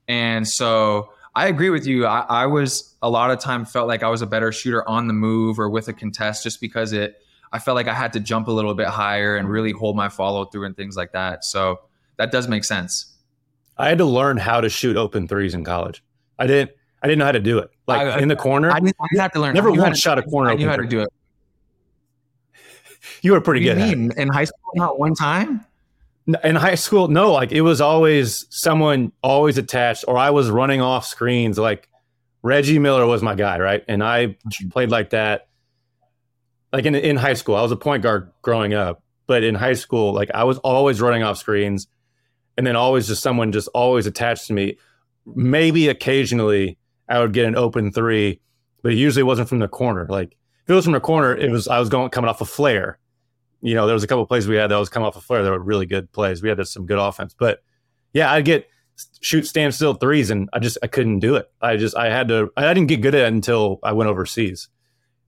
And 0.07 0.47
so 0.47 1.11
I 1.39 1.47
agree 1.47 1.69
with 1.69 1.87
you. 1.87 2.05
I, 2.05 2.25
I 2.27 2.45
was 2.47 2.95
a 3.01 3.09
lot 3.09 3.31
of 3.31 3.39
time 3.39 3.63
felt 3.63 3.87
like 3.87 4.03
I 4.03 4.09
was 4.09 4.21
a 4.21 4.27
better 4.27 4.51
shooter 4.51 4.87
on 4.89 5.07
the 5.07 5.13
move 5.13 5.57
or 5.57 5.69
with 5.69 5.87
a 5.87 5.93
contest, 5.93 6.43
just 6.43 6.59
because 6.59 6.91
it. 6.91 7.15
I 7.53 7.59
felt 7.59 7.75
like 7.75 7.87
I 7.87 7.93
had 7.93 8.11
to 8.13 8.19
jump 8.19 8.49
a 8.49 8.51
little 8.51 8.73
bit 8.73 8.87
higher 8.87 9.37
and 9.37 9.49
really 9.49 9.71
hold 9.71 9.95
my 9.95 10.09
follow 10.09 10.43
through 10.43 10.65
and 10.65 10.75
things 10.75 10.97
like 10.97 11.13
that. 11.13 11.45
So 11.45 11.79
that 12.17 12.33
does 12.33 12.49
make 12.49 12.65
sense. 12.65 13.15
I 13.77 13.87
had 13.87 13.99
to 13.99 14.05
learn 14.05 14.35
how 14.35 14.59
to 14.59 14.67
shoot 14.67 14.97
open 14.97 15.29
threes 15.29 15.53
in 15.53 15.63
college. 15.63 16.03
I 16.37 16.45
didn't. 16.45 16.71
I 17.01 17.07
didn't 17.07 17.19
know 17.19 17.25
how 17.25 17.31
to 17.31 17.39
do 17.39 17.59
it. 17.59 17.71
Like 17.87 18.01
I, 18.01 18.19
in 18.19 18.27
the 18.27 18.35
corner. 18.35 18.69
I 18.69 18.81
didn't, 18.81 18.97
I 18.99 19.05
didn't 19.09 19.21
have 19.21 19.31
to 19.31 19.39
learn. 19.39 19.53
Never 19.53 19.71
once 19.71 19.97
shot 19.97 20.19
a 20.19 20.23
corner. 20.23 20.49
I 20.49 20.55
knew 20.55 20.67
how 20.67 20.75
to 20.75 20.85
do 20.85 20.99
it. 20.99 21.09
You 23.21 23.31
were 23.31 23.39
pretty 23.41 23.61
good. 23.61 23.77
mean 23.77 24.11
in 24.17 24.27
high 24.27 24.43
school? 24.43 24.71
Not 24.75 24.99
one 24.99 25.15
time. 25.15 25.65
In 26.43 26.55
high 26.55 26.75
school, 26.75 27.07
no. 27.07 27.31
Like 27.31 27.51
it 27.51 27.61
was 27.61 27.81
always 27.81 28.45
someone 28.49 29.11
always 29.23 29.57
attached, 29.57 30.05
or 30.07 30.17
I 30.17 30.29
was 30.29 30.49
running 30.49 30.81
off 30.81 31.05
screens. 31.05 31.57
Like 31.57 31.87
Reggie 32.41 32.79
Miller 32.79 33.05
was 33.05 33.21
my 33.21 33.35
guy, 33.35 33.59
right? 33.59 33.83
And 33.87 34.03
I 34.03 34.27
mm-hmm. 34.27 34.69
played 34.69 34.89
like 34.91 35.11
that. 35.11 35.47
Like 36.71 36.85
in 36.85 36.93
in 36.95 37.15
high 37.15 37.33
school, 37.33 37.55
I 37.55 37.61
was 37.61 37.71
a 37.71 37.75
point 37.75 38.03
guard 38.03 38.31
growing 38.41 38.73
up, 38.73 39.01
but 39.27 39.43
in 39.43 39.55
high 39.55 39.73
school, 39.73 40.13
like 40.13 40.29
I 40.31 40.43
was 40.43 40.57
always 40.59 41.01
running 41.01 41.23
off 41.23 41.37
screens, 41.37 41.87
and 42.57 42.67
then 42.67 42.75
always 42.75 43.07
just 43.07 43.23
someone 43.23 43.51
just 43.51 43.69
always 43.73 44.05
attached 44.05 44.47
to 44.47 44.53
me. 44.53 44.77
Maybe 45.25 45.87
occasionally 45.87 46.77
I 47.07 47.19
would 47.19 47.33
get 47.33 47.45
an 47.45 47.55
open 47.55 47.91
three, 47.91 48.39
but 48.83 48.91
it 48.91 48.97
usually 48.97 49.23
wasn't 49.23 49.49
from 49.49 49.59
the 49.59 49.67
corner. 49.67 50.05
Like 50.07 50.37
if 50.63 50.69
it 50.69 50.73
was 50.73 50.85
from 50.85 50.93
the 50.93 50.99
corner, 50.99 51.35
it 51.35 51.49
was 51.49 51.67
I 51.67 51.79
was 51.79 51.89
going 51.89 52.09
coming 52.11 52.29
off 52.29 52.41
a 52.41 52.45
flare. 52.45 52.99
You 53.61 53.75
know, 53.75 53.85
there 53.85 53.93
was 53.93 54.03
a 54.03 54.07
couple 54.07 54.25
plays 54.25 54.47
we 54.47 54.55
had 54.55 54.71
that 54.71 54.77
was 54.77 54.89
coming 54.89 55.07
off 55.07 55.15
a 55.15 55.21
flare. 55.21 55.43
They 55.43 55.49
were 55.49 55.59
really 55.59 55.85
good 55.85 56.11
plays. 56.11 56.41
We 56.41 56.49
had 56.49 56.65
some 56.67 56.85
good 56.85 56.99
offense, 56.99 57.35
but 57.37 57.59
yeah, 58.13 58.31
I'd 58.31 58.45
get 58.45 58.67
shoot 59.21 59.47
standstill 59.47 59.95
threes, 59.95 60.29
and 60.29 60.49
I 60.53 60.59
just 60.59 60.77
I 60.81 60.87
couldn't 60.87 61.19
do 61.19 61.35
it. 61.35 61.51
I 61.61 61.77
just 61.77 61.95
I 61.95 62.09
had 62.09 62.27
to. 62.29 62.51
I 62.55 62.73
didn't 62.73 62.87
get 62.87 63.01
good 63.01 63.15
at 63.15 63.25
it 63.25 63.33
until 63.33 63.79
I 63.83 63.91
went 63.93 64.09
overseas, 64.09 64.69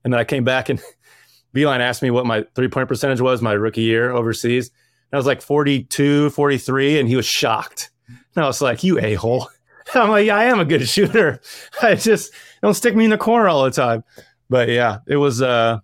and 0.03 0.13
then 0.13 0.19
I 0.19 0.23
came 0.23 0.43
back 0.43 0.69
and 0.69 0.81
Beilein 1.55 1.79
asked 1.79 2.01
me 2.01 2.11
what 2.11 2.25
my 2.25 2.45
three 2.55 2.67
point 2.67 2.87
percentage 2.87 3.21
was 3.21 3.41
my 3.41 3.53
rookie 3.53 3.81
year 3.81 4.11
overseas. 4.11 4.69
And 4.69 5.17
I 5.17 5.19
was 5.19 5.25
like 5.25 5.41
42, 5.41 6.29
43, 6.29 6.99
and 6.99 7.09
he 7.09 7.17
was 7.17 7.25
shocked. 7.25 7.91
And 8.07 8.43
I 8.43 8.47
was 8.47 8.61
like, 8.61 8.83
"You 8.83 8.99
a 8.99 9.15
hole." 9.15 9.49
I'm 9.93 10.09
like, 10.09 10.25
yeah, 10.25 10.37
I 10.37 10.45
am 10.45 10.59
a 10.59 10.65
good 10.65 10.87
shooter. 10.87 11.41
I 11.81 11.95
just 11.95 12.33
don't 12.61 12.73
stick 12.73 12.95
me 12.95 13.05
in 13.05 13.09
the 13.09 13.17
corner 13.17 13.49
all 13.49 13.63
the 13.63 13.71
time. 13.71 14.03
But 14.49 14.69
yeah, 14.69 14.99
it 15.07 15.17
was 15.17 15.41
uh 15.41 15.79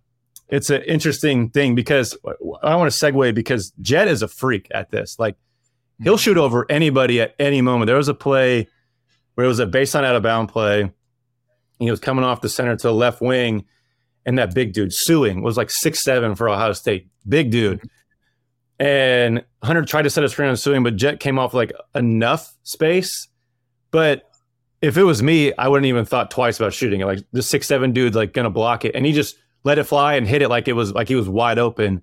it's 0.50 0.70
an 0.70 0.82
interesting 0.84 1.50
thing 1.50 1.76
because 1.76 2.18
I 2.64 2.76
want 2.76 2.92
to 2.92 2.98
segue 2.98 3.36
because 3.36 3.72
Jett 3.82 4.08
is 4.08 4.22
a 4.22 4.28
freak 4.28 4.68
at 4.72 4.92
this. 4.92 5.18
Like 5.20 5.36
he'll 6.02 6.18
shoot 6.18 6.38
over 6.38 6.66
anybody 6.70 7.22
at 7.22 7.36
any 7.40 7.62
moment. 7.62 7.88
There 7.88 7.98
was 7.98 8.08
a 8.08 8.14
play 8.14 8.68
where 9.36 9.46
it 9.46 9.50
was 9.50 9.60
a 9.60 9.68
baseline 9.68 10.04
out 10.04 10.16
of 10.16 10.24
bound 10.24 10.50
play. 10.50 10.92
He 11.80 11.92
was 11.92 12.00
coming 12.00 12.24
off 12.24 12.42
the 12.42 12.50
center 12.50 12.76
to 12.76 12.88
the 12.88 12.94
left 12.94 13.22
wing, 13.22 13.66
and 14.26 14.40
that 14.40 14.54
big 14.54 14.74
dude 14.74 14.92
Sueing 14.92 15.44
was 15.44 15.58
like 15.58 15.70
six 15.70 16.02
seven 16.02 16.36
for 16.36 16.50
Ohio 16.50 16.74
State, 16.74 17.10
big 17.28 17.52
dude. 17.52 17.82
And 18.80 19.44
Hunter 19.64 19.84
tried 19.84 20.04
to 20.04 20.10
set 20.10 20.24
a 20.24 20.30
screen 20.30 20.50
on 20.50 20.56
Sueing, 20.56 20.84
but 20.84 20.96
Jett 20.96 21.20
came 21.20 21.38
off 21.38 21.54
like 21.54 21.72
enough 21.94 22.56
space. 22.64 23.28
But 23.92 24.24
if 24.82 24.98
it 24.98 25.04
was 25.04 25.22
me, 25.22 25.54
I 25.58 25.68
wouldn't 25.68 25.88
even 25.88 26.06
thought 26.06 26.32
twice 26.32 26.60
about 26.60 26.74
shooting 26.74 27.02
it. 27.02 27.06
Like 27.06 27.20
the 27.32 27.42
six 27.42 27.68
seven 27.68 27.92
dude, 27.92 28.16
like 28.16 28.34
gonna 28.34 28.50
block 28.50 28.86
it, 28.86 28.96
and 28.96 29.06
he 29.06 29.12
just 29.12 29.36
let 29.68 29.78
it 29.78 29.84
fly 29.84 30.16
and 30.16 30.28
hit 30.28 30.42
it 30.42 30.50
like 30.50 30.68
it 30.68 30.74
was 30.74 30.94
like 30.94 31.08
he 31.08 31.16
was 31.16 31.30
wide 31.30 31.60
open. 31.60 32.02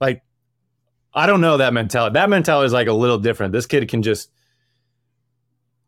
Like 0.00 0.22
I 1.14 1.26
don't 1.26 1.40
know 1.40 1.58
that 1.58 1.72
mentality. 1.72 2.14
That 2.14 2.28
mentality 2.30 2.66
is 2.66 2.72
like 2.72 2.88
a 2.88 2.92
little 2.92 3.18
different. 3.18 3.52
This 3.52 3.66
kid 3.66 3.88
can 3.88 4.02
just 4.02 4.30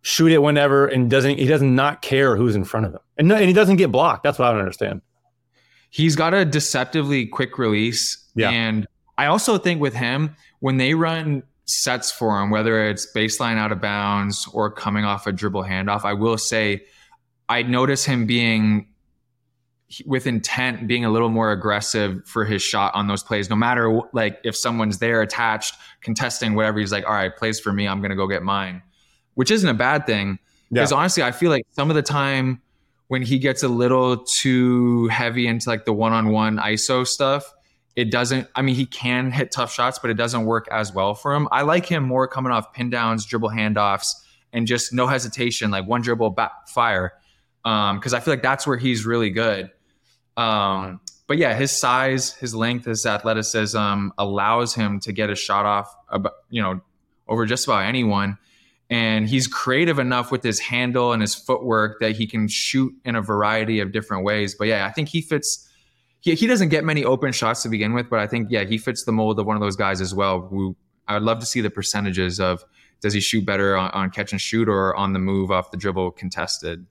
shoot 0.03 0.31
it 0.31 0.43
whenever 0.43 0.87
and 0.87 1.11
doesn't 1.11 1.39
he 1.39 1.47
does 1.47 1.63
not 1.63 1.71
not 1.75 2.03
care 2.03 2.37
who's 2.37 2.55
in 2.55 2.65
front 2.65 2.87
of 2.87 2.93
him, 2.93 3.01
and, 3.17 3.29
no, 3.29 3.35
and 3.37 3.47
he 3.47 3.53
doesn't 3.53 3.77
get 3.77 3.91
blocked. 3.91 4.23
That's 4.23 4.39
what 4.39 4.47
I 4.49 4.51
don't 4.53 4.61
understand. 4.61 5.01
He's 5.91 6.15
got 6.15 6.35
a 6.35 6.45
deceptively 6.45 7.27
quick 7.27 7.57
release, 7.59 8.19
Yeah. 8.35 8.51
and 8.51 8.87
I 9.17 9.27
also 9.27 9.59
think 9.59 9.81
with 9.81 9.95
him 9.95 10.37
when 10.61 10.77
they 10.77 10.95
run 10.95 11.43
sets 11.67 12.11
for 12.13 12.41
him, 12.43 12.51
whether 12.51 12.87
it's 12.89 13.07
baseline 13.15 13.57
out 13.57 13.73
of 13.73 13.81
bounds 13.81 14.47
or 14.53 14.71
coming 14.71 15.05
off 15.05 15.27
a 15.27 15.33
dribble 15.33 15.65
handoff, 15.65 16.05
I 16.05 16.13
will 16.13 16.37
say 16.37 16.83
I 17.49 17.63
notice 17.63 18.05
him 18.05 18.27
being 18.27 18.89
with 20.07 20.27
intent 20.27 20.87
being 20.87 21.05
a 21.05 21.11
little 21.11 21.29
more 21.29 21.53
aggressive 21.53 22.23
for 22.27 22.45
his 22.45 22.63
shot 22.63 22.95
on 22.95 23.07
those 23.07 23.23
plays. 23.23 23.51
No 23.51 23.57
matter 23.57 24.01
like 24.13 24.41
if 24.45 24.57
someone's 24.57 24.99
there 24.99 25.23
attached 25.23 25.75
contesting 26.01 26.55
whatever 26.55 26.81
he's 26.81 26.93
like 26.93 27.07
all 27.07 27.13
right 27.13 27.35
plays 27.37 27.61
for 27.61 27.73
me. 27.73 27.87
I'm 27.87 28.01
gonna 28.01 28.17
go 28.17 28.27
get 28.27 28.43
mine 28.43 28.83
which 29.35 29.51
isn't 29.51 29.69
a 29.69 29.75
bad 29.75 30.07
thing. 30.07 30.39
Because 30.71 30.91
honestly 30.91 31.23
i 31.23 31.31
feel 31.31 31.51
like 31.51 31.67
some 31.71 31.89
of 31.89 31.95
the 31.95 32.03
time 32.03 32.61
when 33.09 33.23
he 33.23 33.39
gets 33.39 33.63
a 33.63 33.69
little 33.69 34.25
too 34.41 35.07
heavy 35.09 35.47
into 35.47 35.69
like 35.69 35.85
the 35.85 35.93
one-on-one 35.93 36.57
iso 36.57 37.07
stuff 37.07 37.53
it 37.95 38.11
doesn't 38.11 38.49
i 38.57 38.63
mean 38.63 38.75
he 38.75 38.87
can 38.87 39.31
hit 39.31 39.53
tough 39.53 39.73
shots 39.73 40.01
but 40.01 40.11
it 40.11 40.15
doesn't 40.15 40.47
work 40.47 40.67
as 40.73 40.93
well 40.93 41.15
for 41.15 41.33
him. 41.33 41.47
I 41.53 41.63
like 41.63 41.87
him 41.87 42.03
more 42.03 42.27
coming 42.27 42.51
off 42.51 42.73
pin 42.73 42.91
downs 42.91 43.25
dribble 43.25 43.51
handoffs 43.51 44.09
and 44.53 44.67
just 44.67 44.93
no 44.93 45.07
hesitation 45.07 45.71
like 45.71 45.87
one 45.87 46.01
dribble 46.01 46.31
back 46.31 46.67
fire 46.67 47.13
because 47.65 48.13
I 48.13 48.21
feel 48.21 48.33
like 48.33 48.43
that's 48.43 48.67
where 48.67 48.77
he's 48.77 49.05
really 49.07 49.31
good. 49.31 49.71
Um, 50.37 51.01
but 51.27 51.39
yeah, 51.39 51.55
his 51.55 51.71
size, 51.71 52.35
his 52.35 52.55
length, 52.55 52.85
his 52.85 53.07
athleticism 53.07 54.09
allows 54.19 54.75
him 54.75 55.01
to 55.01 55.13
get 55.13 55.31
a 55.31 55.35
shot 55.35 55.65
off, 55.65 55.95
about, 56.11 56.35
you 56.51 56.61
know, 56.61 56.81
over 57.27 57.47
just 57.47 57.67
about 57.67 57.85
anyone. 57.85 58.37
And 58.91 59.27
he's 59.27 59.47
creative 59.47 59.99
enough 59.99 60.31
with 60.31 60.43
his 60.43 60.61
handle 60.61 61.13
and 61.13 61.23
his 61.23 61.35
footwork 61.35 62.01
that 62.01 62.13
he 62.13 62.27
can 62.27 62.49
shoot 62.49 62.95
in 63.05 63.17
a 63.17 63.23
variety 63.23 63.81
of 63.81 63.93
different 63.93 64.25
ways. 64.25 64.55
But 64.55 64.69
yeah, 64.69 64.87
I 64.87 64.91
think 64.91 65.09
he 65.09 65.23
fits. 65.23 65.67
He, 66.21 66.35
he 66.35 66.47
doesn't 66.47 66.69
get 66.69 66.85
many 66.85 67.03
open 67.03 67.33
shots 67.33 67.63
to 67.63 67.71
begin 67.71 67.95
with, 67.95 68.11
but 68.11 68.19
I 68.19 68.27
think 68.27 68.49
yeah, 68.51 68.65
he 68.65 68.77
fits 68.77 69.05
the 69.05 69.13
mold 69.13 69.41
of 69.41 69.47
one 69.47 69.57
of 69.57 69.63
those 69.63 69.77
guys 69.77 70.03
as 70.03 70.15
well. 70.15 70.43
Who 70.43 70.77
I 71.09 71.15
would 71.15 71.23
love 71.23 71.39
to 71.39 71.47
see 71.47 71.63
the 71.63 71.71
percentages 71.71 72.39
of 72.39 72.63
does 73.01 73.15
he 73.15 73.21
shoot 73.21 73.47
better 73.47 73.77
on, 73.77 73.91
on 73.93 74.11
catch 74.11 74.33
and 74.33 74.41
shoot 74.41 74.69
or 74.69 74.95
on 74.95 75.15
the 75.15 75.19
move 75.19 75.51
off 75.51 75.71
the 75.71 75.77
dribble 75.79 76.13
contested. 76.13 76.87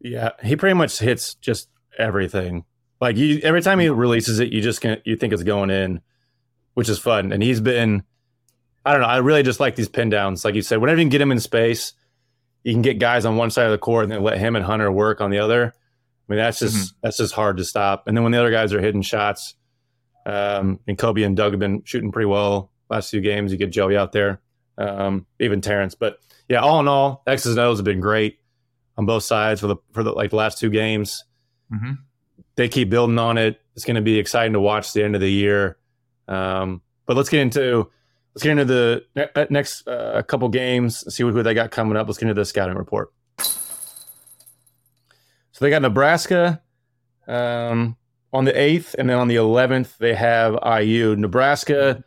Yeah, 0.00 0.30
he 0.42 0.56
pretty 0.56 0.74
much 0.74 0.98
hits 0.98 1.34
just 1.36 1.68
everything. 1.98 2.64
Like 3.00 3.16
you, 3.16 3.40
every 3.42 3.62
time 3.62 3.78
he 3.78 3.88
releases 3.88 4.38
it, 4.40 4.52
you 4.52 4.60
just 4.60 4.80
can 4.80 5.00
you 5.04 5.16
think 5.16 5.32
it's 5.32 5.42
going 5.42 5.70
in, 5.70 6.00
which 6.74 6.88
is 6.88 6.98
fun. 6.98 7.32
And 7.32 7.42
he's 7.42 7.60
been, 7.60 8.02
I 8.84 8.92
don't 8.92 9.00
know, 9.02 9.08
I 9.08 9.18
really 9.18 9.42
just 9.42 9.60
like 9.60 9.76
these 9.76 9.88
pin 9.88 10.10
downs. 10.10 10.44
Like 10.44 10.54
you 10.54 10.62
said, 10.62 10.80
whenever 10.80 10.98
you 11.00 11.04
can 11.04 11.10
get 11.10 11.20
him 11.20 11.32
in 11.32 11.40
space, 11.40 11.92
you 12.62 12.72
can 12.72 12.82
get 12.82 12.98
guys 12.98 13.24
on 13.24 13.36
one 13.36 13.50
side 13.50 13.66
of 13.66 13.72
the 13.72 13.78
court 13.78 14.04
and 14.04 14.12
then 14.12 14.22
let 14.22 14.38
him 14.38 14.56
and 14.56 14.64
Hunter 14.64 14.90
work 14.90 15.20
on 15.20 15.30
the 15.30 15.38
other. 15.38 15.72
I 15.74 16.32
mean, 16.32 16.38
that's 16.38 16.58
just 16.58 16.76
Mhm. 16.76 16.92
that's 17.02 17.16
just 17.18 17.34
hard 17.34 17.56
to 17.58 17.64
stop. 17.64 18.06
And 18.06 18.16
then 18.16 18.22
when 18.24 18.32
the 18.32 18.38
other 18.38 18.50
guys 18.50 18.72
are 18.72 18.80
hitting 18.80 19.02
shots, 19.02 19.54
um, 20.26 20.80
and 20.86 20.96
Kobe 20.96 21.22
and 21.22 21.36
Dug 21.36 21.52
have 21.52 21.60
been 21.60 21.82
shooting 21.84 22.10
pretty 22.12 22.26
well 22.26 22.70
last 22.88 23.10
few 23.10 23.20
games. 23.20 23.52
You 23.52 23.58
get 23.58 23.70
Joey 23.70 23.96
out 23.96 24.12
there, 24.12 24.40
um, 24.78 25.26
even 25.38 25.60
Terrance. 25.60 25.94
But 25.94 26.18
yeah, 26.48 26.60
all 26.60 26.80
in 26.80 26.88
all, 26.88 27.22
X's 27.26 27.50
and 27.56 27.58
O's 27.60 27.78
have 27.78 27.84
been 27.84 28.00
great 28.00 28.38
on 28.96 29.06
both 29.06 29.22
sides 29.24 29.60
for 29.60 29.66
the 29.66 29.76
for 29.92 30.02
the 30.02 30.12
like 30.12 30.30
the 30.30 30.36
last 30.36 30.58
two 30.58 30.70
games. 30.70 31.24
Mhm. 31.72 31.98
They 32.56 32.68
keep 32.68 32.90
building 32.90 33.18
on 33.18 33.36
it. 33.38 33.60
It's 33.74 33.84
going 33.84 33.96
to 33.96 34.02
be 34.02 34.18
exciting 34.18 34.52
to 34.52 34.60
watch 34.60 34.92
the 34.92 35.02
end 35.02 35.14
of 35.16 35.20
the 35.20 35.30
year. 35.30 35.76
Um, 36.28 36.80
but 37.06 37.16
let's 37.16 37.28
get 37.28 37.40
into 37.40 37.90
let's 38.34 38.42
get 38.44 38.52
into 38.52 38.64
the 38.64 39.04
ne- 39.16 39.28
uh, 39.34 39.46
next 39.50 39.86
uh, 39.88 40.22
couple 40.22 40.48
games. 40.48 41.04
See 41.12 41.22
who 41.24 41.42
they 41.42 41.54
got 41.54 41.70
coming 41.72 41.96
up. 41.96 42.06
Let's 42.06 42.18
get 42.18 42.28
into 42.28 42.40
the 42.40 42.44
scouting 42.44 42.76
report. 42.76 43.12
So 45.52 45.64
they 45.64 45.70
got 45.70 45.82
Nebraska 45.82 46.60
um, 47.28 47.96
on 48.32 48.44
the 48.44 48.58
eighth, 48.60 48.94
and 48.98 49.08
then 49.08 49.18
on 49.18 49.28
the 49.28 49.36
eleventh 49.36 49.96
they 49.98 50.14
have 50.14 50.58
IU. 50.80 51.14
Nebraska, 51.16 52.02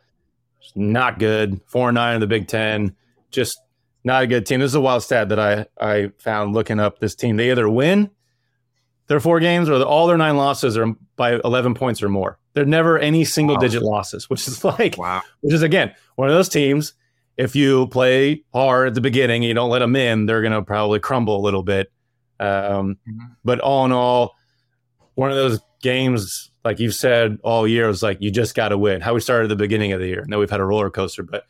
not 0.74 1.18
good. 1.18 1.60
Four 1.66 1.88
and 1.88 1.94
nine 1.94 2.14
in 2.16 2.20
the 2.20 2.26
Big 2.26 2.48
Ten. 2.48 2.94
Just 3.30 3.58
not 4.04 4.22
a 4.22 4.26
good 4.26 4.46
team. 4.46 4.60
This 4.60 4.70
is 4.70 4.74
a 4.74 4.80
wild 4.80 5.02
stat 5.02 5.28
that 5.30 5.38
I 5.38 5.66
I 5.80 6.10
found 6.18 6.54
looking 6.54 6.80
up 6.80 6.98
this 6.98 7.14
team. 7.14 7.36
They 7.36 7.50
either 7.50 7.68
win 7.68 8.10
their 9.08 9.20
four 9.20 9.40
games 9.40 9.68
or 9.68 9.82
all 9.82 10.06
their 10.06 10.18
nine 10.18 10.36
losses 10.36 10.76
are 10.76 10.86
by 11.16 11.40
11 11.42 11.74
points 11.74 12.02
or 12.02 12.08
more. 12.10 12.38
They're 12.52 12.66
never 12.66 12.98
any 12.98 13.24
single 13.24 13.56
Wow. 13.56 13.60
digit 13.60 13.82
losses, 13.82 14.28
which 14.28 14.46
is 14.46 14.62
like, 14.64 14.98
Wow. 14.98 15.22
which 15.40 15.54
is 15.54 15.62
again, 15.62 15.94
one 16.16 16.28
of 16.28 16.34
those 16.34 16.48
teams. 16.48 16.94
If 17.38 17.54
you 17.56 17.86
play 17.86 18.42
hard 18.52 18.88
at 18.88 18.94
the 18.94 19.00
beginning 19.00 19.36
and 19.42 19.44
you 19.48 19.54
don't 19.54 19.70
let 19.70 19.78
them 19.78 19.94
in, 19.96 20.26
they're 20.26 20.40
going 20.42 20.52
to 20.52 20.60
probably 20.62 20.98
crumble 20.98 21.36
a 21.36 21.40
little 21.42 21.62
bit. 21.62 21.90
Um, 22.40 22.98
Mhm. 23.08 23.30
But 23.44 23.60
all 23.60 23.84
in 23.84 23.92
all, 23.92 24.34
one 25.14 25.30
of 25.30 25.36
those 25.36 25.60
games, 25.80 26.50
like 26.64 26.78
you've 26.80 26.94
said 26.94 27.38
all 27.44 27.66
year, 27.66 27.86
was 27.86 28.02
like, 28.02 28.18
you 28.20 28.30
just 28.32 28.54
got 28.56 28.68
to 28.70 28.78
win. 28.78 29.00
How 29.00 29.14
we 29.14 29.20
started 29.20 29.44
at 29.44 29.48
the 29.50 29.56
beginning 29.56 29.92
of 29.92 30.00
the 30.00 30.06
year. 30.08 30.24
Now 30.26 30.38
we've 30.40 30.50
had 30.50 30.60
a 30.60 30.64
roller 30.64 30.90
coaster, 30.90 31.22
but 31.22 31.44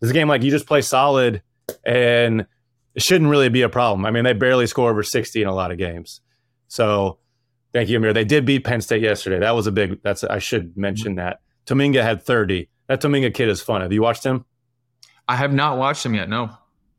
this 0.00 0.12
game 0.12 0.28
like 0.28 0.42
you 0.42 0.50
just 0.50 0.66
play 0.66 0.82
solid 0.82 1.42
and 1.84 2.46
it 2.94 3.02
shouldn't 3.02 3.30
really 3.30 3.48
be 3.48 3.62
a 3.62 3.68
problem. 3.68 4.04
I 4.04 4.10
mean, 4.10 4.24
they 4.24 4.32
barely 4.32 4.66
score 4.66 4.90
over 4.90 5.02
60 5.02 5.42
in 5.42 5.48
a 5.48 5.54
lot 5.54 5.70
of 5.70 5.78
games. 5.78 6.20
So 6.68 7.18
thank 7.72 7.88
you, 7.88 7.96
Amir. 7.96 8.12
They 8.12 8.24
did 8.24 8.44
beat 8.44 8.64
Penn 8.64 8.80
State 8.80 9.02
yesterday. 9.02 9.38
That 9.38 9.54
was 9.54 9.66
a 9.66 9.72
big, 9.72 10.02
that's, 10.02 10.24
I 10.24 10.38
should 10.38 10.76
mention 10.76 11.16
that. 11.16 11.40
Tominaga 11.66 12.02
had 12.02 12.22
30. 12.22 12.68
That 12.88 13.00
Tominaga 13.00 13.32
kid 13.32 13.48
is 13.48 13.60
fun. 13.60 13.80
Have 13.80 13.92
you 13.92 14.02
watched 14.02 14.24
him? 14.24 14.44
I 15.28 15.36
have 15.36 15.52
not 15.52 15.78
watched 15.78 16.04
him 16.04 16.14
yet. 16.14 16.28
No. 16.28 16.50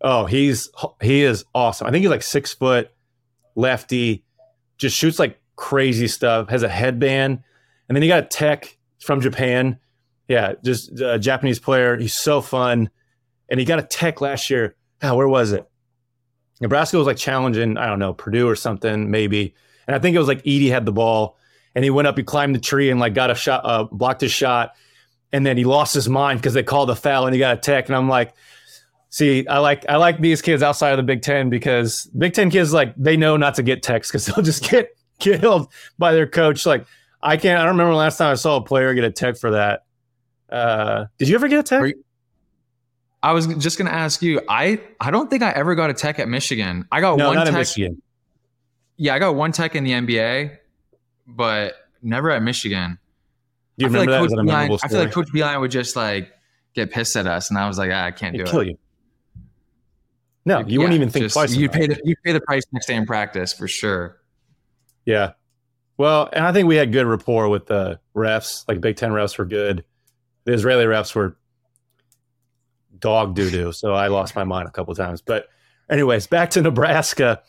Oh, 0.01 0.25
he's, 0.25 0.69
he 1.01 1.23
is 1.23 1.45
awesome. 1.53 1.87
I 1.87 1.91
think 1.91 2.01
he's 2.01 2.09
like 2.09 2.23
six 2.23 2.53
foot 2.53 2.91
lefty, 3.55 4.23
just 4.77 4.95
shoots 4.95 5.19
like 5.19 5.39
crazy 5.55 6.07
stuff, 6.07 6.49
has 6.49 6.63
a 6.63 6.69
headband. 6.69 7.43
And 7.87 7.95
then 7.95 8.01
he 8.01 8.07
got 8.07 8.23
a 8.23 8.27
tech 8.27 8.77
from 9.01 9.21
Japan. 9.21 9.77
Yeah, 10.27 10.53
just 10.63 10.99
a 11.01 11.19
Japanese 11.19 11.59
player. 11.59 11.97
He's 11.97 12.17
so 12.17 12.39
fun. 12.39 12.89
And 13.51 13.59
he 13.59 13.65
got 13.65 13.77
a 13.77 13.83
tech 13.83 14.21
last 14.21 14.49
year. 14.49 14.75
Ah, 15.03 15.13
where 15.13 15.27
was 15.27 15.51
it? 15.51 15.69
Nebraska 16.61 16.97
was 16.97 17.05
like 17.05 17.17
challenging, 17.17 17.77
I 17.77 17.85
don't 17.87 17.99
know, 17.99 18.13
Purdue 18.13 18.47
or 18.47 18.55
something, 18.55 19.11
maybe. 19.11 19.53
And 19.87 19.95
I 19.95 19.99
think 19.99 20.15
it 20.15 20.19
was 20.19 20.27
like 20.27 20.41
Edey 20.43 20.69
had 20.69 20.85
the 20.85 20.91
ball 20.91 21.37
and 21.75 21.83
he 21.83 21.89
went 21.89 22.07
up, 22.07 22.17
he 22.17 22.23
climbed 22.23 22.55
the 22.55 22.59
tree 22.59 22.89
and 22.89 22.99
like 22.99 23.13
got 23.13 23.29
a 23.29 23.35
shot, 23.35 23.61
uh, 23.65 23.83
blocked 23.91 24.21
his 24.21 24.31
shot. 24.31 24.73
And 25.33 25.45
then 25.45 25.57
he 25.57 25.63
lost 25.63 25.93
his 25.93 26.07
mind 26.07 26.39
because 26.39 26.53
they 26.53 26.63
called 26.63 26.89
a 26.89 26.95
foul 26.95 27.25
and 27.25 27.33
he 27.33 27.39
got 27.39 27.57
a 27.57 27.59
tech. 27.59 27.87
And 27.87 27.95
I'm 27.95 28.09
like, 28.09 28.33
see, 29.09 29.47
I 29.47 29.59
like 29.59 29.85
I 29.89 29.97
like 29.97 30.19
these 30.19 30.41
kids 30.41 30.63
outside 30.63 30.91
of 30.91 30.97
the 30.97 31.03
Big 31.03 31.21
Ten 31.21 31.49
because 31.49 32.05
Big 32.17 32.33
Ten 32.33 32.49
kids 32.49 32.73
like 32.73 32.93
they 32.95 33.17
know 33.17 33.37
not 33.37 33.55
to 33.55 33.63
get 33.63 33.83
techs 33.83 34.09
because 34.09 34.25
they'll 34.27 34.43
just 34.43 34.69
get 34.69 34.89
killed 35.19 35.71
by 35.97 36.13
their 36.13 36.27
coach. 36.27 36.65
Like 36.65 36.85
I 37.21 37.37
can't. 37.37 37.59
I 37.59 37.63
don't 37.63 37.77
remember 37.77 37.95
last 37.95 38.17
time 38.17 38.31
I 38.31 38.35
saw 38.35 38.57
a 38.57 38.61
player 38.61 38.93
get 38.93 39.03
a 39.03 39.11
tech 39.11 39.37
for 39.37 39.51
that. 39.51 39.85
Uh, 40.49 41.05
did 41.17 41.29
you 41.29 41.35
ever 41.35 41.47
get 41.47 41.59
a 41.59 41.63
tech? 41.63 41.95
I 43.23 43.33
was 43.33 43.47
just 43.47 43.77
going 43.77 43.89
to 43.89 43.93
ask 43.93 44.21
you. 44.21 44.41
I 44.49 44.79
I 44.99 45.11
don't 45.11 45.29
think 45.29 45.43
I 45.43 45.51
ever 45.51 45.75
got 45.75 45.89
a 45.89 45.93
tech 45.93 46.19
at 46.19 46.27
Michigan. 46.27 46.87
I 46.91 47.01
got 47.01 47.17
no, 47.17 47.27
one 47.27 47.45
tech. 47.45 47.53
Michigan. 47.53 48.01
Yeah, 48.97 49.15
I 49.15 49.19
got 49.19 49.35
one 49.35 49.51
tech 49.51 49.75
in 49.75 49.83
the 49.83 49.91
NBA, 49.91 50.57
but 51.27 51.75
never 52.01 52.31
at 52.31 52.41
Michigan. 52.41 52.97
Do 53.77 53.85
you 53.85 53.89
I 53.89 53.91
feel 53.91 54.01
remember 54.01 54.11
like 54.11 54.29
that? 54.29 54.35
Coach 54.35 54.47
that 54.47 54.53
Beilein, 54.69 54.79
I 54.83 54.87
feel 54.87 54.99
like 54.99 55.11
Coach 55.11 55.27
Beilein 55.33 55.59
would 55.59 55.71
just 55.71 55.95
like 55.95 56.31
get 56.73 56.91
pissed 56.91 57.15
at 57.15 57.27
us, 57.27 57.49
and 57.49 57.57
I 57.59 57.67
was 57.67 57.77
like, 57.77 57.91
ah, 57.93 58.05
I 58.05 58.11
can't 58.11 58.33
do 58.35 58.41
He'd 58.41 58.47
it. 58.47 58.51
kill 58.51 58.63
you. 58.63 58.77
No, 60.45 60.59
you 60.65 60.79
wouldn't 60.79 60.95
even 60.95 61.09
think 61.09 61.23
just- 61.25 61.33
twice. 61.33 61.53
You 61.55 61.69
pay 61.69 61.87
the 61.87 61.99
you 62.03 62.15
pay 62.23 62.31
the 62.31 62.41
price 62.41 62.63
next 62.71 62.87
day 62.87 62.95
in 62.95 63.05
practice 63.05 63.53
for 63.53 63.67
sure. 63.67 64.17
Yeah. 65.05 65.33
Well, 65.97 66.29
and 66.33 66.45
I 66.45 66.51
think 66.51 66.67
we 66.67 66.75
had 66.75 66.91
good 66.91 67.05
rapport 67.05 67.47
with 67.49 67.67
the 67.67 67.99
refs. 68.15 68.65
Like 68.67 68.81
Big 68.81 68.95
Ten 68.95 69.11
refs 69.11 69.37
were 69.37 69.45
good. 69.45 69.83
The 70.45 70.53
Israeli 70.53 70.85
refs 70.85 71.13
were 71.13 71.37
dog 73.01 73.35
doo 73.35 73.49
doo. 73.49 73.71
So 73.71 73.93
I 73.93 74.07
lost 74.07 74.35
my 74.35 74.43
mind 74.43 74.67
a 74.67 74.71
couple 74.71 74.95
times. 74.95 75.21
But, 75.21 75.47
anyways, 75.89 76.27
back 76.27 76.51
to 76.51 76.61
Nebraska. 76.61 77.41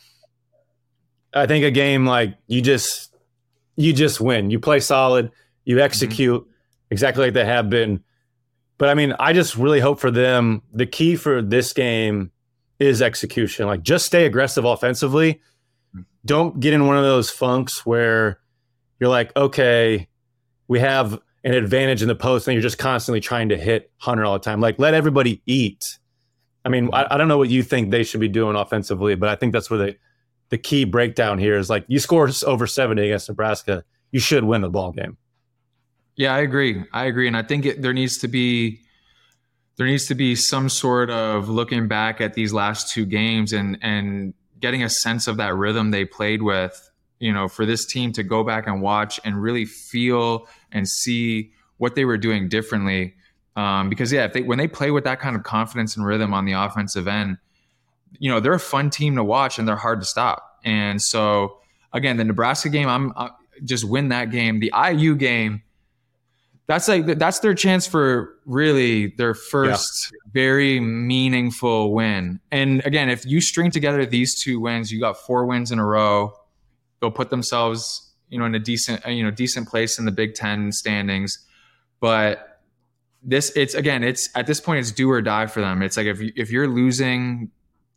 I 1.35 1.47
think 1.47 1.65
a 1.65 1.71
game 1.71 2.05
like 2.05 2.37
you 2.47 2.61
just 2.61 3.15
you 3.77 3.93
just 3.93 4.21
win. 4.21 4.51
You 4.51 4.59
play 4.59 4.81
solid. 4.81 5.31
You 5.65 5.77
mm-hmm. 5.77 5.85
execute 5.85 6.47
exactly 6.91 7.25
like 7.25 7.35
they 7.35 7.45
have 7.45 7.71
been. 7.71 8.03
But 8.79 8.89
I 8.89 8.95
mean, 8.95 9.15
I 9.19 9.33
just 9.33 9.57
really 9.57 9.81
hope 9.81 10.01
for 10.01 10.11
them. 10.11 10.63
The 10.73 10.87
key 10.87 11.17
for 11.17 11.41
this 11.41 11.73
game 11.73 12.33
is 12.79 13.01
execution. 13.01 13.67
Like 13.67 13.83
just 13.83 14.07
stay 14.07 14.27
aggressive 14.27 14.65
offensively. 14.65 15.35
Mm-hmm. 15.35 16.01
Don't 16.27 16.61
get 16.61 16.75
in 16.75 16.87
one 16.87 16.97
of 16.97 17.05
those 17.05 17.31
funks 17.31 17.87
where 17.87 18.41
you're 19.01 19.11
like, 19.11 19.35
okay, 19.37 20.09
we 20.69 20.81
have 20.81 21.19
an 21.45 21.55
advantage 21.55 22.03
in 22.03 22.09
the 22.09 22.15
post 22.15 22.47
and 22.47 22.55
you're 22.55 22.63
just 22.63 22.79
constantly 22.79 23.21
trying 23.21 23.49
to 23.49 23.57
hit 23.57 23.91
Hunter 23.99 24.25
all 24.25 24.35
the 24.35 24.39
time. 24.39 24.61
Like 24.61 24.79
let 24.79 24.95
everybody 24.95 25.43
eat. 25.47 25.99
I 26.65 26.69
mean, 26.69 26.91
I, 26.93 27.15
I 27.15 27.17
don't 27.17 27.29
know 27.29 27.39
what 27.39 27.49
you 27.49 27.63
think 27.63 27.91
they 27.91 28.05
should 28.05 28.21
be 28.21 28.29
doing 28.29 28.57
offensively, 28.57 29.15
but 29.17 29.29
I 29.29 29.37
think 29.37 29.53
that's 29.53 29.71
where 29.71 29.79
the 29.79 29.97
the 30.53 30.59
key 30.59 30.85
breakdown 30.85 31.39
here 31.39 31.57
is 31.57 31.71
like 31.71 31.83
you 31.89 31.99
score 31.99 32.29
over 32.47 32.67
70 32.67 33.03
against 33.03 33.27
Nebraska, 33.27 33.85
you 34.11 34.21
should 34.21 34.45
win 34.45 34.61
the 34.61 34.69
ball 34.69 34.93
game. 34.93 35.17
Yeah, 36.15 36.35
I 36.35 36.41
agree. 36.41 36.85
I 36.93 37.07
agree, 37.07 37.27
and 37.27 37.37
I 37.37 37.43
think 37.43 37.65
it, 37.65 37.81
there 37.81 37.95
needs 37.95 38.19
to 38.19 38.29
be 38.29 38.81
there 39.79 39.87
needs 39.87 40.07
to 40.09 40.15
be 40.15 40.35
some 40.35 40.69
sort 40.69 41.09
of 41.09 41.49
looking 41.49 41.89
back 41.89 42.21
at 42.21 42.35
these 42.35 42.53
last 42.53 42.93
two 42.93 43.07
games 43.07 43.55
and 43.55 43.79
and 43.81 44.35
getting 44.61 44.83
a 44.83 44.91
sense 44.91 45.27
of 45.27 45.39
that 45.39 45.55
rhythm 45.55 45.91
they 45.91 46.05
played 46.05 46.43
with. 46.43 46.91
You 47.19 47.33
know, 47.33 47.49
for 47.49 47.65
this 47.65 47.87
team 47.87 48.13
to 48.13 48.23
go 48.23 48.45
back 48.45 48.67
and 48.67 48.83
watch 48.83 49.21
and 49.25 49.41
really 49.41 49.65
feel 49.65 50.49
and 50.73 50.89
see 50.89 51.53
what 51.79 51.95
they 51.95 52.05
were 52.05 52.19
doing 52.19 52.49
differently. 52.49 53.15
Um, 53.57 53.89
because 53.89 54.13
yeah, 54.13 54.25
if 54.25 54.33
they 54.33 54.43
when 54.43 54.59
they 54.59 54.69
play 54.69 54.91
with 54.91 55.05
that 55.05 55.21
kind 55.21 55.37
of 55.37 55.43
confidence 55.43 55.97
and 55.97 56.07
rhythm 56.07 56.33
on 56.33 56.45
the 56.45 56.53
offensive 56.53 57.07
end, 57.07 57.39
you 58.19 58.31
know 58.31 58.41
they're 58.41 58.55
a 58.55 58.61
fun 58.61 58.91
team 58.91 59.17
to 59.17 59.25
watch 59.25 59.59
and 59.59 59.69
they're 59.69 59.77
hard 59.77 60.01
to 60.01 60.07
stop. 60.07 60.59
And 60.65 61.01
so 61.03 61.59
again, 61.93 62.17
the 62.17 62.25
Nebraska 62.25 62.69
game, 62.69 62.89
I'm 62.89 63.13
I 63.17 63.31
just 63.65 63.85
win 63.85 64.09
that 64.09 64.31
game. 64.31 64.61
The 64.61 64.73
IU 64.75 65.15
game 65.17 65.63
that's 66.67 66.89
like 66.89 67.07
that's 67.19 67.41
their 67.41 67.55
chance 67.55 67.87
for 67.87 68.37
really 68.47 69.09
their 69.19 69.35
first 69.35 70.11
yeah. 70.13 70.19
very 70.33 70.81
meaningful 70.81 71.93
win. 71.93 72.41
And 72.51 72.85
again, 72.87 73.11
if 73.11 73.27
you 73.27 73.41
string 73.41 73.71
together 73.71 74.07
these 74.07 74.41
two 74.41 74.61
wins, 74.61 74.93
you 74.93 75.01
got 75.01 75.19
four 75.19 75.45
wins 75.45 75.73
in 75.73 75.79
a 75.79 75.85
row. 75.85 76.33
They'll 77.01 77.11
put 77.11 77.31
themselves, 77.31 78.12
you 78.33 78.39
know, 78.39 78.47
in 78.47 78.55
a 78.55 78.59
decent, 78.59 79.05
you 79.07 79.23
know, 79.23 79.31
decent 79.31 79.69
place 79.69 79.99
in 79.99 80.07
the 80.07 80.11
Big 80.11 80.35
Ten 80.35 80.73
standings. 80.73 81.47
But 82.01 82.61
this, 83.23 83.53
it's 83.55 83.75
again, 83.75 84.03
it's 84.03 84.31
at 84.35 84.47
this 84.47 84.59
point, 84.59 84.81
it's 84.81 84.91
do 84.91 85.11
or 85.11 85.21
die 85.21 85.47
for 85.47 85.61
them. 85.61 85.83
It's 85.83 85.99
like 85.99 86.07
if 86.07 86.19
you, 86.19 86.33
if 86.35 86.51
you're 86.51 86.67
losing 86.67 87.51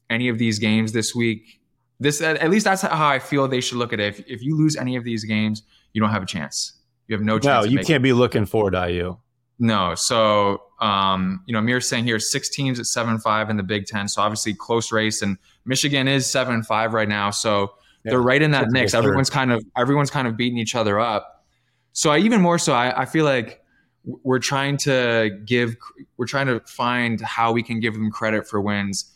any 0.10 0.28
of 0.28 0.38
these 0.38 0.60
games 0.60 0.92
this 0.92 1.16
week, 1.16 1.62
this 2.02 2.22
at 2.22 2.50
least 2.50 2.66
that's 2.66 2.82
how 2.82 3.08
I 3.08 3.20
feel 3.20 3.48
they 3.48 3.62
should 3.62 3.78
look 3.78 3.94
at 3.94 4.02
it. 4.02 4.20
If, 4.20 4.28
if 4.28 4.44
you 4.44 4.58
lose 4.58 4.76
any 4.76 4.98
of 4.98 5.06
these 5.06 5.24
games, 5.24 5.64
you 5.94 6.02
don't 6.02 6.12
have 6.12 6.24
a 6.24 6.28
chance. 6.28 6.74
You 7.08 7.16
have 7.16 7.24
no 7.24 7.40
chance. 7.40 7.66
No, 7.66 7.72
you 7.72 7.78
can't 7.78 8.02
it. 8.02 8.04
be 8.04 8.12
looking 8.12 8.46
forward 8.46 8.72
to 8.72 8.92
IU. 8.92 9.18
No. 9.58 9.96
So, 9.96 10.64
um, 10.82 11.44
you 11.46 11.54
know, 11.54 11.60
Amir's 11.60 11.88
saying 11.88 12.04
here 12.04 12.20
six 12.20 12.50
teams 12.50 12.78
at 12.78 12.88
seven 12.88 13.20
five 13.20 13.50
in 13.50 13.56
the 13.56 13.64
Big 13.64 13.86
Ten. 13.86 14.10
So 14.10 14.22
obviously 14.22 14.54
close 14.54 14.92
race, 14.92 15.22
and 15.22 15.38
Michigan 15.64 16.10
is 16.10 16.30
seven 16.30 16.62
five 16.62 16.92
right 16.92 17.08
now. 17.08 17.30
So 17.30 17.76
yeah, 18.06 18.12
they're 18.12 18.22
right 18.22 18.42
in 18.42 18.52
that 18.52 18.68
mix. 18.70 18.94
Everyone's 18.94 19.30
kind 19.30 19.52
of 19.52 19.64
everyone's 19.76 20.12
kind 20.12 20.28
of 20.28 20.38
beating 20.38 20.58
each 20.58 20.76
other 20.76 21.00
up. 21.00 21.46
So 21.94 22.12
I 22.12 22.20
even 22.20 22.42
more 22.42 22.60
so, 22.60 22.74
I, 22.74 23.02
I 23.02 23.06
feel 23.06 23.26
like 23.26 23.62
we're 24.04 24.40
trying 24.40 24.78
to 24.78 25.40
give 25.46 25.76
we're 26.18 26.28
trying 26.28 26.48
to 26.48 26.60
find 26.62 27.20
how 27.22 27.52
we 27.52 27.64
can 27.64 27.80
give 27.80 27.94
them 27.94 28.12
credit 28.12 28.48
for 28.48 28.62
wins 28.62 29.12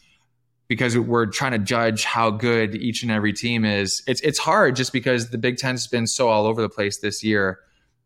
because 0.67 0.97
we're 0.97 1.25
trying 1.25 1.51
to 1.51 1.59
judge 1.59 2.03
how 2.03 2.31
good 2.31 2.75
each 2.75 3.03
and 3.03 3.11
every 3.11 3.33
team 3.33 3.65
is. 3.65 4.03
It's 4.07 4.21
it's 4.21 4.39
hard 4.39 4.75
just 4.75 4.93
because 4.93 5.29
the 5.29 5.37
Big 5.37 5.57
Ten's 5.57 5.87
been 5.87 6.07
so 6.07 6.29
all 6.29 6.45
over 6.45 6.61
the 6.61 6.69
place 6.69 6.99
this 6.99 7.23
year. 7.23 7.59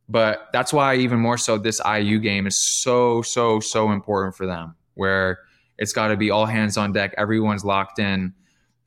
But 0.09 0.49
that's 0.51 0.73
why 0.73 0.95
even 0.95 1.19
more 1.19 1.38
so 1.38 1.57
this 1.57 1.79
IU 1.86 2.19
game 2.19 2.45
is 2.45 2.57
so 2.57 3.21
so 3.21 3.59
so 3.59 3.91
important 3.91 4.36
for 4.36 4.45
them 4.45 4.75
where 4.95 5.39
it's 5.77 5.93
got 5.93 6.09
to 6.09 6.17
be 6.17 6.29
all 6.29 6.45
hands 6.45 6.77
on 6.77 6.91
deck, 6.91 7.13
everyone's 7.17 7.65
locked 7.65 7.99
in 7.99 8.34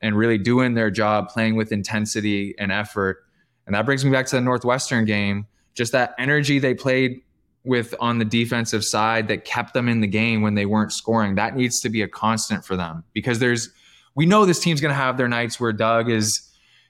and 0.06 0.16
really 0.16 0.38
doing 0.38 0.74
their 0.74 0.88
job, 0.88 1.28
playing 1.28 1.56
with 1.56 1.72
intensity 1.72 2.54
and 2.60 2.70
effort. 2.70 3.24
And 3.66 3.74
that 3.74 3.84
brings 3.84 4.04
me 4.04 4.12
back 4.12 4.26
to 4.26 4.36
the 4.36 4.40
Northwestern 4.40 5.04
game, 5.04 5.48
just 5.74 5.90
that 5.90 6.14
energy 6.16 6.60
they 6.60 6.74
played 6.74 7.22
with 7.64 7.92
on 7.98 8.18
the 8.18 8.24
defensive 8.24 8.84
side 8.84 9.26
that 9.26 9.44
kept 9.44 9.74
them 9.74 9.88
in 9.88 10.02
the 10.02 10.06
game 10.06 10.42
when 10.42 10.54
they 10.54 10.64
weren't 10.64 10.92
scoring. 10.92 11.34
That 11.34 11.56
needs 11.56 11.80
to 11.80 11.88
be 11.88 12.02
a 12.02 12.06
constant 12.06 12.64
for 12.64 12.76
them 12.76 13.02
because 13.14 13.40
there's 13.40 13.68
we 14.14 14.26
know 14.26 14.46
this 14.46 14.60
team's 14.60 14.80
going 14.80 14.92
to 14.92 14.96
have 14.96 15.16
their 15.16 15.26
nights 15.26 15.58
where 15.58 15.72
Dug 15.72 16.08
is, 16.08 16.40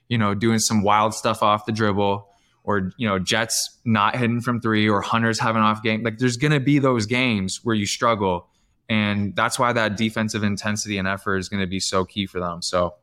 you 0.09 0.19
know, 0.19 0.35
doing 0.35 0.59
some 0.59 0.83
wild 0.83 1.15
stuff 1.15 1.41
off 1.41 1.65
the 1.65 1.71
dribble 1.71 2.29
or 2.65 2.91
you 2.97 3.07
know 3.07 3.17
Jett's 3.17 3.79
not 3.83 4.15
hitting 4.15 4.41
from 4.41 4.61
three 4.61 4.87
or 4.87 5.01
Hunters 5.01 5.39
having 5.39 5.63
off 5.63 5.81
game. 5.81 6.03
Like 6.03 6.19
there's 6.19 6.37
going 6.37 6.53
to 6.53 6.59
be 6.59 6.77
those 6.77 7.07
games 7.07 7.61
where 7.63 7.73
you 7.73 7.87
struggle, 7.87 8.47
and 8.87 9.35
that's 9.35 9.57
why 9.57 9.73
that 9.73 9.97
defensive 9.97 10.43
intensity 10.43 10.99
and 10.99 11.07
effort 11.07 11.37
is 11.37 11.49
going 11.49 11.61
to 11.61 11.67
be 11.67 11.79
so 11.79 12.05
key 12.05 12.27
for 12.27 12.39
them. 12.39 12.61
So 12.61 12.93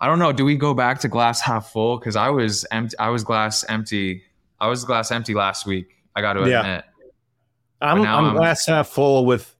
I 0.00 0.06
don't 0.06 0.18
know. 0.18 0.32
Do 0.32 0.44
we 0.44 0.56
go 0.56 0.74
back 0.74 1.00
to 1.00 1.08
glass 1.08 1.40
half 1.40 1.70
full? 1.70 1.98
Because 1.98 2.16
I 2.16 2.28
was 2.30 2.64
empty. 2.70 2.96
I 2.98 3.08
was 3.10 3.24
glass 3.24 3.64
empty. 3.68 4.22
I 4.60 4.68
was 4.68 4.84
glass 4.84 5.10
empty 5.10 5.34
last 5.34 5.66
week. 5.66 5.88
I 6.14 6.20
got 6.20 6.34
to 6.34 6.40
admit. 6.40 6.52
Yeah. 6.52 6.82
I'm, 7.80 8.00
I'm, 8.02 8.24
I'm 8.26 8.34
glass 8.34 8.66
half 8.66 8.88
full 8.88 9.24
with 9.24 9.54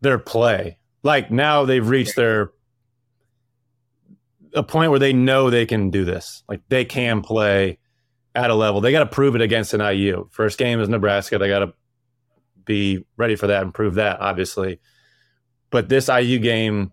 their 0.00 0.18
play. 0.18 0.78
Like 1.02 1.30
now 1.30 1.64
they've 1.64 1.86
reached 1.86 2.16
their 2.16 2.52
a 4.54 4.62
point 4.62 4.90
where 4.90 4.98
they 4.98 5.12
know 5.12 5.50
they 5.50 5.66
can 5.66 5.90
do 5.90 6.04
this. 6.04 6.42
Like 6.48 6.62
they 6.68 6.84
can 6.84 7.22
play 7.22 7.78
at 8.34 8.50
a 8.50 8.54
level. 8.54 8.80
They 8.80 8.92
got 8.92 9.00
to 9.00 9.06
prove 9.06 9.34
it 9.34 9.42
against 9.42 9.74
an 9.74 9.80
IU. 9.80 10.28
First 10.30 10.58
game 10.58 10.80
is 10.80 10.88
Nebraska. 10.88 11.38
They 11.38 11.48
got 11.48 11.60
to 11.60 11.74
be 12.64 13.04
ready 13.16 13.36
for 13.36 13.46
that 13.48 13.62
and 13.62 13.72
prove 13.72 13.94
that, 13.94 14.20
obviously. 14.20 14.80
But 15.70 15.88
this 15.88 16.08
IU 16.08 16.38
game, 16.38 16.92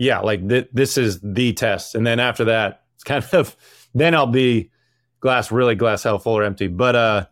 yeah, 0.00 0.20
like 0.20 0.48
th- 0.48 0.70
this 0.72 0.96
is 0.96 1.20
the 1.20 1.52
test. 1.52 1.94
And 1.94 2.06
then 2.06 2.18
after 2.18 2.46
that, 2.46 2.84
it's 2.94 3.04
kind 3.04 3.22
of 3.32 3.54
then 3.94 4.14
I'll 4.14 4.26
be 4.26 4.70
glass 5.20 5.52
really 5.52 5.74
glass 5.74 6.02
half 6.02 6.22
full 6.22 6.38
or 6.38 6.42
empty. 6.42 6.66
But 6.66 6.96
uh 6.96 7.26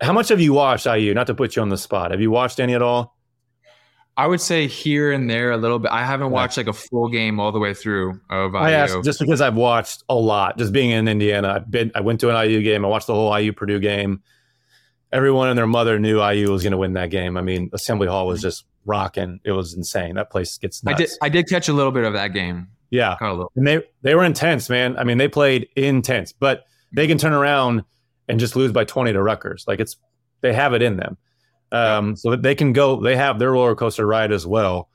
how 0.00 0.12
much 0.12 0.28
have 0.28 0.40
you 0.40 0.52
watched 0.52 0.86
IU? 0.86 1.12
Not 1.14 1.26
to 1.26 1.34
put 1.34 1.56
you 1.56 1.62
on 1.62 1.70
the 1.70 1.78
spot. 1.78 2.12
Have 2.12 2.20
you 2.20 2.30
watched 2.30 2.60
any 2.60 2.74
at 2.74 2.82
all? 2.82 3.16
I 4.16 4.26
would 4.26 4.40
say 4.40 4.66
here 4.66 5.12
and 5.12 5.30
there 5.30 5.50
a 5.50 5.56
little 5.56 5.78
bit. 5.78 5.90
I 5.90 6.04
haven't 6.04 6.30
watched 6.30 6.56
like 6.56 6.66
a 6.66 6.72
full 6.72 7.08
game 7.08 7.40
all 7.40 7.52
the 7.52 7.58
way 7.58 7.72
through 7.72 8.20
of 8.28 8.52
IU. 8.52 8.58
I 8.58 8.72
asked 8.72 9.02
just 9.02 9.18
because 9.18 9.40
I've 9.40 9.56
watched 9.56 10.04
a 10.08 10.14
lot. 10.14 10.58
Just 10.58 10.72
being 10.72 10.90
in 10.90 11.08
Indiana, 11.08 11.48
I've 11.48 11.70
been. 11.70 11.90
I 11.94 12.00
went 12.00 12.20
to 12.20 12.30
an 12.30 12.50
IU 12.50 12.62
game. 12.62 12.84
I 12.84 12.88
watched 12.88 13.06
the 13.06 13.14
whole 13.14 13.36
IU 13.36 13.52
Purdue 13.52 13.80
game. 13.80 14.22
Everyone 15.10 15.48
and 15.48 15.56
their 15.56 15.66
mother 15.66 15.98
knew 15.98 16.22
IU 16.22 16.50
was 16.50 16.62
going 16.62 16.72
to 16.72 16.76
win 16.76 16.92
that 16.94 17.10
game. 17.10 17.36
I 17.36 17.42
mean, 17.42 17.70
Assembly 17.72 18.08
Hall 18.08 18.26
was 18.26 18.42
just 18.42 18.64
rocking. 18.88 19.38
It 19.44 19.52
was 19.52 19.74
insane. 19.74 20.16
That 20.16 20.30
place 20.30 20.58
gets 20.58 20.82
nuts. 20.82 20.94
I 20.94 20.98
did. 20.98 21.10
I 21.22 21.28
did 21.28 21.48
catch 21.48 21.68
a 21.68 21.72
little 21.72 21.92
bit 21.92 22.04
of 22.04 22.14
that 22.14 22.28
game. 22.32 22.68
Yeah, 22.90 23.16
and 23.54 23.66
they 23.66 23.82
they 24.02 24.14
were 24.14 24.24
intense, 24.24 24.70
man. 24.70 24.96
I 24.98 25.04
mean, 25.04 25.18
they 25.18 25.28
played 25.28 25.68
intense, 25.76 26.32
but 26.32 26.64
they 26.92 27.06
can 27.06 27.18
turn 27.18 27.34
around 27.34 27.84
and 28.28 28.40
just 28.40 28.56
lose 28.56 28.72
by 28.72 28.84
twenty 28.84 29.12
to 29.12 29.22
Rutgers. 29.22 29.64
Like 29.68 29.78
it's 29.78 29.96
they 30.40 30.54
have 30.54 30.72
it 30.72 30.82
in 30.82 30.96
them 30.96 31.18
um, 31.70 32.16
so 32.16 32.30
that 32.30 32.42
they 32.42 32.54
can 32.54 32.72
go. 32.72 33.00
They 33.00 33.16
have 33.16 33.38
their 33.38 33.52
roller 33.52 33.74
coaster 33.74 34.06
ride 34.06 34.32
as 34.32 34.46
well, 34.46 34.88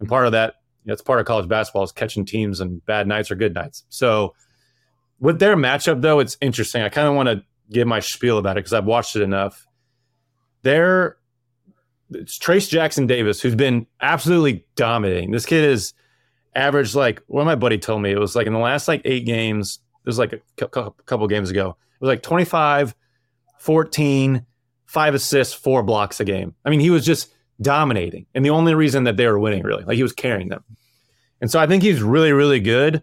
and 0.00 0.08
part 0.08 0.26
of 0.26 0.32
that, 0.32 0.54
that's 0.84 1.02
part 1.02 1.20
of 1.20 1.26
college 1.26 1.48
basketball 1.48 1.84
is 1.84 1.92
catching 1.92 2.24
teams 2.24 2.60
and 2.60 2.84
bad 2.84 3.06
nights 3.06 3.30
or 3.30 3.36
good 3.36 3.54
nights. 3.54 3.84
So 3.90 4.34
with 5.20 5.38
their 5.38 5.56
matchup, 5.56 6.02
though, 6.02 6.18
it's 6.18 6.36
interesting. 6.40 6.82
I 6.82 6.88
kind 6.88 7.08
of 7.08 7.14
want 7.14 7.28
to 7.28 7.44
give 7.70 7.86
my 7.86 8.00
spiel 8.00 8.38
about 8.38 8.56
it 8.56 8.60
because 8.60 8.72
I've 8.72 8.84
watched 8.84 9.16
it 9.16 9.22
enough. 9.22 9.66
There, 10.62 11.16
it's 12.10 12.38
Trayce 12.38 12.68
Jackson 12.68 13.06
Davis 13.06 13.40
who's 13.40 13.54
been 13.54 13.86
absolutely 14.00 14.64
dominating. 14.74 15.30
This 15.30 15.46
kid 15.46 15.64
is 15.64 15.94
averaged 16.54 16.94
like 16.94 17.22
what 17.26 17.44
my 17.44 17.54
buddy 17.54 17.78
told 17.78 18.02
me. 18.02 18.10
It 18.10 18.18
was 18.18 18.36
like 18.36 18.46
in 18.46 18.52
the 18.52 18.58
last 18.58 18.88
like 18.88 19.02
eight 19.04 19.26
games. 19.26 19.80
It 20.04 20.08
was 20.08 20.18
like 20.18 20.32
a 20.32 20.68
couple 20.68 21.26
games 21.26 21.50
ago. 21.50 21.70
It 21.70 22.00
was 22.00 22.08
like 22.08 22.22
25, 22.22 22.94
14, 23.58 24.46
five 24.86 25.14
assists, 25.14 25.52
four 25.52 25.82
blocks 25.82 26.20
a 26.20 26.24
game. 26.24 26.54
I 26.64 26.70
mean, 26.70 26.80
he 26.80 26.90
was 26.90 27.04
just 27.04 27.32
dominating. 27.60 28.26
And 28.34 28.44
the 28.44 28.50
only 28.50 28.74
reason 28.74 29.04
that 29.04 29.16
they 29.16 29.26
were 29.26 29.38
winning, 29.38 29.62
really, 29.62 29.84
like 29.84 29.96
he 29.96 30.02
was 30.02 30.12
carrying 30.12 30.48
them. 30.48 30.64
And 31.40 31.50
so 31.50 31.58
I 31.58 31.66
think 31.66 31.82
he's 31.82 32.02
really, 32.02 32.32
really 32.32 32.60
good. 32.60 33.02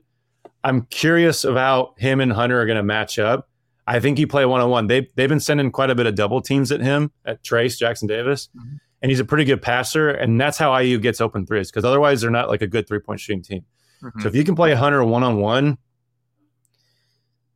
I'm 0.64 0.84
curious 0.84 1.44
about 1.44 2.00
him 2.00 2.20
and 2.22 2.32
Hunter 2.32 2.62
are 2.62 2.66
going 2.66 2.78
to 2.78 2.84
match 2.84 3.20
up. 3.20 3.50
I 3.86 4.00
think 4.00 4.18
he 4.18 4.26
play 4.26 4.46
one 4.46 4.62
on 4.62 4.70
one. 4.70 4.88
They've 4.88 5.08
they've 5.16 5.28
been 5.28 5.42
sending 5.42 5.72
quite 5.72 5.90
a 5.90 5.96
bit 5.96 6.06
of 6.06 6.16
double 6.16 6.42
teams 6.42 6.72
at 6.72 6.80
him 6.80 7.12
at 7.26 7.44
Trayce 7.44 7.78
Jackson 7.78 8.08
Davis, 8.08 8.48
mm-hmm. 8.58 8.78
And 9.04 9.12
he's 9.12 9.20
a 9.20 9.26
pretty 9.26 9.44
good 9.44 9.62
passer. 9.62 10.10
And 10.10 10.42
that's 10.42 10.58
how 10.58 10.76
IU 10.76 10.98
gets 10.98 11.22
open 11.22 11.46
threes 11.46 11.70
because 11.70 11.86
otherwise 11.86 12.22
they're 12.22 12.32
not 12.32 12.50
like 12.50 12.64
a 12.64 12.68
good 12.68 12.88
three 12.88 13.00
point 13.00 13.20
shooting 13.20 13.44
team. 13.44 13.66
Mm-hmm. 14.02 14.22
So 14.22 14.28
if 14.28 14.34
you 14.36 14.44
can 14.44 14.56
play 14.56 14.74
Hunter 14.74 15.04
one 15.04 15.24
on 15.24 15.38
one, 15.38 15.78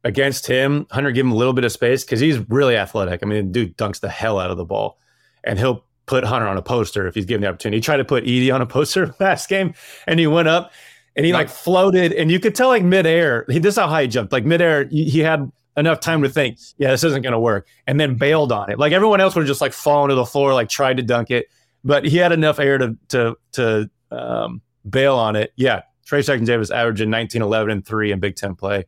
against 0.07 0.47
him, 0.47 0.87
Hunter 0.89 1.11
give 1.11 1.25
him 1.25 1.31
a 1.33 1.35
little 1.35 1.53
bit 1.53 1.65
of 1.65 1.71
space 1.71 2.03
because 2.03 2.19
he's 2.19 2.39
really 2.49 2.77
athletic. 2.77 3.21
I 3.21 3.25
mean, 3.25 3.51
dude 3.51 3.77
dunks 3.77 3.99
the 3.99 4.09
hell 4.09 4.39
out 4.39 4.51
of 4.51 4.57
the 4.57 4.65
ball, 4.65 4.97
and 5.43 5.59
he'll 5.59 5.85
put 6.05 6.23
Hunter 6.23 6.47
on 6.47 6.57
a 6.57 6.61
poster 6.61 7.07
if 7.07 7.15
he's 7.15 7.25
given 7.25 7.41
the 7.41 7.47
opportunity. 7.49 7.77
He 7.77 7.81
tried 7.81 7.97
to 7.97 8.05
put 8.05 8.23
Edey 8.23 8.53
on 8.53 8.61
a 8.61 8.65
poster 8.65 9.13
last 9.19 9.49
game, 9.49 9.73
and 10.07 10.19
he 10.19 10.25
went 10.25 10.47
up 10.47 10.71
and 11.15 11.25
he 11.25 11.33
like 11.33 11.49
floated, 11.49 12.13
and 12.13 12.31
you 12.31 12.39
could 12.39 12.55
tell 12.55 12.69
like 12.69 12.83
midair. 12.83 13.45
He 13.49 13.59
this 13.59 13.73
is 13.73 13.79
how 13.79 13.87
high 13.87 14.03
he 14.03 14.07
jumped. 14.07 14.31
Like 14.31 14.45
midair, 14.45 14.85
he 14.85 15.19
had 15.19 15.51
enough 15.77 15.99
time 15.99 16.23
to 16.23 16.29
think, 16.29 16.59
yeah, 16.77 16.91
this 16.91 17.03
isn't 17.03 17.21
going 17.21 17.33
to 17.33 17.39
work, 17.39 17.67
and 17.85 17.99
then 17.99 18.15
bailed 18.15 18.51
on 18.51 18.69
it. 18.69 18.79
Like 18.79 18.91
everyone 18.91 19.21
else 19.21 19.35
would 19.35 19.41
have 19.41 19.47
just 19.47 19.61
like 19.61 19.73
fallen 19.73 20.09
to 20.09 20.15
the 20.15 20.25
floor, 20.25 20.53
like 20.53 20.69
tried 20.69 20.97
to 20.97 21.03
dunk 21.03 21.31
it, 21.31 21.47
but 21.83 22.03
he 22.03 22.17
had 22.17 22.31
enough 22.31 22.59
air 22.59 22.77
to 22.77 22.97
to 23.09 23.37
to 23.53 23.89
um, 24.11 24.61
bail 24.89 25.15
on 25.15 25.35
it. 25.35 25.53
Yeah, 25.55 25.83
Trey 26.05 26.21
Jackson 26.21 26.45
Davis 26.45 26.71
averaging 26.71 27.09
19, 27.09 27.41
11, 27.41 27.71
and 27.71 27.85
three 27.85 28.11
in 28.11 28.19
Big 28.19 28.35
Ten 28.35 28.55
play, 28.55 28.85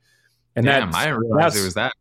and 0.56 0.68
that's, 0.68 0.96
I 0.96 1.06
didn't 1.06 1.20
realize 1.22 1.56
it 1.56 1.64
was 1.64 1.76
that. 1.76 1.94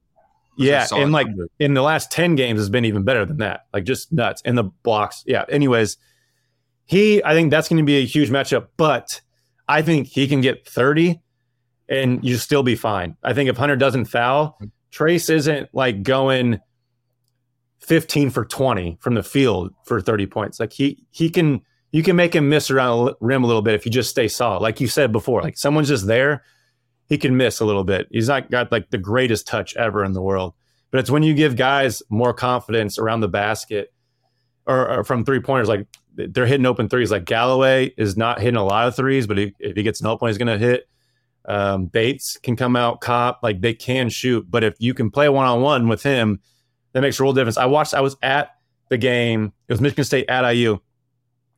Yeah, 0.58 0.86
and 0.92 1.12
like 1.12 1.28
numbers. 1.28 1.48
in 1.60 1.74
the 1.74 1.82
last 1.82 2.10
10 2.10 2.34
games 2.34 2.58
has 2.58 2.68
been 2.68 2.84
even 2.84 3.04
better 3.04 3.24
than 3.24 3.36
that. 3.38 3.66
Like 3.72 3.84
just 3.84 4.12
nuts. 4.12 4.42
And 4.44 4.58
the 4.58 4.64
blocks. 4.64 5.22
Yeah. 5.24 5.44
Anyways, 5.48 5.96
he 6.84 7.22
I 7.22 7.32
think 7.32 7.50
that's 7.52 7.68
going 7.68 7.78
to 7.78 7.84
be 7.84 7.98
a 7.98 8.04
huge 8.04 8.28
matchup, 8.28 8.66
but 8.76 9.20
I 9.68 9.82
think 9.82 10.08
he 10.08 10.26
can 10.26 10.40
get 10.40 10.66
30 10.66 11.20
and 11.88 12.24
you 12.24 12.36
still 12.36 12.64
be 12.64 12.74
fine. 12.74 13.16
I 13.22 13.34
think 13.34 13.48
if 13.48 13.56
Hunter 13.56 13.76
doesn't 13.76 14.06
foul, 14.06 14.58
Trayce 14.92 15.30
isn't 15.30 15.68
like 15.72 16.02
going 16.02 16.60
15 17.80 18.30
for 18.30 18.44
20 18.44 18.98
from 19.00 19.14
the 19.14 19.22
field 19.22 19.72
for 19.84 20.00
30 20.00 20.26
points. 20.26 20.60
Like 20.60 20.72
he 20.72 21.04
he 21.10 21.30
can 21.30 21.60
you 21.90 22.02
can 22.02 22.16
make 22.16 22.34
him 22.34 22.48
miss 22.48 22.70
around 22.70 23.06
the 23.06 23.16
rim 23.20 23.44
a 23.44 23.46
little 23.46 23.62
bit 23.62 23.74
if 23.74 23.86
you 23.86 23.92
just 23.92 24.10
stay 24.10 24.28
solid. 24.28 24.60
Like 24.60 24.80
you 24.80 24.88
said 24.88 25.12
before, 25.12 25.42
like 25.42 25.56
someone's 25.56 25.88
just 25.88 26.06
there, 26.06 26.44
he 27.08 27.16
can 27.16 27.36
miss 27.36 27.60
a 27.60 27.64
little 27.64 27.84
bit. 27.84 28.06
He's 28.10 28.28
not 28.28 28.50
got 28.50 28.70
like 28.70 28.90
the 28.90 28.98
greatest 28.98 29.46
touch 29.46 29.74
ever 29.76 30.04
in 30.04 30.12
the 30.12 30.22
world. 30.22 30.54
But 30.90 31.00
it's 31.00 31.10
when 31.10 31.22
you 31.22 31.34
give 31.34 31.56
guys 31.56 32.02
more 32.08 32.32
confidence 32.32 32.98
around 32.98 33.20
the 33.20 33.28
basket 33.28 33.92
or, 34.66 34.98
or 34.98 35.04
from 35.04 35.24
three 35.24 35.40
pointers, 35.40 35.68
like 35.68 35.86
they're 36.14 36.46
hitting 36.46 36.66
open 36.66 36.88
threes. 36.88 37.10
Like 37.10 37.24
Galloway 37.24 37.92
is 37.96 38.16
not 38.16 38.40
hitting 38.40 38.56
a 38.56 38.64
lot 38.64 38.88
of 38.88 38.96
threes, 38.96 39.26
but 39.26 39.38
he, 39.38 39.54
if 39.58 39.76
he 39.76 39.82
gets 39.82 40.00
an 40.00 40.06
open, 40.06 40.28
he's 40.28 40.38
going 40.38 40.58
to 40.58 40.58
hit. 40.58 40.88
Um, 41.48 41.86
Bates 41.86 42.36
can 42.36 42.56
come 42.56 42.76
out, 42.76 43.00
Kopp, 43.00 43.40
like 43.42 43.60
they 43.62 43.72
can 43.74 44.10
shoot. 44.10 44.46
But 44.48 44.62
if 44.62 44.74
you 44.78 44.92
can 44.94 45.10
play 45.10 45.28
one 45.30 45.46
on 45.46 45.62
one 45.62 45.88
with 45.88 46.02
him, 46.02 46.40
that 46.92 47.00
makes 47.00 47.18
a 47.18 47.22
real 47.22 47.32
difference. 47.32 47.56
I 47.56 47.64
watched, 47.64 47.94
I 47.94 48.00
was 48.02 48.16
at 48.22 48.50
the 48.90 48.98
game. 48.98 49.52
It 49.66 49.72
was 49.72 49.80
Michigan 49.80 50.04
State 50.04 50.28
at 50.28 50.48
IU. 50.50 50.78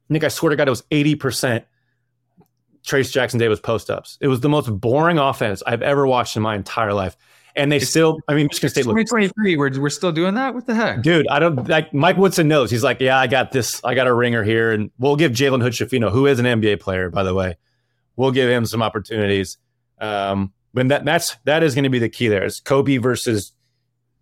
Nik, 0.08 0.24
I 0.24 0.28
swear 0.28 0.50
to 0.50 0.56
God, 0.56 0.68
it 0.68 0.70
was 0.70 0.82
80% 0.90 1.64
Trayce 2.86 3.12
Jackson 3.12 3.38
Davis 3.38 3.60
post 3.60 3.90
ups. 3.90 4.16
It 4.20 4.28
was 4.28 4.40
the 4.40 4.48
most 4.48 4.68
boring 4.68 5.18
offense 5.18 5.62
I've 5.66 5.82
ever 5.82 6.06
watched 6.06 6.36
in 6.36 6.42
my 6.42 6.54
entire 6.54 6.94
life. 6.94 7.16
And 7.56 7.70
they 7.70 7.76
It's- 7.76 7.90
still, 7.90 8.18
I 8.28 8.34
mean, 8.34 8.46
Michigan 8.46 8.70
State 8.70 8.84
2023. 8.84 9.56
We're, 9.56 9.80
we're 9.80 9.90
still 9.90 10.12
doing 10.12 10.34
that? 10.34 10.54
What 10.54 10.66
the 10.66 10.74
heck? 10.74 11.02
Dude, 11.02 11.26
I 11.28 11.40
don't 11.40 11.68
like 11.68 11.92
Mike 11.92 12.16
Woodson 12.16 12.46
knows. 12.46 12.70
He's 12.70 12.84
like, 12.84 13.00
yeah, 13.00 13.18
I 13.18 13.26
got 13.26 13.50
this. 13.50 13.80
I 13.84 13.94
got 13.94 14.06
a 14.06 14.14
ringer 14.14 14.44
here, 14.44 14.70
and 14.70 14.90
we'll 14.98 15.16
give 15.16 15.32
Jalen 15.32 15.60
Hood 15.60 15.72
Schifino, 15.72 16.12
who 16.12 16.26
is 16.26 16.38
an 16.38 16.46
NBA 16.46 16.78
player, 16.78 17.10
by 17.10 17.24
the 17.24 17.34
way, 17.34 17.56
we'll 18.14 18.30
give 18.30 18.48
him 18.48 18.66
some 18.66 18.82
opportunities. 18.82 19.58
Um, 20.00 20.52
but 20.72 20.88
that 20.88 21.04
that's 21.04 21.36
that 21.44 21.62
is 21.62 21.74
going 21.74 21.84
to 21.84 21.90
be 21.90 21.98
the 21.98 22.08
key 22.08 22.28
there. 22.28 22.44
It's 22.44 22.60
Kobe 22.60 22.98
versus 22.98 23.52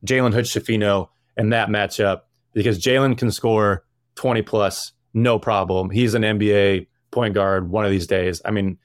Jalen 0.06 0.32
Hood 0.32 0.44
Schifino 0.44 1.08
and 1.36 1.52
that 1.52 1.68
matchup 1.68 2.22
because 2.52 2.78
Jalen 2.78 3.16
can 3.18 3.30
score 3.30 3.84
twenty 4.14 4.42
plus, 4.42 4.92
no 5.14 5.38
problem. 5.38 5.90
He's 5.90 6.14
an 6.14 6.22
NBA 6.22 6.86
point 7.10 7.34
guard 7.34 7.70
one 7.70 7.84
of 7.84 7.90
these 7.90 8.06
days. 8.06 8.40
I 8.44 8.50
mean, 8.50 8.78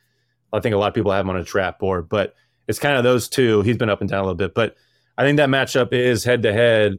I 0.51 0.59
think 0.59 0.75
a 0.75 0.77
lot 0.77 0.87
of 0.87 0.93
people 0.93 1.11
have 1.11 1.25
him 1.25 1.29
on 1.29 1.37
a 1.37 1.43
trap 1.43 1.79
board, 1.79 2.09
but 2.09 2.35
it's 2.67 2.79
kind 2.79 2.97
of 2.97 3.03
those 3.03 3.27
two. 3.27 3.61
He's 3.61 3.77
been 3.77 3.89
up 3.89 4.01
and 4.01 4.09
down 4.09 4.19
a 4.19 4.23
little 4.23 4.35
bit, 4.35 4.53
but 4.53 4.75
I 5.17 5.23
think 5.23 5.37
that 5.37 5.49
matchup 5.49 5.93
is 5.93 6.23
head 6.23 6.43
to 6.43 6.53
head 6.53 6.97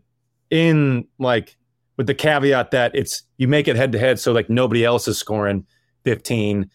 in 0.51 1.07
like 1.19 1.57
with 1.97 2.07
the 2.07 2.15
caveat 2.15 2.71
that 2.73 2.95
it's 2.95 3.23
you 3.39 3.49
make 3.49 3.69
it 3.69 3.77
head 3.77 3.93
to 3.93 3.99
head 3.99 4.19
so 4.21 4.33
like 4.33 4.51
nobody 4.51 4.85
else 4.85 5.09
is 5.09 5.19
scoring 5.19 5.67
15 6.05 6.71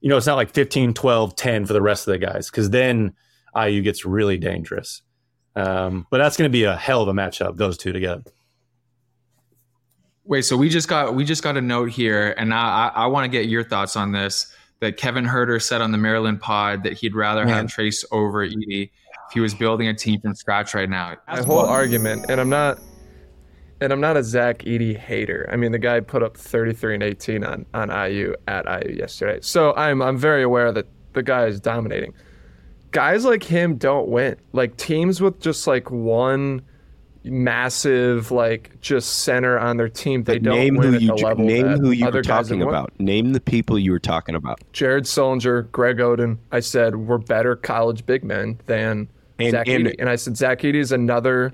you 0.00 0.08
know 0.08 0.16
it's 0.16 0.26
not 0.26 0.36
like 0.36 0.50
15 0.50 0.94
12 0.94 1.36
10 1.36 1.66
for 1.66 1.72
the 1.72 1.82
rest 1.82 2.06
of 2.06 2.12
the 2.12 2.18
guys 2.18 2.50
because 2.50 2.70
then 2.70 3.14
iu 3.56 3.82
gets 3.82 4.04
really 4.04 4.38
dangerous 4.38 5.02
um, 5.56 6.06
but 6.10 6.18
that's 6.18 6.36
going 6.36 6.48
to 6.48 6.52
be 6.52 6.62
a 6.62 6.76
hell 6.76 7.02
of 7.02 7.08
a 7.08 7.12
matchup 7.12 7.56
those 7.56 7.76
two 7.76 7.92
together 7.92 8.22
Wait, 10.30 10.42
so 10.42 10.56
we 10.56 10.68
just 10.68 10.86
got 10.86 11.16
we 11.16 11.24
just 11.24 11.42
got 11.42 11.56
a 11.56 11.60
note 11.60 11.90
here, 11.90 12.36
and 12.38 12.54
I 12.54 12.92
I, 12.94 13.02
I 13.02 13.06
want 13.06 13.24
to 13.24 13.28
get 13.28 13.48
your 13.48 13.64
thoughts 13.64 13.96
on 13.96 14.12
this. 14.12 14.54
That 14.78 14.96
Kevin 14.96 15.26
Huerter 15.26 15.60
said 15.60 15.80
on 15.80 15.90
the 15.90 15.98
Maryland 15.98 16.40
pod 16.40 16.84
that 16.84 16.94
he'd 16.94 17.16
rather 17.16 17.44
Man. 17.44 17.54
have 17.54 17.66
Trayce 17.66 18.04
over 18.12 18.46
Edey 18.46 18.84
if 18.84 19.34
he 19.34 19.40
was 19.40 19.52
building 19.54 19.88
a 19.88 19.94
team 19.94 20.20
from 20.20 20.36
scratch 20.36 20.72
right 20.72 20.88
now. 20.88 21.16
my 21.26 21.42
whole 21.42 21.58
argument, 21.58 22.26
and 22.30 22.40
I'm 22.40 22.48
not, 22.48 22.78
and 23.80 23.92
I'm 23.92 24.00
not 24.00 24.16
a 24.16 24.22
Zach 24.22 24.58
Edey 24.60 24.96
hater. 24.96 25.48
I 25.52 25.56
mean, 25.56 25.72
the 25.72 25.78
guy 25.78 26.00
put 26.00 26.22
up 26.22 26.36
33 26.36 26.94
and 26.94 27.02
18 27.02 27.44
on 27.44 27.66
on 27.74 27.88
IU 27.90 28.34
at 28.48 28.66
IU 28.66 28.94
yesterday, 28.94 29.38
so 29.42 29.74
I'm 29.74 30.02
I'm 30.02 30.16
very 30.18 30.42
aware 30.42 30.72
that 30.72 30.86
the 31.12 31.22
guy 31.22 31.46
is 31.46 31.60
dominating. 31.60 32.12
Guys 32.92 33.24
like 33.24 33.42
him 33.44 33.76
don't 33.76 34.08
win. 34.08 34.36
Like 34.52 34.76
teams 34.76 35.20
with 35.20 35.40
just 35.40 35.66
like 35.66 35.90
one 35.90 36.62
massive 37.22 38.30
like 38.30 38.80
just 38.80 39.20
center 39.20 39.58
on 39.58 39.76
their 39.76 39.88
team, 39.88 40.24
they 40.24 40.34
But 40.38 40.42
don't 40.44 40.54
name 40.58 40.74
win 40.76 40.88
who 40.88 40.94
at 40.96 41.02
you 41.02 41.08
the 41.08 41.14
ju- 41.16 41.24
level 41.26 41.44
name 41.44 41.66
who 41.78 41.90
you 41.90 42.08
were 42.10 42.22
talking 42.22 42.62
about. 42.62 42.92
Name 42.98 43.32
the 43.32 43.40
people 43.40 43.78
you 43.78 43.92
were 43.92 43.98
talking 43.98 44.34
about. 44.34 44.60
Jared 44.72 45.04
Sullinger, 45.04 45.70
Greg 45.70 45.98
Oden. 45.98 46.38
I 46.50 46.60
said 46.60 46.96
we're 46.96 47.18
better 47.18 47.56
college 47.56 48.04
big 48.06 48.24
men 48.24 48.60
than 48.66 49.08
And- 49.38 49.50
Zach 49.52 49.68
and- 49.68 49.86
Edey. 49.86 49.94
And 49.98 50.08
I 50.08 50.16
said 50.16 50.36
Zach 50.36 50.60
Edey 50.60 50.76
is 50.76 50.92
another. 50.92 51.52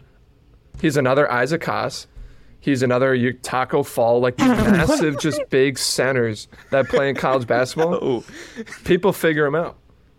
He's 0.81 0.97
another 0.97 1.31
Isaac 1.31 1.64
Haas. 1.64 2.07
He's 2.61 2.82
another 2.82 3.14
you- 3.14 3.32
Taco 3.34 3.82
Fall, 3.82 4.20
like 4.20 4.36
these 4.36 4.48
massive, 4.48 5.18
just 5.20 5.40
big 5.50 5.78
centers 5.78 6.48
that 6.70 6.88
play 6.88 7.09
in 7.09 7.14
college 7.16 7.46
basketball. 7.57 8.24
People 8.84 9.12
figure 9.12 9.46
him 9.46 9.54
out. 9.54 9.76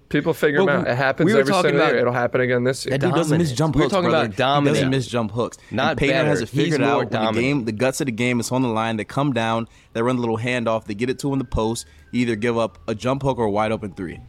People 0.10 0.34
figure 0.34 0.62
him 0.62 0.70
out. 0.70 0.88
It 0.88 0.96
happens 0.96 1.26
we 1.26 1.34
were 1.34 1.42
every 1.42 1.52
talking 1.52 1.70
single 1.72 1.82
about- 1.82 1.92
year. 1.92 2.00
It'll 2.02 2.14
happen 2.14 2.40
again 2.40 2.64
this 2.64 2.86
year. 2.86 2.92
That 2.98 3.02
dude 3.06 3.14
doesn't 3.16 3.38
miss 3.38 3.50
Dominant. 3.52 3.58
jump 3.58 3.76
We 3.76 3.80
were 3.80 3.84
hooks. 3.84 3.92
talking 3.94 4.10
brother. 4.10 4.26
about 4.28 4.38
dominant. 4.38 4.76
He 4.78 4.82
doesn't 4.82 4.90
miss 4.92 5.08
jump 5.08 5.32
hooks. 5.32 5.58
Not 5.72 5.90
and 5.92 5.98
Payton 6.00 6.16
better. 6.16 6.30
has 6.30 6.42
it 6.42 6.50
He's 6.50 6.64
figured 6.64 6.80
more 6.80 6.90
out. 6.90 6.98
When 7.00 7.08
the 7.10 7.12
dominant. 7.18 7.36
game, 7.44 7.66
the 7.66 7.72
guts 7.74 8.00
of 8.00 8.06
the 8.06 8.12
game 8.14 8.40
is 8.40 8.50
on 8.54 8.62
the 8.62 8.70
line. 8.70 8.96
They 8.96 9.04
come 9.04 9.34
down. 9.34 9.68
They 9.92 10.02
run 10.02 10.16
the 10.16 10.22
little 10.22 10.38
handoff. 10.38 10.86
They 10.86 10.94
get 10.96 11.10
it 11.10 11.20
to 11.20 11.28
him 11.28 11.34
in 11.34 11.40
the 11.40 11.46
post. 11.46 11.86
Either 12.14 12.38
give 12.38 12.58
up 12.58 12.78
a 12.88 12.96
jump 12.96 13.24
hook 13.24 13.38
or 13.38 13.46
a 13.48 13.52
wide 13.52 13.74
open 13.74 13.92
three. 13.94 14.22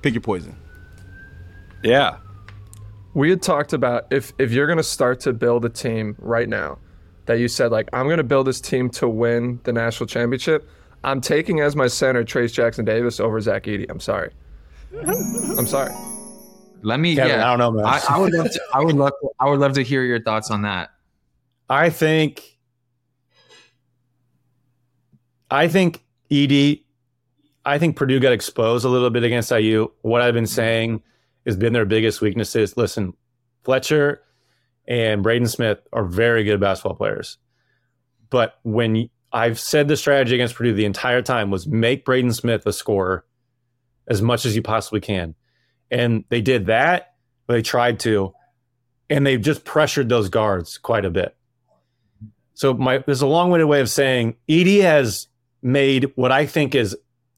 Pick 0.00 0.14
your 0.14 0.22
poison. 0.22 0.56
Yeah. 1.82 2.16
we 3.12 3.28
had 3.28 3.42
talked 3.42 3.74
about 3.74 4.06
if 4.10 4.32
if 4.38 4.50
you're 4.52 4.66
going 4.66 4.78
to 4.78 4.82
start 4.82 5.20
to 5.20 5.34
build 5.34 5.66
a 5.66 5.68
team 5.68 6.16
right 6.18 6.48
now 6.48 6.78
that 7.26 7.38
you 7.38 7.48
said 7.48 7.70
like 7.70 7.88
I'm 7.92 8.06
going 8.06 8.18
to 8.18 8.24
build 8.24 8.46
this 8.46 8.60
team 8.60 8.90
to 8.90 9.08
win 9.08 9.60
the 9.64 9.72
national 9.72 10.06
championship, 10.06 10.68
I'm 11.04 11.20
taking 11.20 11.60
as 11.60 11.76
my 11.76 11.88
center 11.88 12.24
Trayce 12.24 12.52
Jackson 12.52 12.84
Davis 12.84 13.20
over 13.20 13.40
Zach 13.40 13.64
Edey. 13.64 13.86
I'm 13.88 14.00
sorry. 14.00 14.30
I'm 15.56 15.66
sorry. 15.66 15.92
Let 16.82 17.00
me. 17.00 17.14
Kevin, 17.14 17.38
yeah, 17.38 17.46
I 17.46 17.56
don't 17.56 17.58
know, 17.58 17.70
man. 17.70 17.86
I, 17.86 18.00
I 18.08 18.18
would 18.18 18.32
love 18.32 18.50
to. 18.50 18.60
I 18.74 18.80
would 18.80 18.96
love. 18.96 19.12
To, 19.22 19.30
I 19.38 19.48
would 19.48 19.60
love 19.60 19.72
to 19.74 19.82
hear 19.82 20.02
your 20.02 20.20
thoughts 20.22 20.50
on 20.50 20.62
that. 20.62 20.90
I 21.70 21.90
think 21.90 22.58
I 25.50 25.68
think 25.68 26.02
Edey 26.30 26.82
I 27.64 27.78
think 27.78 27.96
Purdue 27.96 28.20
got 28.20 28.32
exposed 28.32 28.84
a 28.84 28.88
little 28.88 29.10
bit 29.10 29.22
against 29.22 29.50
IU. 29.50 29.88
What 30.02 30.22
I've 30.22 30.34
been 30.34 30.46
saying 30.46 31.02
has 31.46 31.56
been 31.56 31.72
their 31.72 31.84
biggest 31.84 32.20
weaknesses. 32.20 32.76
Listen, 32.76 33.14
Fletcher 33.62 34.22
and 34.92 35.22
Braden 35.22 35.48
Smith 35.48 35.78
are 35.90 36.04
very 36.04 36.44
good 36.44 36.60
basketball 36.60 36.94
players. 36.94 37.38
But 38.28 38.58
when 38.62 39.08
I've 39.32 39.58
said 39.58 39.88
the 39.88 39.96
strategy 39.96 40.34
against 40.34 40.54
Purdue 40.54 40.74
the 40.74 40.84
entire 40.84 41.22
time 41.22 41.50
was 41.50 41.66
make 41.66 42.04
Braden 42.04 42.34
Smith 42.34 42.66
a 42.66 42.74
scorer 42.74 43.24
as 44.06 44.20
much 44.20 44.44
as 44.44 44.54
you 44.54 44.60
possibly 44.60 45.00
can. 45.00 45.34
And 45.90 46.24
they 46.28 46.42
did 46.42 46.66
that, 46.66 47.14
they 47.46 47.62
tried 47.62 48.00
to, 48.00 48.34
and 49.08 49.26
they've 49.26 49.40
just 49.40 49.64
pressured 49.64 50.10
those 50.10 50.28
guards 50.28 50.76
quite 50.76 51.06
a 51.06 51.10
bit. 51.10 51.34
So 52.52 52.74
my 52.74 52.98
there's 52.98 53.22
a 53.22 53.26
long-winded 53.26 53.68
way 53.68 53.80
of 53.80 53.88
saying 53.88 54.36
Edey 54.46 54.82
has 54.82 55.26
made 55.62 56.12
what 56.16 56.32
I 56.32 56.44
think 56.44 56.74
is 56.74 56.94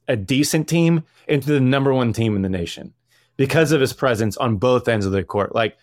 a 0.09 0.17
decent 0.17 0.69
team 0.69 1.05
into 1.29 1.53
the 1.53 1.61
number 1.61 1.95
one 1.95 2.13
team 2.13 2.35
in 2.35 2.43
the 2.43 2.49
nation 2.49 2.95
because 3.37 3.71
of 3.71 3.81
his 3.81 3.93
presence 3.93 4.37
on 4.39 4.57
both 4.57 4.89
ends 4.89 5.07
of 5.07 5.13
the 5.13 5.23
court. 5.23 5.55
Like 5.55 5.77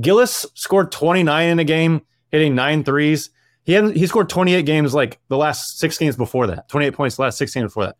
Gillis 0.00 0.46
scored 0.54 0.92
29 0.92 1.48
in 1.48 1.58
a 1.58 1.64
game, 1.64 2.02
hitting 2.30 2.54
nine 2.54 2.84
threes. 2.84 3.30
He 3.64 3.72
hadn't 3.72 3.96
he 3.96 4.06
scored 4.06 4.28
28 4.28 4.62
games 4.62 4.94
like 4.94 5.18
the 5.28 5.36
last 5.36 5.78
six 5.78 5.98
games 5.98 6.16
before 6.16 6.46
that, 6.46 6.68
28 6.68 6.90
points 6.92 7.16
the 7.16 7.22
last 7.22 7.38
16 7.38 7.64
before 7.64 7.86
that. 7.86 7.96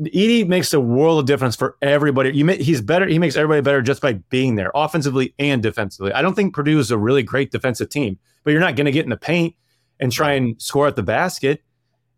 Edey 0.00 0.46
makes 0.46 0.72
a 0.72 0.80
world 0.80 1.18
of 1.18 1.26
difference 1.26 1.56
for 1.56 1.76
everybody. 1.82 2.34
You 2.34 2.46
may, 2.46 2.56
he's 2.56 2.80
better. 2.80 3.06
He 3.06 3.18
makes 3.18 3.36
everybody 3.36 3.60
better 3.60 3.82
just 3.82 4.00
by 4.00 4.14
being 4.14 4.54
there, 4.54 4.70
offensively 4.74 5.34
and 5.38 5.62
defensively. 5.62 6.12
I 6.12 6.22
don't 6.22 6.34
think 6.34 6.54
Purdue 6.54 6.78
is 6.78 6.90
a 6.90 6.96
really 6.96 7.22
great 7.22 7.50
defensive 7.50 7.90
team, 7.90 8.18
but 8.42 8.52
you're 8.52 8.60
not 8.60 8.76
going 8.76 8.86
to 8.86 8.92
get 8.92 9.04
in 9.04 9.10
the 9.10 9.18
paint 9.18 9.54
and 9.98 10.10
try 10.10 10.32
and 10.32 10.60
score 10.60 10.86
at 10.86 10.96
the 10.96 11.02
basket. 11.02 11.62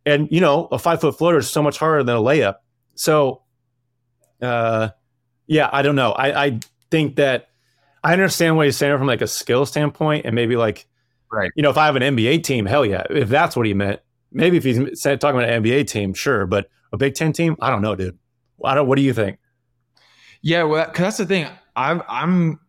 And 0.06 0.28
you 0.30 0.40
know, 0.40 0.68
a 0.70 0.78
five 0.78 1.00
foot 1.00 1.18
floater 1.18 1.38
is 1.38 1.50
so 1.50 1.62
much 1.62 1.78
harder 1.78 2.04
than 2.04 2.14
a 2.14 2.20
layup. 2.20 2.56
So, 2.94 3.42
uh, 4.40 4.90
yeah, 5.48 5.68
I 5.72 5.82
don't 5.82 5.96
know. 5.96 6.12
I, 6.12 6.44
I 6.44 6.60
think 6.90 7.16
that 7.16 7.48
I 8.04 8.12
understand 8.12 8.56
what 8.56 8.66
he's 8.66 8.76
saying 8.76 8.98
from 8.98 9.06
like 9.06 9.22
a 9.22 9.26
skill 9.26 9.66
standpoint, 9.66 10.26
and 10.26 10.34
maybe 10.34 10.56
like, 10.56 10.86
Right. 11.32 11.50
You 11.56 11.62
know, 11.62 11.70
if 11.70 11.78
I 11.78 11.86
have 11.86 11.96
an 11.96 12.02
NBA 12.02 12.44
team, 12.44 12.66
hell 12.66 12.84
yeah. 12.84 13.04
If 13.08 13.30
that's 13.30 13.56
what 13.56 13.66
he 13.66 13.72
meant, 13.72 14.00
maybe 14.30 14.58
if 14.58 14.64
he's 14.64 14.76
talking 15.00 15.30
about 15.30 15.48
an 15.48 15.62
NBA 15.62 15.86
team, 15.88 16.12
sure. 16.12 16.46
But 16.46 16.68
a 16.92 16.98
Big 16.98 17.14
Ten 17.14 17.32
team, 17.32 17.56
I 17.60 17.70
don't 17.70 17.80
know, 17.80 17.96
dude. 17.96 18.18
I 18.62 18.74
don't. 18.74 18.86
What 18.86 18.96
do 18.96 19.02
you 19.02 19.14
think? 19.14 19.38
Yeah, 20.42 20.64
well, 20.64 20.84
cause 20.86 20.98
that's 20.98 21.16
the 21.16 21.26
thing. 21.26 21.46
I'm. 21.74 22.02
I'm. 22.06 22.60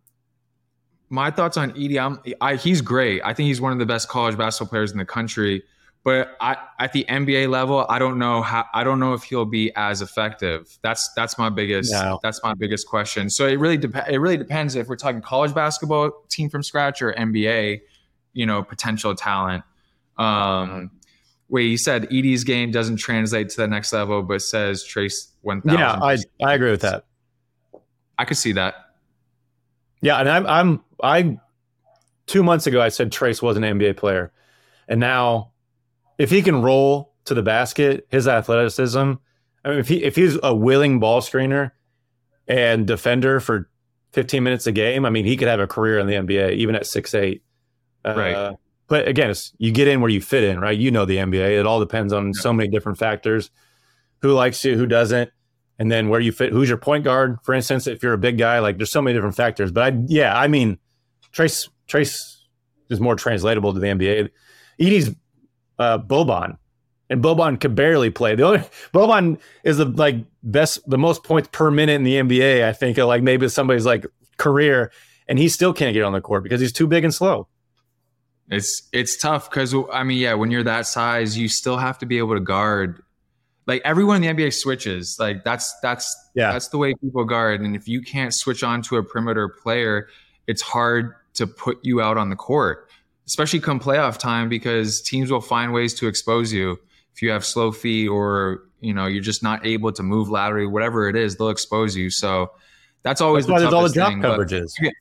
My 1.10 1.30
thoughts 1.30 1.58
on 1.58 1.72
Edey. 1.74 2.02
I'm. 2.02 2.20
I, 2.40 2.56
he's 2.56 2.82
great. 2.82 3.22
I 3.24 3.34
think 3.34 3.48
he's 3.48 3.60
one 3.60 3.74
of 3.74 3.80
the 3.80 3.86
best 3.86 4.08
college 4.08 4.38
basketball 4.38 4.70
players 4.70 4.94
in 4.94 4.98
the 4.98 5.06
country. 5.06 5.62
But 6.04 6.36
I, 6.42 6.58
at 6.80 6.92
the 6.92 7.06
NBA 7.08 7.50
level, 7.50 7.86
I 7.88 7.98
don't 7.98 8.20
know 8.20 8.42
how. 8.42 8.66
I 8.74 8.84
don't 8.84 9.00
know 9.00 9.14
if 9.14 9.24
he'll 9.24 9.46
be 9.46 9.72
as 9.76 10.02
effective. 10.02 10.78
That's 10.82 11.10
that's 11.16 11.38
my 11.38 11.50
biggest. 11.50 11.94
No. 11.94 12.20
That's 12.22 12.44
my 12.44 12.54
biggest 12.54 12.88
question. 12.88 13.30
So 13.30 13.48
it 13.48 13.58
really 13.58 13.78
dep- 13.78 14.10
It 14.10 14.18
really 14.18 14.36
depends 14.36 14.76
if 14.76 14.90
we're 14.90 14.98
talking 14.98 15.22
college 15.22 15.54
basketball 15.54 16.12
team 16.30 16.50
from 16.50 16.62
scratch 16.62 17.02
or 17.02 17.14
NBA. 17.14 17.82
You 18.34 18.46
know, 18.46 18.64
potential 18.64 19.16
talent. 19.16 19.64
Um, 20.18 20.92
wait, 21.48 21.66
you 21.66 21.78
said 21.78 22.10
Edey's 22.10 22.44
game 22.44 22.72
doesn't 22.72 22.98
translate 22.98 23.50
to 23.50 23.58
the 23.58 23.68
next 23.68 23.94
level, 23.94 24.24
but 24.24 24.42
says 24.42 24.84
Trayce 24.84 25.30
one 25.42 25.62
thousand. 25.62 25.80
Yeah, 25.80 26.00
I 26.02 26.18
I 26.44 26.54
agree 26.56 26.72
with 26.72 26.82
that. 26.82 27.06
I 28.18 28.26
could 28.26 28.38
see 28.38 28.52
that. 28.54 28.76
Yeah, 30.02 30.18
and 30.18 30.28
I'm 30.28 30.48
I'm 30.48 30.84
I 31.02 31.40
two 32.26 32.44
months 32.44 32.68
ago 32.68 32.82
I 32.82 32.90
said 32.90 33.10
Trayce 33.10 33.42
was 33.42 33.56
an 33.56 33.64
NBA 33.64 33.96
player, 33.96 34.34
and 34.90 35.00
now 35.00 35.53
if 36.18 36.30
he 36.30 36.42
can 36.42 36.62
roll 36.62 37.14
to 37.26 37.34
the 37.34 37.44
basket, 37.44 38.08
his 38.10 38.28
athleticism. 38.28 39.14
I 39.66 39.70
mean, 39.70 39.80
if 39.80 39.88
he 39.88 40.04
if 40.04 40.16
he's 40.16 40.38
a 40.44 40.54
willing 40.54 41.00
ball 41.00 41.22
screener 41.22 41.72
and 42.48 42.86
defender 42.86 43.40
for 43.40 43.70
15 44.12 44.44
minutes 44.44 44.68
a 44.68 44.72
game, 44.72 45.06
I 45.06 45.10
mean, 45.10 45.26
he 45.26 45.38
could 45.38 45.48
have 45.48 45.60
a 45.60 45.68
career 45.68 46.00
in 46.00 46.08
the 46.08 46.14
NBA 46.14 46.54
even 46.54 46.76
at 46.76 46.86
six 46.86 47.14
eight. 47.14 47.44
Uh, 48.06 48.14
Right. 48.16 48.56
But 48.88 49.08
again, 49.08 49.30
it's, 49.30 49.54
you 49.58 49.72
get 49.72 49.88
in 49.88 50.02
where 50.02 50.10
you 50.10 50.22
fit 50.22 50.44
in, 50.44 50.60
right? 50.60 50.78
You 50.78 50.92
know 50.92 51.06
the 51.06 51.18
NBA. 51.18 51.58
It 51.60 51.66
all 51.66 51.80
depends 51.80 52.12
on 52.14 52.34
so 52.34 52.52
many 52.52 52.70
different 52.70 52.98
factors. 52.98 53.50
Who 54.22 54.34
likes 54.34 54.64
you, 54.64 54.78
who 54.78 54.86
doesn't, 54.86 55.32
and 55.80 55.92
then 55.92 56.10
where 56.10 56.20
you 56.20 56.32
fit. 56.32 56.52
Who's 56.52 56.70
your 56.70 56.78
point 56.78 57.04
guard, 57.04 57.40
for 57.44 57.54
instance? 57.54 57.88
If 57.88 58.04
you're 58.04 58.14
a 58.14 58.18
big 58.18 58.38
guy, 58.38 58.60
like 58.60 58.78
there's 58.78 58.92
so 58.92 59.02
many 59.02 59.16
different 59.16 59.36
factors. 59.36 59.72
But 59.72 59.94
I, 59.94 59.98
yeah, 60.08 60.38
I 60.38 60.48
mean, 60.48 60.78
Trayce 61.34 61.70
Trayce 61.88 62.38
is 62.90 63.00
more 63.00 63.16
translatable 63.16 63.74
to 63.74 63.80
the 63.80 63.88
NBA. 63.88 64.30
Edey's 64.80 65.16
uh, 65.84 65.98
Boban, 66.00 66.58
and 67.10 67.24
Boban 67.24 67.60
could 67.60 67.76
barely 67.76 68.10
play. 68.10 68.36
The 68.36 68.44
only 68.44 68.60
Boban 68.94 69.40
is 69.64 69.78
the 69.78 69.86
like 69.86 70.16
best, 70.44 70.88
the 70.90 70.98
most 70.98 71.24
points 71.24 71.50
per 71.52 71.70
minute 71.72 71.94
in 71.94 72.04
the 72.04 72.16
NBA. 72.16 72.64
I 72.64 72.74
think, 72.74 72.98
like 72.98 73.24
maybe 73.24 73.48
somebody's 73.50 73.86
like 73.86 74.06
career, 74.38 74.92
and 75.28 75.38
he 75.40 75.50
still 75.50 75.74
can't 75.74 75.94
get 75.94 76.04
on 76.04 76.14
the 76.14 76.22
court 76.22 76.44
because 76.44 76.62
he's 76.62 76.74
too 76.74 76.88
big 76.88 77.04
and 77.04 77.14
slow. 77.14 77.48
It's 78.50 78.88
it's 78.92 79.16
tough 79.18 79.50
because 79.50 79.74
I 79.92 80.04
mean, 80.04 80.18
yeah, 80.18 80.34
when 80.34 80.52
you're 80.52 80.64
that 80.64 80.86
size, 80.86 81.38
you 81.38 81.48
still 81.48 81.78
have 81.78 81.98
to 82.00 82.06
be 82.06 82.18
able 82.18 82.34
to 82.36 82.42
guard. 82.42 83.02
Like 83.66 83.82
everyone 83.86 84.22
in 84.22 84.36
the 84.36 84.44
NBA 84.44 84.54
switches. 84.54 85.18
Like 85.20 85.44
that's 85.46 85.74
that's 85.82 86.14
Yeah. 86.36 86.52
that's 86.52 86.68
the 86.68 86.78
way 86.78 86.94
people 86.96 87.24
guard. 87.24 87.62
And 87.62 87.76
if 87.76 87.88
you 87.88 88.02
can't 88.02 88.34
switch 88.34 88.64
on 88.64 88.82
to 88.84 88.98
a 88.98 89.04
perimeter 89.04 89.48
player, 89.48 90.08
it's 90.48 90.62
hard 90.62 91.14
to 91.36 91.48
put 91.48 91.80
you 91.84 92.02
out 92.02 92.18
on 92.18 92.30
the 92.30 92.36
court, 92.36 92.90
especially 93.26 93.60
come 93.60 93.80
playoff 93.80 94.18
time 94.18 94.50
because 94.50 95.02
teams 95.02 95.32
will 95.32 95.42
find 95.42 95.74
ways 95.74 95.94
to 95.96 96.08
expose 96.08 96.52
you. 96.54 96.78
If 97.16 97.22
you 97.22 97.30
have 97.32 97.46
slow 97.46 97.72
feet 97.72 98.08
or 98.08 98.64
you 98.82 98.94
know 98.94 99.06
you're 99.06 99.22
just 99.24 99.44
not 99.44 99.66
able 99.66 99.92
to 99.92 100.04
move 100.04 100.30
laterally, 100.30 100.68
whatever 100.68 101.08
it 101.10 101.16
is, 101.16 101.38
they'll 101.38 101.50
expose 101.50 101.96
you. 101.96 102.10
So 102.10 102.52
that's 103.04 103.22
always 103.22 103.46
That's 103.46 103.52
why 103.54 103.60
the 103.60 103.64
there's 103.66 103.74
all 103.74 103.84
the 103.88 103.94
drop 103.94 104.10
thing, 104.10 104.22
but- 104.22 104.40
coverages. 104.40 104.72
yeah, 104.82 104.92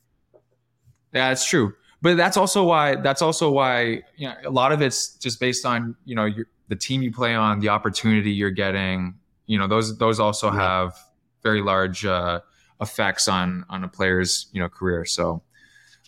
that's 1.11 1.45
true. 1.47 1.73
But 2.01 2.17
that's 2.17 2.35
also 2.35 2.63
why 2.65 2.95
that's 2.95 3.21
also 3.21 3.49
why 3.49 4.03
you 4.17 4.27
know 4.27 4.35
a 4.45 4.49
lot 4.49 4.71
of 4.73 4.81
it's 4.81 5.15
just 5.15 5.39
based 5.39 5.65
on 5.65 5.95
you 6.05 6.15
know 6.15 6.25
your, 6.25 6.47
the 6.67 6.75
team 6.75 7.01
you 7.01 7.11
play 7.13 7.33
on, 7.33 7.59
the 7.61 7.69
opportunity 7.69 8.31
you're 8.31 8.51
getting. 8.51 9.15
You 9.45 9.57
know 9.57 9.67
those 9.67 9.97
those 9.97 10.19
also 10.19 10.51
Yeah. 10.51 10.59
have 10.59 10.97
very 11.43 11.61
large 11.61 12.05
uh, 12.05 12.41
effects 12.81 13.27
on 13.29 13.65
on 13.69 13.83
a 13.85 13.87
player's 13.87 14.47
you 14.51 14.59
know 14.61 14.67
career. 14.69 15.05
So 15.05 15.41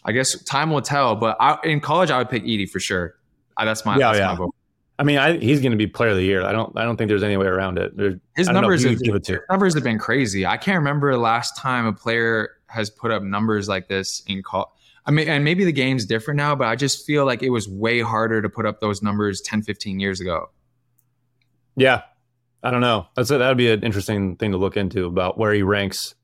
I 0.05 0.11
guess 0.11 0.41
time 0.43 0.69
will 0.69 0.81
tell. 0.81 1.15
But 1.15 1.37
I, 1.39 1.57
in 1.63 1.81
college, 1.81 2.11
I 2.11 2.17
would 2.17 2.29
pick 2.29 2.43
Edey 2.43 2.69
for 2.69 2.79
sure. 2.79 3.15
I, 3.57 3.65
that's 3.65 3.85
my 3.85 3.97
Yeah, 3.97 4.07
that's 4.11 4.19
yeah. 4.19 4.27
my 4.27 4.35
vote. 4.35 4.55
I 4.97 5.03
mean, 5.03 5.17
I, 5.17 5.37
he's 5.37 5.59
going 5.59 5.71
to 5.71 5.77
be 5.77 5.87
player 5.87 6.11
of 6.11 6.15
the 6.15 6.23
year. 6.23 6.43
I 6.45 6.53
don't. 6.53 6.77
I 6.77 6.85
don't 6.85 6.95
think 6.95 7.09
there's 7.09 7.23
any 7.23 7.35
way 7.35 7.47
around 7.47 7.77
it. 7.77 7.97
There- 7.97 8.19
His 8.37 8.47
I 8.47 8.53
don't 8.53 8.61
know 8.61 8.69
numbers 8.69 8.83
have, 8.83 9.01
it 9.01 9.41
numbers 9.49 9.73
have 9.73 9.83
been 9.83 9.99
crazy. 9.99 10.45
I 10.45 10.55
can't 10.55 10.77
remember 10.77 11.11
the 11.11 11.17
last 11.17 11.57
time 11.57 11.85
a 11.85 11.91
player 11.91 12.51
has 12.67 12.89
put 12.89 13.11
up 13.11 13.21
numbers 13.23 13.67
like 13.67 13.89
this 13.89 14.23
in 14.27 14.41
call. 14.41 14.75
I 15.05 15.11
mean, 15.11 15.27
and 15.27 15.43
maybe 15.43 15.65
the 15.65 15.71
game's 15.71 16.05
different 16.05 16.37
now, 16.37 16.55
but 16.55 16.67
I 16.67 16.75
just 16.75 17.05
feel 17.05 17.25
like 17.25 17.43
it 17.43 17.49
was 17.49 17.67
way 17.67 18.01
harder 18.01 18.41
to 18.41 18.49
put 18.49 18.65
up 18.65 18.79
those 18.79 19.03
numbers 19.03 19.39
10, 19.41 19.61
15 19.61 19.99
years 19.99 20.19
ago. 20.19 20.49
Yeah, 21.75 22.01
I 22.63 22.71
don't 22.71 22.81
know. 22.81 23.07
That's 23.15 23.29
that 23.29 23.47
would 23.47 23.57
be 23.57 23.69
an 23.69 23.83
interesting 23.83 24.35
thing 24.37 24.51
to 24.51 24.57
look 24.57 24.77
into 24.77 25.05
about 25.05 25.37
where 25.37 25.53
he 25.53 25.61
ranks 25.61 26.15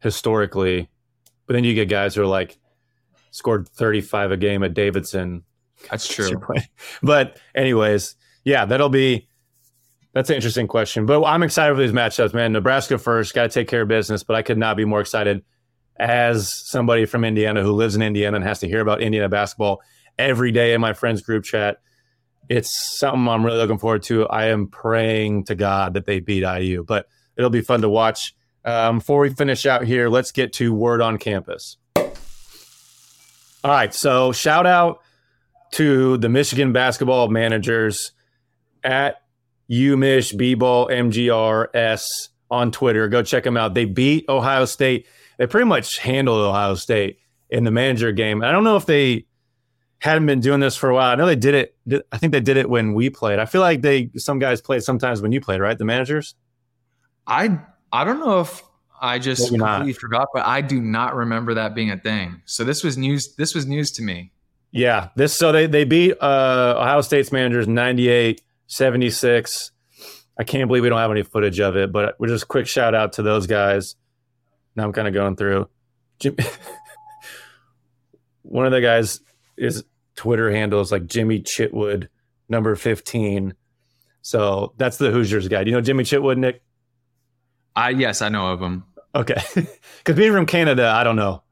historically. 0.00 0.90
But 1.46 1.54
then 1.54 1.64
you 1.64 1.74
get 1.74 1.88
guys 1.88 2.14
who 2.14 2.22
are 2.22 2.26
like 2.26 2.58
scored 3.30 3.68
35 3.68 4.32
a 4.32 4.36
game 4.36 4.62
at 4.62 4.74
Davidson. 4.74 5.44
That's 5.90 6.08
true. 6.08 6.40
But 7.02 7.38
anyways, 7.54 8.16
yeah, 8.44 8.64
that'll 8.64 8.88
be 8.88 9.28
that's 10.12 10.30
an 10.30 10.36
interesting 10.36 10.66
question. 10.66 11.06
But 11.06 11.22
I'm 11.24 11.42
excited 11.42 11.74
for 11.74 11.80
these 11.80 11.92
matchups, 11.92 12.34
man. 12.34 12.52
Nebraska 12.52 12.98
first, 12.98 13.34
got 13.34 13.42
to 13.44 13.48
take 13.48 13.68
care 13.68 13.82
of 13.82 13.88
business. 13.88 14.22
But 14.24 14.36
I 14.36 14.42
could 14.42 14.58
not 14.58 14.76
be 14.76 14.84
more 14.84 15.00
excited 15.00 15.44
as 15.98 16.52
somebody 16.68 17.04
from 17.04 17.24
Indiana 17.24 17.62
who 17.62 17.72
lives 17.72 17.94
in 17.94 18.02
Indiana 18.02 18.36
and 18.36 18.44
has 18.44 18.60
to 18.60 18.68
hear 18.68 18.80
about 18.80 19.00
Indiana 19.02 19.28
basketball 19.28 19.80
every 20.18 20.52
day 20.52 20.74
in 20.74 20.80
my 20.80 20.92
friends 20.92 21.22
group 21.22 21.44
chat. 21.44 21.78
It's 22.48 22.98
something 22.98 23.28
I'm 23.28 23.44
really 23.44 23.58
looking 23.58 23.78
forward 23.78 24.02
to. 24.04 24.26
I 24.26 24.46
am 24.46 24.68
praying 24.68 25.44
to 25.44 25.54
God 25.54 25.94
that 25.94 26.06
they 26.06 26.20
beat 26.20 26.42
IU, 26.42 26.84
but 26.84 27.06
it'll 27.36 27.50
be 27.50 27.60
fun 27.60 27.82
to 27.82 27.88
watch. 27.88 28.34
Um, 28.64 28.98
before 28.98 29.20
we 29.20 29.30
finish 29.30 29.66
out 29.66 29.84
here, 29.84 30.08
let's 30.08 30.32
get 30.32 30.52
to 30.54 30.72
word 30.72 31.02
on 31.02 31.18
campus. 31.18 31.76
All 33.68 33.74
right, 33.74 33.92
so 33.92 34.32
shout 34.32 34.64
out 34.66 35.02
to 35.72 36.16
the 36.16 36.30
Michigan 36.30 36.72
basketball 36.72 37.28
managers 37.28 38.12
at 38.82 39.20
UMich 39.70 40.34
B-Ball 40.38 40.88
MGRS 40.88 42.28
on 42.50 42.72
Twitter. 42.72 43.08
Go 43.08 43.22
check 43.22 43.44
them 43.44 43.58
out. 43.58 43.74
They 43.74 43.84
beat 43.84 44.24
Ohio 44.26 44.64
State. 44.64 45.06
They 45.36 45.46
pretty 45.46 45.66
much 45.66 45.98
handled 45.98 46.40
Ohio 46.40 46.76
State 46.76 47.18
in 47.50 47.64
the 47.64 47.70
manager 47.70 48.10
game. 48.10 48.42
I 48.42 48.52
don't 48.52 48.64
know 48.64 48.76
if 48.76 48.86
they 48.86 49.26
hadn't 49.98 50.24
been 50.24 50.40
doing 50.40 50.60
this 50.60 50.74
for 50.74 50.88
a 50.88 50.94
while. 50.94 51.10
I 51.10 51.16
know 51.16 51.26
they 51.26 51.36
did 51.36 51.54
it. 51.54 52.06
I 52.10 52.16
think 52.16 52.32
they 52.32 52.40
did 52.40 52.56
it 52.56 52.70
when 52.70 52.94
we 52.94 53.10
played. 53.10 53.38
I 53.38 53.44
feel 53.44 53.60
like 53.60 53.82
they 53.82 54.10
some 54.16 54.38
guys 54.38 54.62
played 54.62 54.82
sometimes 54.82 55.20
when 55.20 55.30
you 55.30 55.42
played, 55.42 55.60
right? 55.60 55.76
The 55.76 55.84
managers. 55.84 56.36
I 57.26 57.60
I 57.92 58.04
don't 58.04 58.20
know 58.20 58.40
if 58.40 58.62
I 59.00 59.18
just 59.18 59.50
Maybe 59.50 59.58
not. 59.58 59.76
completely 59.78 59.98
forgot, 60.00 60.28
but 60.34 60.46
I 60.46 60.60
do 60.60 60.80
not 60.80 61.14
remember 61.14 61.54
that 61.54 61.74
being 61.74 61.90
a 61.90 61.98
thing. 61.98 62.42
So 62.44 62.64
this 62.64 62.82
was 62.82 62.96
news. 62.98 63.34
This 63.36 63.54
was 63.54 63.66
news 63.66 63.90
to 63.92 64.02
me. 64.02 64.32
Yeah, 64.70 65.08
this 65.16 65.36
so 65.36 65.52
they 65.52 65.66
they 65.66 65.84
beat 65.84 66.12
uh, 66.20 66.74
Ohio 66.78 67.00
State's 67.00 67.32
managers 67.32 67.66
98 67.66 68.42
76. 68.66 69.70
I 70.38 70.44
can't 70.44 70.68
believe 70.68 70.82
we 70.82 70.88
don't 70.88 70.98
have 70.98 71.10
any 71.10 71.22
footage 71.22 71.58
of 71.58 71.76
it, 71.76 71.90
but 71.90 72.14
we're 72.18 72.28
just 72.28 72.48
quick 72.48 72.66
shout 72.66 72.94
out 72.94 73.14
to 73.14 73.22
those 73.22 73.46
guys. 73.46 73.96
Now 74.76 74.84
I'm 74.84 74.92
kind 74.92 75.08
of 75.08 75.14
going 75.14 75.36
through. 75.36 75.68
Jim, 76.20 76.36
one 78.42 78.66
of 78.66 78.72
the 78.72 78.80
guys 78.80 79.20
is 79.56 79.84
Twitter 80.14 80.50
handle 80.50 80.80
is 80.80 80.92
like 80.92 81.06
Jimmy 81.06 81.40
Chitwood, 81.40 82.08
number 82.48 82.76
15. 82.76 83.54
So 84.22 84.74
that's 84.76 84.98
the 84.98 85.10
Hoosiers 85.10 85.48
guy. 85.48 85.64
Do 85.64 85.70
you 85.70 85.76
know 85.76 85.80
Jimmy 85.80 86.04
Chitwood, 86.04 86.38
Nik? 86.38 86.62
I 87.74 87.90
yes, 87.90 88.22
I 88.22 88.28
know 88.28 88.48
of 88.48 88.60
him. 88.60 88.84
Okay, 89.14 89.40
because 89.54 90.16
being 90.16 90.32
from 90.32 90.46
Canada, 90.46 90.88
I 90.88 91.04
don't 91.04 91.16
know. 91.16 91.42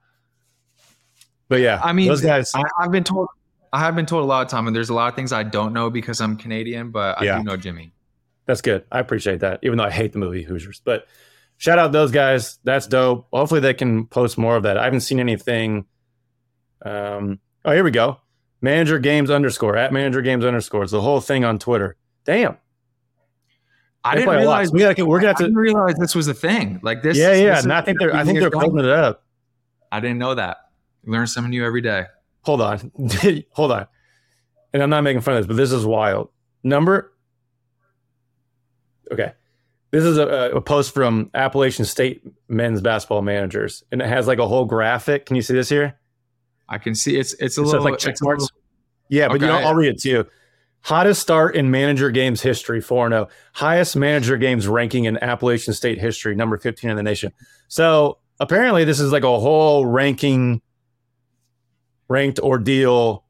But 1.49 1.61
yeah, 1.61 1.81
I 1.83 1.93
mean, 1.93 2.09
those 2.09 2.21
guys. 2.21 2.53
I, 2.55 2.63
I've 2.79 2.91
been 2.91 3.05
told. 3.05 3.29
I 3.73 3.81
have 3.81 3.95
been 3.97 4.07
told 4.07 4.23
a 4.23 4.27
lot 4.27 4.43
of 4.43 4.49
time, 4.51 4.67
and 4.67 4.75
there's 4.75 4.91
a 4.91 4.95
lot 4.95 5.09
of 5.09 5.17
things 5.17 5.33
I 5.33 5.43
don't 5.43 5.73
know 5.73 5.91
because 5.91 6.21
I'm 6.21 6.37
Canadian, 6.37 6.91
but 6.91 7.21
I 7.21 7.25
Yeah. 7.25 7.39
do 7.39 7.45
know 7.45 7.57
Jimmy. 7.57 7.93
That's 8.47 8.61
good. 8.63 8.85
I 8.93 9.01
appreciate 9.01 9.41
that, 9.41 9.59
even 9.63 9.77
though 9.77 9.85
I 9.85 9.91
hate 9.91 10.13
the 10.13 10.19
movie 10.19 10.43
Hoosiers. 10.45 10.81
But 10.85 11.07
shout 11.59 11.79
out 11.79 11.93
those 11.93 12.11
guys. 12.13 12.59
That's 12.65 12.87
dope. 12.87 13.27
Hopefully 13.33 13.61
they 13.61 13.75
can 13.75 14.07
post 14.07 14.39
more 14.39 14.57
of 14.57 14.63
that. 14.63 14.79
I 14.79 14.85
haven't 14.85 15.01
seen 15.01 15.19
anything. 15.21 15.85
Um, 16.83 17.41
oh, 17.65 17.73
here 17.73 17.83
we 17.85 17.91
go. 17.91 18.21
Manager 18.63 18.99
games 18.99 19.31
underscore 19.31 19.77
at 19.77 19.93
manager 19.93 20.23
games 20.23 20.45
underscores 20.45 20.91
the 20.91 21.01
whole 21.01 21.21
thing 21.21 21.45
on 21.45 21.59
Twitter. 21.59 21.97
Damn. 22.25 22.57
I 24.07 24.15
didn't 24.15 24.27
play 24.27 24.35
a 24.37 24.39
lot. 24.39 24.59
realize. 24.59 24.73
We 24.73 24.81
gotta, 24.81 25.05
we're 25.07 25.19
gonna 25.19 25.29
have 25.29 25.37
to. 25.39 25.45
didn't 25.45 25.59
realize 25.59 25.95
this 25.97 26.15
was 26.15 26.29
a 26.29 26.35
thing. 26.35 26.81
Like 26.83 27.03
this. 27.03 27.17
Yeah, 27.17 27.33
yeah. 27.35 27.55
this 27.57 27.65
And 27.65 27.73
I 27.73 27.81
think 27.83 27.99
they're. 27.99 28.15
I 28.15 28.25
think 28.25 28.39
they're 28.41 28.51
closing 28.51 28.79
it 28.79 28.87
up. 28.87 29.25
I 29.93 30.01
didn't 30.01 30.19
know 30.19 30.35
that. 30.35 30.59
Learn 31.05 31.27
something 31.27 31.51
new 31.51 31.65
every 31.65 31.81
day. 31.81 32.05
Hold 32.43 32.61
on. 32.61 32.91
Hold 33.53 33.73
on. 33.73 33.87
And 34.73 34.83
I'm 34.83 34.91
not 34.91 35.03
making 35.03 35.21
fun 35.23 35.37
of 35.37 35.41
this, 35.41 35.47
but 35.47 35.57
this 35.57 35.73
is 35.73 35.87
wild. 35.87 36.29
Number. 36.63 37.13
Okay. 39.13 39.33
This 39.93 40.05
is 40.05 40.19
a, 40.19 40.51
a 40.57 40.61
post 40.61 40.93
from 40.93 41.31
Appalachian 41.33 41.85
State 41.85 42.23
men's 42.49 42.81
basketball 42.81 43.23
managers, 43.23 43.85
and 43.93 44.03
it 44.03 44.09
has 44.09 44.27
like 44.27 44.39
a 44.39 44.47
whole 44.47 44.65
graphic. 44.65 45.27
Can 45.27 45.37
you 45.37 45.43
see 45.43 45.55
this 45.55 45.69
here? 45.69 45.99
I 46.69 46.79
can 46.79 46.95
see 46.95 47.17
it's 47.17 47.33
it's 47.35 47.57
a 47.57 47.63
It 47.63 47.67
little 47.67 47.85
like, 47.85 47.99
check 47.99 48.17
marks? 48.21 48.43
little- 48.43 48.57
Yeah, 49.09 49.29
but 49.29 49.41
you 49.41 49.47
know, 49.47 49.57
I'll 49.59 49.75
read 49.75 49.91
it 49.91 49.99
to 50.01 50.09
you. 50.09 50.27
Hottest 50.87 51.21
start 51.21 51.57
in 51.57 51.69
manager 51.73 52.13
games 52.13 52.41
history, 52.41 52.81
4 52.81 53.09
0. 53.09 53.29
Highest 53.55 53.97
manager 53.97 54.37
games 54.37 54.69
ranking 54.69 55.07
in 55.07 55.21
Appalachian 55.21 55.75
State 55.75 55.99
history, 55.99 56.37
number 56.37 56.57
15 56.57 56.91
in 56.91 56.97
the 56.97 57.03
nation. 57.03 57.33
So 57.67 58.19
apparently, 58.39 58.85
this 58.85 59.01
is 59.01 59.11
like 59.11 59.25
a 59.25 59.41
whole 59.41 59.85
ranking, 59.85 60.63
ranked 62.07 62.39
ordeal 62.39 63.25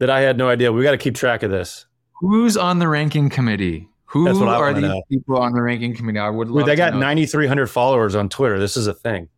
that 0.00 0.10
I 0.10 0.20
had 0.20 0.36
no 0.36 0.50
idea. 0.50 0.70
We 0.70 0.82
got 0.82 0.90
to 0.90 0.98
keep 0.98 1.14
track 1.14 1.42
of 1.42 1.50
this. 1.50 1.86
Who's 2.20 2.58
on 2.58 2.78
the 2.78 2.88
ranking 2.88 3.30
committee? 3.30 3.88
Who 4.04 4.26
That's 4.26 4.38
what 4.38 4.48
I 4.48 4.56
are 4.56 4.74
these 4.74 4.82
know. 4.82 5.02
people 5.08 5.38
on 5.38 5.52
the 5.52 5.62
ranking 5.62 5.96
committee? 5.96 6.18
I 6.18 6.28
would 6.28 6.48
love 6.48 6.56
Wait, 6.56 6.66
they 6.66 6.76
got 6.76 6.94
9,300 6.94 7.68
followers 7.68 8.16
on 8.16 8.28
Twitter. 8.28 8.58
This 8.58 8.76
is 8.76 8.86
a 8.86 8.92
thing. 8.92 9.30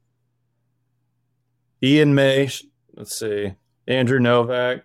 Ian 1.85 2.17
May, 2.17 2.51
let's 2.97 3.17
see, 3.17 3.55
Andrew 3.87 4.19
Novak, 4.19 4.83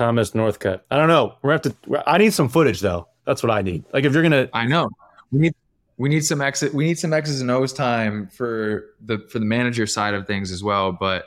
Thomas 0.00 0.30
Northcutt. 0.30 0.80
I 0.90 0.96
don't 0.96 1.08
know. 1.08 1.34
We're 1.42 1.52
have 1.52 1.60
to. 1.60 1.74
I 2.06 2.16
need 2.16 2.32
some 2.32 2.48
footage 2.48 2.80
though. 2.80 3.06
That's 3.26 3.42
what 3.42 3.50
I 3.50 3.60
need. 3.60 3.84
Like 3.92 4.04
if 4.06 4.14
you're 4.14 4.22
gonna, 4.22 4.48
I 4.54 4.64
know. 4.66 4.88
We 5.30 5.40
need 5.40 5.54
we 5.98 6.08
need 6.08 6.24
some 6.24 6.40
exit 6.40 6.72
we 6.72 6.86
need 6.86 6.98
some 6.98 7.12
X's 7.12 7.42
and 7.42 7.50
O's 7.50 7.74
time 7.74 8.26
for 8.28 8.86
the 9.04 9.18
for 9.28 9.38
the 9.38 9.44
manager 9.44 9.86
side 9.86 10.14
of 10.14 10.26
things 10.26 10.52
as 10.52 10.64
well. 10.64 10.90
But 10.90 11.26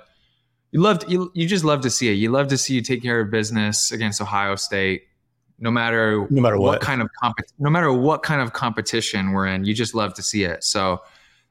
you 0.72 0.82
love 0.82 0.98
to, 1.00 1.08
you 1.12 1.32
you 1.36 1.48
just 1.48 1.64
love 1.64 1.82
to 1.82 1.92
see 1.92 2.10
it. 2.10 2.14
You 2.14 2.32
love 2.32 2.48
to 2.48 2.58
see 2.58 2.74
you 2.74 2.82
take 2.82 3.04
care 3.04 3.20
of 3.20 3.30
business 3.30 3.92
against 3.92 4.20
Ohio 4.20 4.56
State, 4.56 5.04
no 5.60 5.70
matter 5.70 6.26
No 6.32 6.42
matter 6.42 6.58
what. 6.58 6.82
kind 6.82 7.04
of 7.04 7.10
comp- 7.22 7.38
no 7.60 7.70
matter 7.70 7.94
what 7.94 8.24
kind 8.24 8.42
of 8.42 8.54
competition 8.54 9.34
we're 9.34 9.46
in. 9.46 9.66
You 9.66 9.76
just 9.76 9.94
love 9.94 10.16
to 10.16 10.24
see 10.24 10.46
it. 10.46 10.64
So 10.64 11.00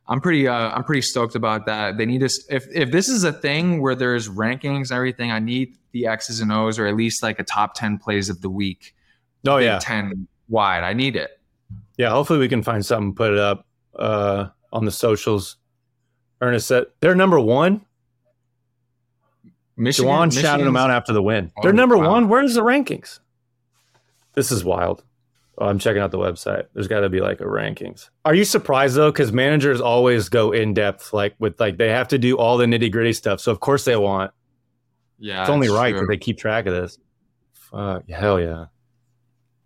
I'm 0.09 0.21
pretty 0.21 0.49
uh, 0.49 0.71
I'm 0.71 0.85
pretty 0.85 1.03
stoked 1.03 1.35
about 1.35 1.65
that. 1.67 1.97
They 1.97 2.07
need 2.07 2.23
us 2.23 2.45
if 2.51 2.67
if 2.75 2.91
this 2.91 3.09
is 3.09 3.25
a 3.25 3.33
thing 3.33 3.81
where 3.81 3.95
there's 3.95 4.29
rankings 4.29 4.91
and 4.91 4.93
everything. 4.93 5.31
I 5.31 5.39
need 5.39 5.77
the 5.93 6.07
X's 6.07 6.41
and 6.41 6.53
O's 6.53 6.79
or 6.79 6.87
at 6.87 6.97
least 6.97 7.23
like 7.23 7.39
a 7.39 7.45
top 7.45 7.75
ten 7.75 7.99
plays 7.99 8.29
of 8.29 8.41
the 8.41 8.51
week. 8.51 8.95
oh 9.47 9.59
yeah, 9.59 9.79
ten 9.81 10.27
wide. 10.49 10.83
I 10.83 10.93
need 10.93 11.17
it. 11.17 11.41
yeah. 11.97 12.11
Hopefully 12.11 12.39
we 12.39 12.49
can 12.49 12.63
find 12.63 12.85
something, 12.85 13.15
put 13.15 13.33
it 13.33 13.39
up 13.39 13.67
uh, 13.97 14.49
on 14.73 14.85
the 14.85 14.91
socials. 14.91 15.57
Ernest 16.41 16.67
said 16.67 16.87
they're 17.01 17.15
number 17.15 17.39
one. 17.39 17.83
Michigan, 19.77 20.11
Juwan 20.11 20.41
shouted 20.41 20.65
them 20.65 20.77
out 20.77 20.91
after 20.91 21.13
the 21.13 21.23
win. 21.23 21.51
Oh, 21.57 21.63
They're 21.63 21.73
number 21.73 21.97
wow. 21.97 22.11
one. 22.11 22.29
Where's 22.29 22.55
the 22.55 22.61
rankings? 22.63 23.21
This 24.35 24.53
is 24.53 24.65
wild. 24.65 25.03
Oh, 25.59 25.67
I'm 25.67 25.79
checking 25.79 26.01
out 26.01 26.11
the 26.11 26.19
website. 26.19 26.65
There's 26.73 26.89
got 26.89 27.01
to 27.01 27.11
be 27.11 27.21
like 27.21 27.41
a 27.41 27.45
rankings. 27.45 28.09
Are 28.25 28.35
you 28.35 28.45
surprised 28.45 28.97
though? 28.97 29.13
Because 29.13 29.33
managers 29.33 29.81
always 29.81 30.29
go 30.29 30.51
in 30.51 30.73
depth, 30.73 31.13
like 31.13 31.35
with 31.39 31.61
like 31.61 31.77
they 31.77 31.91
have 31.91 32.09
to 32.09 32.19
do 32.19 32.39
all 32.39 32.57
the 32.57 32.65
nitty 32.65 32.91
gritty 32.91 33.13
stuff. 33.13 33.41
So 33.41 33.53
of 33.53 33.61
course 33.61 33.85
they 33.85 33.97
want. 33.97 34.33
Yeah, 35.19 35.43
It's 35.43 35.51
only 35.51 35.67
it's 35.67 35.77
right 35.77 35.95
that 35.95 36.07
they 36.09 36.17
keep 36.17 36.39
track 36.39 36.67
of 36.67 36.75
this. 36.75 36.99
Fuck 37.53 38.09
hell 38.09 38.41
yeah. 38.41 38.67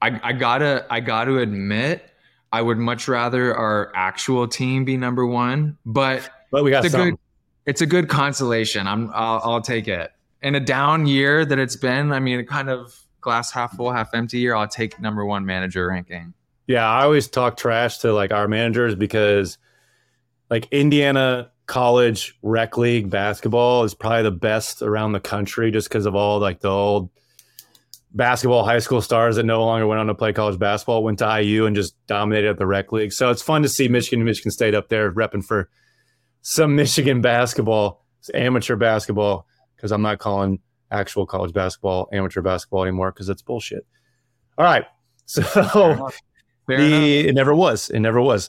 I, 0.03 0.21
I 0.23 0.33
gotta 0.33 0.87
I 0.91 1.01
gotta 1.01 1.39
admit, 1.39 2.05
I 2.53 2.63
would 2.63 2.79
much 2.79 3.09
rather 3.09 3.57
our 3.57 3.93
actual 3.95 4.49
team 4.49 4.85
be 4.85 4.97
number 4.97 5.25
one, 5.25 5.79
but 5.87 6.29
But 6.51 6.65
we 6.65 6.71
got 6.71 6.85
it's 6.85 6.95
a 6.95 6.97
good 6.99 7.15
it's 7.65 7.81
a 7.81 7.87
good 7.87 8.09
consolation. 8.09 8.87
I'm 8.87 9.11
I'll, 9.15 9.41
I'll 9.45 9.61
take 9.63 9.89
it. 9.89 10.11
In 10.43 10.55
a 10.55 10.61
down 10.61 11.07
year 11.07 11.45
that 11.45 11.59
it's 11.59 11.77
been, 11.77 12.13
I 12.13 12.21
mean, 12.21 12.39
a 12.39 12.45
kind 12.45 12.69
of 12.69 13.06
glass 13.27 13.51
half 13.51 13.77
full, 13.77 13.91
half 13.91 14.15
empty 14.15 14.39
year, 14.39 14.55
I'll 14.55 14.69
take 14.69 15.01
number 15.01 15.27
one 15.27 15.45
manager 15.45 15.89
ranking. 15.89 16.33
Yeah, 16.69 16.89
I 16.89 17.03
always 17.03 17.27
talk 17.27 17.57
trash 17.57 17.99
to 17.99 18.13
like 18.13 18.33
our 18.33 18.47
managers 18.47 18.95
because 18.95 19.59
like 20.49 20.69
Indiana 20.71 21.51
college 21.67 22.39
rec 22.43 22.79
league 22.79 23.11
basketball 23.11 23.83
is 23.83 23.95
probably 23.95 24.23
the 24.23 24.31
best 24.31 24.81
around 24.81 25.11
the 25.11 25.21
country 25.21 25.73
just 25.73 25.89
because 25.89 26.07
of 26.07 26.15
all 26.15 26.39
like 26.39 26.61
the 26.61 26.71
old 26.71 27.11
basketball 28.15 28.65
high 28.65 28.79
school 28.79 29.03
stars 29.03 29.35
that 29.35 29.43
no 29.43 29.65
longer 29.65 29.89
went 29.89 29.99
on 29.99 30.07
to 30.07 30.15
play 30.15 30.33
college 30.33 30.59
basketball 30.59 31.03
went 31.03 31.19
to 31.19 31.43
IU 31.43 31.67
and 31.67 31.75
just 31.75 31.95
dominated 32.07 32.49
at 32.49 32.59
the 32.59 32.67
rec 32.67 32.93
league. 32.93 33.13
So 33.13 33.31
it's 33.31 33.43
fun 33.43 33.63
to 33.63 33.69
see 33.69 33.89
Michigan 33.89 34.21
and 34.21 34.27
Michigan 34.27 34.53
State 34.53 34.77
up 34.77 34.89
there 34.89 35.11
repping 35.13 35.45
for 35.45 35.69
some 36.43 36.77
Michigan 36.77 37.21
basketball, 37.21 38.05
amateur 38.33 38.77
basketball, 38.77 39.49
because 39.75 39.91
I'm 39.91 40.03
not 40.03 40.21
calling 40.21 40.61
actual 40.91 41.27
college 41.27 41.53
basketball 41.53 42.09
amateur 42.13 42.43
basketball 42.43 42.83
anymore 42.83 43.13
because 43.13 43.29
it's 43.29 43.43
bullshit. 43.43 43.87
All 44.59 44.65
right. 44.65 44.85
So 45.29 45.43
Fair 45.43 45.91
enough. 45.93 46.21
the, 46.69 47.29
it 47.29 47.35
never 47.35 47.53
was. 47.53 47.91
It 47.91 47.99
never 47.99 48.21
was. 48.21 48.49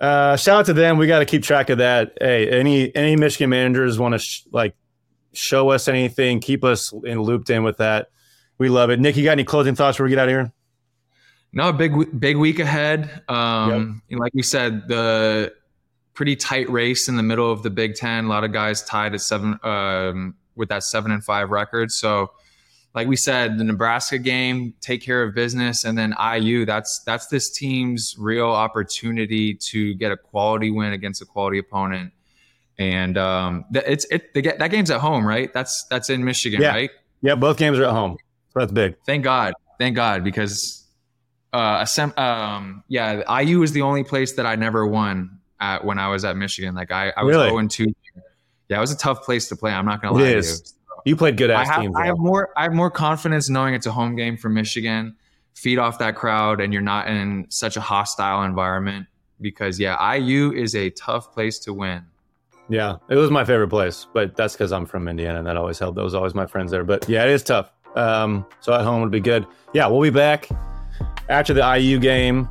Uh, 0.00 0.36
shout 0.36 0.58
out 0.58 0.66
to 0.66 0.72
them. 0.72 0.98
We 0.98 1.06
got 1.06 1.20
to 1.20 1.24
keep 1.24 1.44
track 1.44 1.70
of 1.70 1.78
that. 1.78 2.18
Hey, 2.20 2.50
any 2.50 2.92
any 2.96 3.14
Michigan 3.14 3.50
managers 3.50 3.96
want 3.96 4.14
to 4.14 4.18
sh- 4.18 4.42
like 4.50 4.74
show 5.32 5.70
us 5.70 5.86
anything, 5.86 6.40
keep 6.40 6.64
us 6.64 6.92
in 7.04 7.22
looped 7.22 7.48
in 7.48 7.62
with 7.62 7.76
that. 7.76 8.08
We 8.58 8.68
love 8.68 8.90
it. 8.90 8.98
Nik, 8.98 9.16
you 9.16 9.22
got 9.24 9.32
any 9.32 9.44
closing 9.44 9.76
thoughts 9.76 9.96
before 9.96 10.06
we 10.06 10.10
get 10.10 10.18
out 10.18 10.28
of 10.28 10.32
here? 10.32 10.52
No, 11.52 11.72
big 11.72 12.18
big 12.18 12.36
week 12.36 12.58
ahead. 12.58 13.22
Um, 13.28 14.02
know, 14.10 14.18
like 14.18 14.34
we 14.34 14.42
said, 14.42 14.88
the 14.88 15.52
pretty 16.14 16.36
tight 16.36 16.68
race 16.68 17.08
in 17.08 17.16
the 17.16 17.22
middle 17.22 17.50
of 17.50 17.62
the 17.62 17.70
Big 17.70 17.94
Ten. 17.94 18.24
A 18.24 18.28
lot 18.28 18.44
of 18.44 18.52
guys 18.52 18.82
tied 18.82 19.14
at 19.14 19.20
seven 19.20 19.58
um, 19.62 20.34
with 20.56 20.68
that 20.70 20.82
seven 20.82 21.10
and 21.12 21.22
five 21.22 21.50
record. 21.50 21.92
So, 21.92 22.30
like 22.94 23.06
we 23.08 23.16
said, 23.16 23.58
the 23.58 23.64
Nebraska 23.64 24.18
game, 24.18 24.72
take 24.80 25.02
care 25.02 25.22
of 25.22 25.34
business, 25.34 25.84
and 25.84 25.96
then 25.98 26.14
IU. 26.34 26.64
That's 26.64 27.02
that's 27.04 27.26
this 27.26 27.50
team's 27.50 28.14
real 28.18 28.48
opportunity 28.48 29.54
to 29.54 29.94
get 29.94 30.12
a 30.12 30.16
quality 30.16 30.70
win 30.70 30.92
against 30.92 31.20
a 31.22 31.26
quality 31.26 31.58
opponent. 31.58 32.12
And 32.78 33.16
um, 33.16 33.64
it's 33.72 34.04
it 34.06 34.32
ga- 34.34 34.56
that 34.58 34.70
game's 34.70 34.90
at 34.90 35.00
home, 35.00 35.26
right? 35.26 35.52
That's 35.52 35.84
that's 35.90 36.10
in 36.10 36.24
Michigan, 36.24 36.60
Yeah. 36.60 36.68
right? 36.70 36.90
Yeah, 37.22 37.34
both 37.34 37.56
games 37.58 37.78
are 37.78 37.84
at 37.84 37.90
home. 37.90 38.16
So 38.52 38.60
that's 38.60 38.72
big. 38.72 38.96
Thank 39.06 39.24
God. 39.24 39.54
Thank 39.78 39.96
God 39.96 40.24
because 40.24 40.84
uh 41.52 41.82
assem- 41.82 42.18
um 42.18 42.82
yeah, 42.88 43.40
IU 43.40 43.62
is 43.62 43.72
the 43.72 43.82
only 43.82 44.04
place 44.04 44.32
that 44.34 44.46
I 44.46 44.56
never 44.56 44.86
won 44.86 45.38
at 45.60 45.84
when 45.84 45.98
I 45.98 46.08
was 46.08 46.24
at 46.24 46.36
Michigan. 46.36 46.74
Like 46.74 46.90
I, 46.90 47.12
I 47.16 47.22
was 47.24 47.34
Really? 47.36 47.48
0 47.48 47.58
and 47.58 47.70
2. 47.70 47.86
Yeah, 48.68 48.78
it 48.78 48.80
was 48.80 48.92
a 48.92 48.96
tough 48.96 49.22
place 49.22 49.48
to 49.48 49.56
play. 49.56 49.72
I'm 49.72 49.86
not 49.86 50.02
gonna 50.02 50.14
lie 50.14 50.32
to 50.34 50.42
you. 50.42 50.54
You 51.04 51.14
played 51.14 51.36
good 51.36 51.50
I 51.50 51.62
ass 51.62 51.68
have, 51.68 51.82
teams. 51.82 51.96
I 51.96 52.06
have 52.06 52.18
more 52.18 52.50
I 52.56 52.64
have 52.64 52.72
more 52.72 52.90
confidence 52.90 53.48
knowing 53.48 53.74
it's 53.74 53.86
a 53.86 53.92
home 53.92 54.16
game 54.16 54.36
for 54.36 54.48
Michigan. 54.48 55.16
Feed 55.54 55.78
off 55.78 55.98
that 56.00 56.16
crowd 56.16 56.60
and 56.60 56.72
you're 56.72 56.82
not 56.82 57.08
in 57.08 57.46
such 57.48 57.76
a 57.76 57.80
hostile 57.80 58.42
environment 58.42 59.06
because 59.40 59.78
yeah, 59.78 60.14
IU 60.14 60.52
is 60.52 60.74
a 60.74 60.90
tough 60.90 61.32
place 61.32 61.58
to 61.60 61.72
win. 61.72 62.04
Yeah, 62.68 62.96
it 63.08 63.14
was 63.14 63.30
my 63.30 63.44
favorite 63.44 63.68
place, 63.68 64.08
but 64.12 64.36
that's 64.36 64.54
because 64.54 64.72
I'm 64.72 64.86
from 64.86 65.06
Indiana 65.06 65.38
and 65.38 65.46
that 65.46 65.56
always 65.56 65.78
helped. 65.78 65.96
That 65.96 66.02
was 66.02 66.14
always 66.14 66.34
my 66.34 66.46
friends 66.46 66.72
there. 66.72 66.82
But 66.82 67.08
yeah, 67.08 67.24
it 67.24 67.30
is 67.30 67.44
tough. 67.44 67.70
Um, 67.94 68.44
so 68.60 68.74
at 68.74 68.82
home 68.82 69.00
would 69.02 69.12
be 69.12 69.20
good. 69.20 69.46
Yeah, 69.72 69.86
we'll 69.86 70.02
be 70.02 70.10
back 70.10 70.48
after 71.28 71.54
the 71.54 71.78
IU 71.78 71.98
game. 71.98 72.48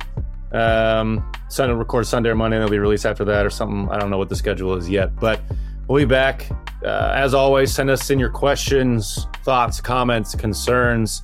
Um, 0.52 1.30
Sunday 1.48 1.74
record 1.74 2.06
Sunday 2.06 2.30
or 2.30 2.34
Monday, 2.34 2.56
and 2.56 2.64
it'll 2.64 2.72
be 2.72 2.78
released 2.78 3.04
after 3.04 3.24
that 3.26 3.44
or 3.44 3.50
something. 3.50 3.88
I 3.90 3.98
don't 3.98 4.10
know 4.10 4.18
what 4.18 4.30
the 4.30 4.36
schedule 4.36 4.74
is 4.76 4.88
yet, 4.88 5.14
but 5.16 5.40
we'll 5.88 6.02
be 6.02 6.04
back. 6.04 6.48
Uh, 6.84 7.12
as 7.14 7.34
always, 7.34 7.72
send 7.72 7.90
us 7.90 8.10
in 8.10 8.18
your 8.18 8.30
questions, 8.30 9.26
thoughts, 9.44 9.80
comments, 9.80 10.34
concerns 10.34 11.22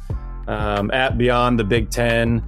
um, 0.49 0.91
at 0.91 1.19
Beyond 1.19 1.59
the 1.59 1.65
Big 1.65 1.91
Ten. 1.91 2.43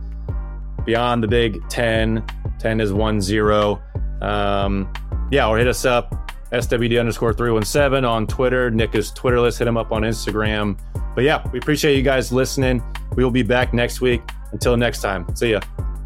Beyond 0.84 1.22
the 1.22 1.28
Big 1.28 1.66
Ten. 1.68 2.24
10 2.58 2.80
is 2.80 2.92
1 2.92 3.20
0. 3.20 3.82
Um, 4.22 4.92
yeah, 5.30 5.46
or 5.46 5.58
hit 5.58 5.68
us 5.68 5.84
up 5.84 6.32
SWD 6.50 6.98
underscore 6.98 7.34
317 7.34 8.04
on 8.04 8.26
Twitter. 8.26 8.70
Nik 8.70 8.94
is 8.94 9.10
Twitterless. 9.12 9.58
Hit 9.58 9.66
him 9.66 9.76
up 9.76 9.92
on 9.92 10.02
Instagram. 10.02 10.78
But 11.14 11.24
yeah, 11.24 11.46
we 11.52 11.58
appreciate 11.58 11.96
you 11.96 12.02
guys 12.02 12.32
listening. 12.32 12.82
We 13.16 13.24
will 13.24 13.30
be 13.30 13.42
back 13.42 13.74
next 13.74 14.00
week. 14.00 14.22
Until 14.52 14.76
next 14.76 15.02
time, 15.02 15.26
see 15.34 15.50
ya. 15.50 15.60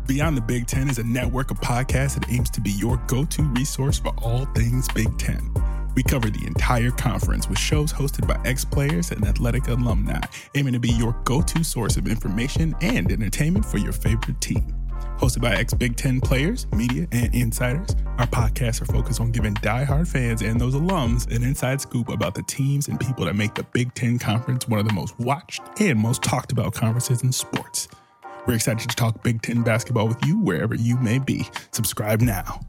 Beyond 0.06 0.38
the 0.38 0.40
Big 0.40 0.66
Ten 0.66 0.88
is 0.88 0.98
a 0.98 1.04
network 1.04 1.50
of 1.50 1.60
podcasts 1.60 2.18
that 2.18 2.30
aims 2.30 2.48
to 2.50 2.62
be 2.62 2.70
your 2.70 2.96
go 3.06 3.26
to 3.26 3.42
resource 3.42 3.98
for 3.98 4.12
all 4.22 4.46
things 4.46 4.88
Big 4.88 5.16
Ten. 5.18 5.52
We 5.98 6.04
cover 6.04 6.30
the 6.30 6.46
entire 6.46 6.92
conference 6.92 7.48
with 7.48 7.58
shows 7.58 7.92
hosted 7.92 8.28
by 8.28 8.40
ex 8.48 8.64
players 8.64 9.10
and 9.10 9.26
athletic 9.26 9.66
alumni, 9.66 10.20
aiming 10.54 10.74
to 10.74 10.78
be 10.78 10.90
your 10.90 11.10
go 11.24 11.42
to 11.42 11.64
source 11.64 11.96
of 11.96 12.06
information 12.06 12.72
and 12.80 13.10
entertainment 13.10 13.66
for 13.66 13.78
your 13.78 13.90
favorite 13.90 14.40
team. 14.40 14.76
Hosted 15.18 15.40
by 15.40 15.56
ex 15.56 15.74
Big 15.74 15.96
Ten 15.96 16.20
players, 16.20 16.70
media, 16.70 17.08
and 17.10 17.34
insiders, 17.34 17.96
our 18.16 18.28
podcasts 18.28 18.80
are 18.80 18.84
focused 18.84 19.20
on 19.20 19.32
giving 19.32 19.54
diehard 19.54 20.06
fans 20.06 20.40
and 20.40 20.60
those 20.60 20.76
alums 20.76 21.26
an 21.34 21.42
inside 21.42 21.80
scoop 21.80 22.10
about 22.10 22.36
the 22.36 22.44
teams 22.44 22.86
and 22.86 23.00
people 23.00 23.24
that 23.24 23.34
make 23.34 23.54
the 23.54 23.64
Big 23.64 23.92
Ten 23.94 24.20
Conference 24.20 24.68
one 24.68 24.78
of 24.78 24.86
the 24.86 24.94
most 24.94 25.18
watched 25.18 25.62
and 25.80 25.98
most 25.98 26.22
talked 26.22 26.52
about 26.52 26.74
conferences 26.74 27.24
in 27.24 27.32
sports. 27.32 27.88
We're 28.46 28.54
excited 28.54 28.88
to 28.88 28.94
talk 28.94 29.24
Big 29.24 29.42
Ten 29.42 29.64
basketball 29.64 30.06
with 30.06 30.24
you 30.24 30.38
wherever 30.38 30.76
you 30.76 30.96
may 30.98 31.18
be. 31.18 31.48
Subscribe 31.72 32.20
now. 32.20 32.60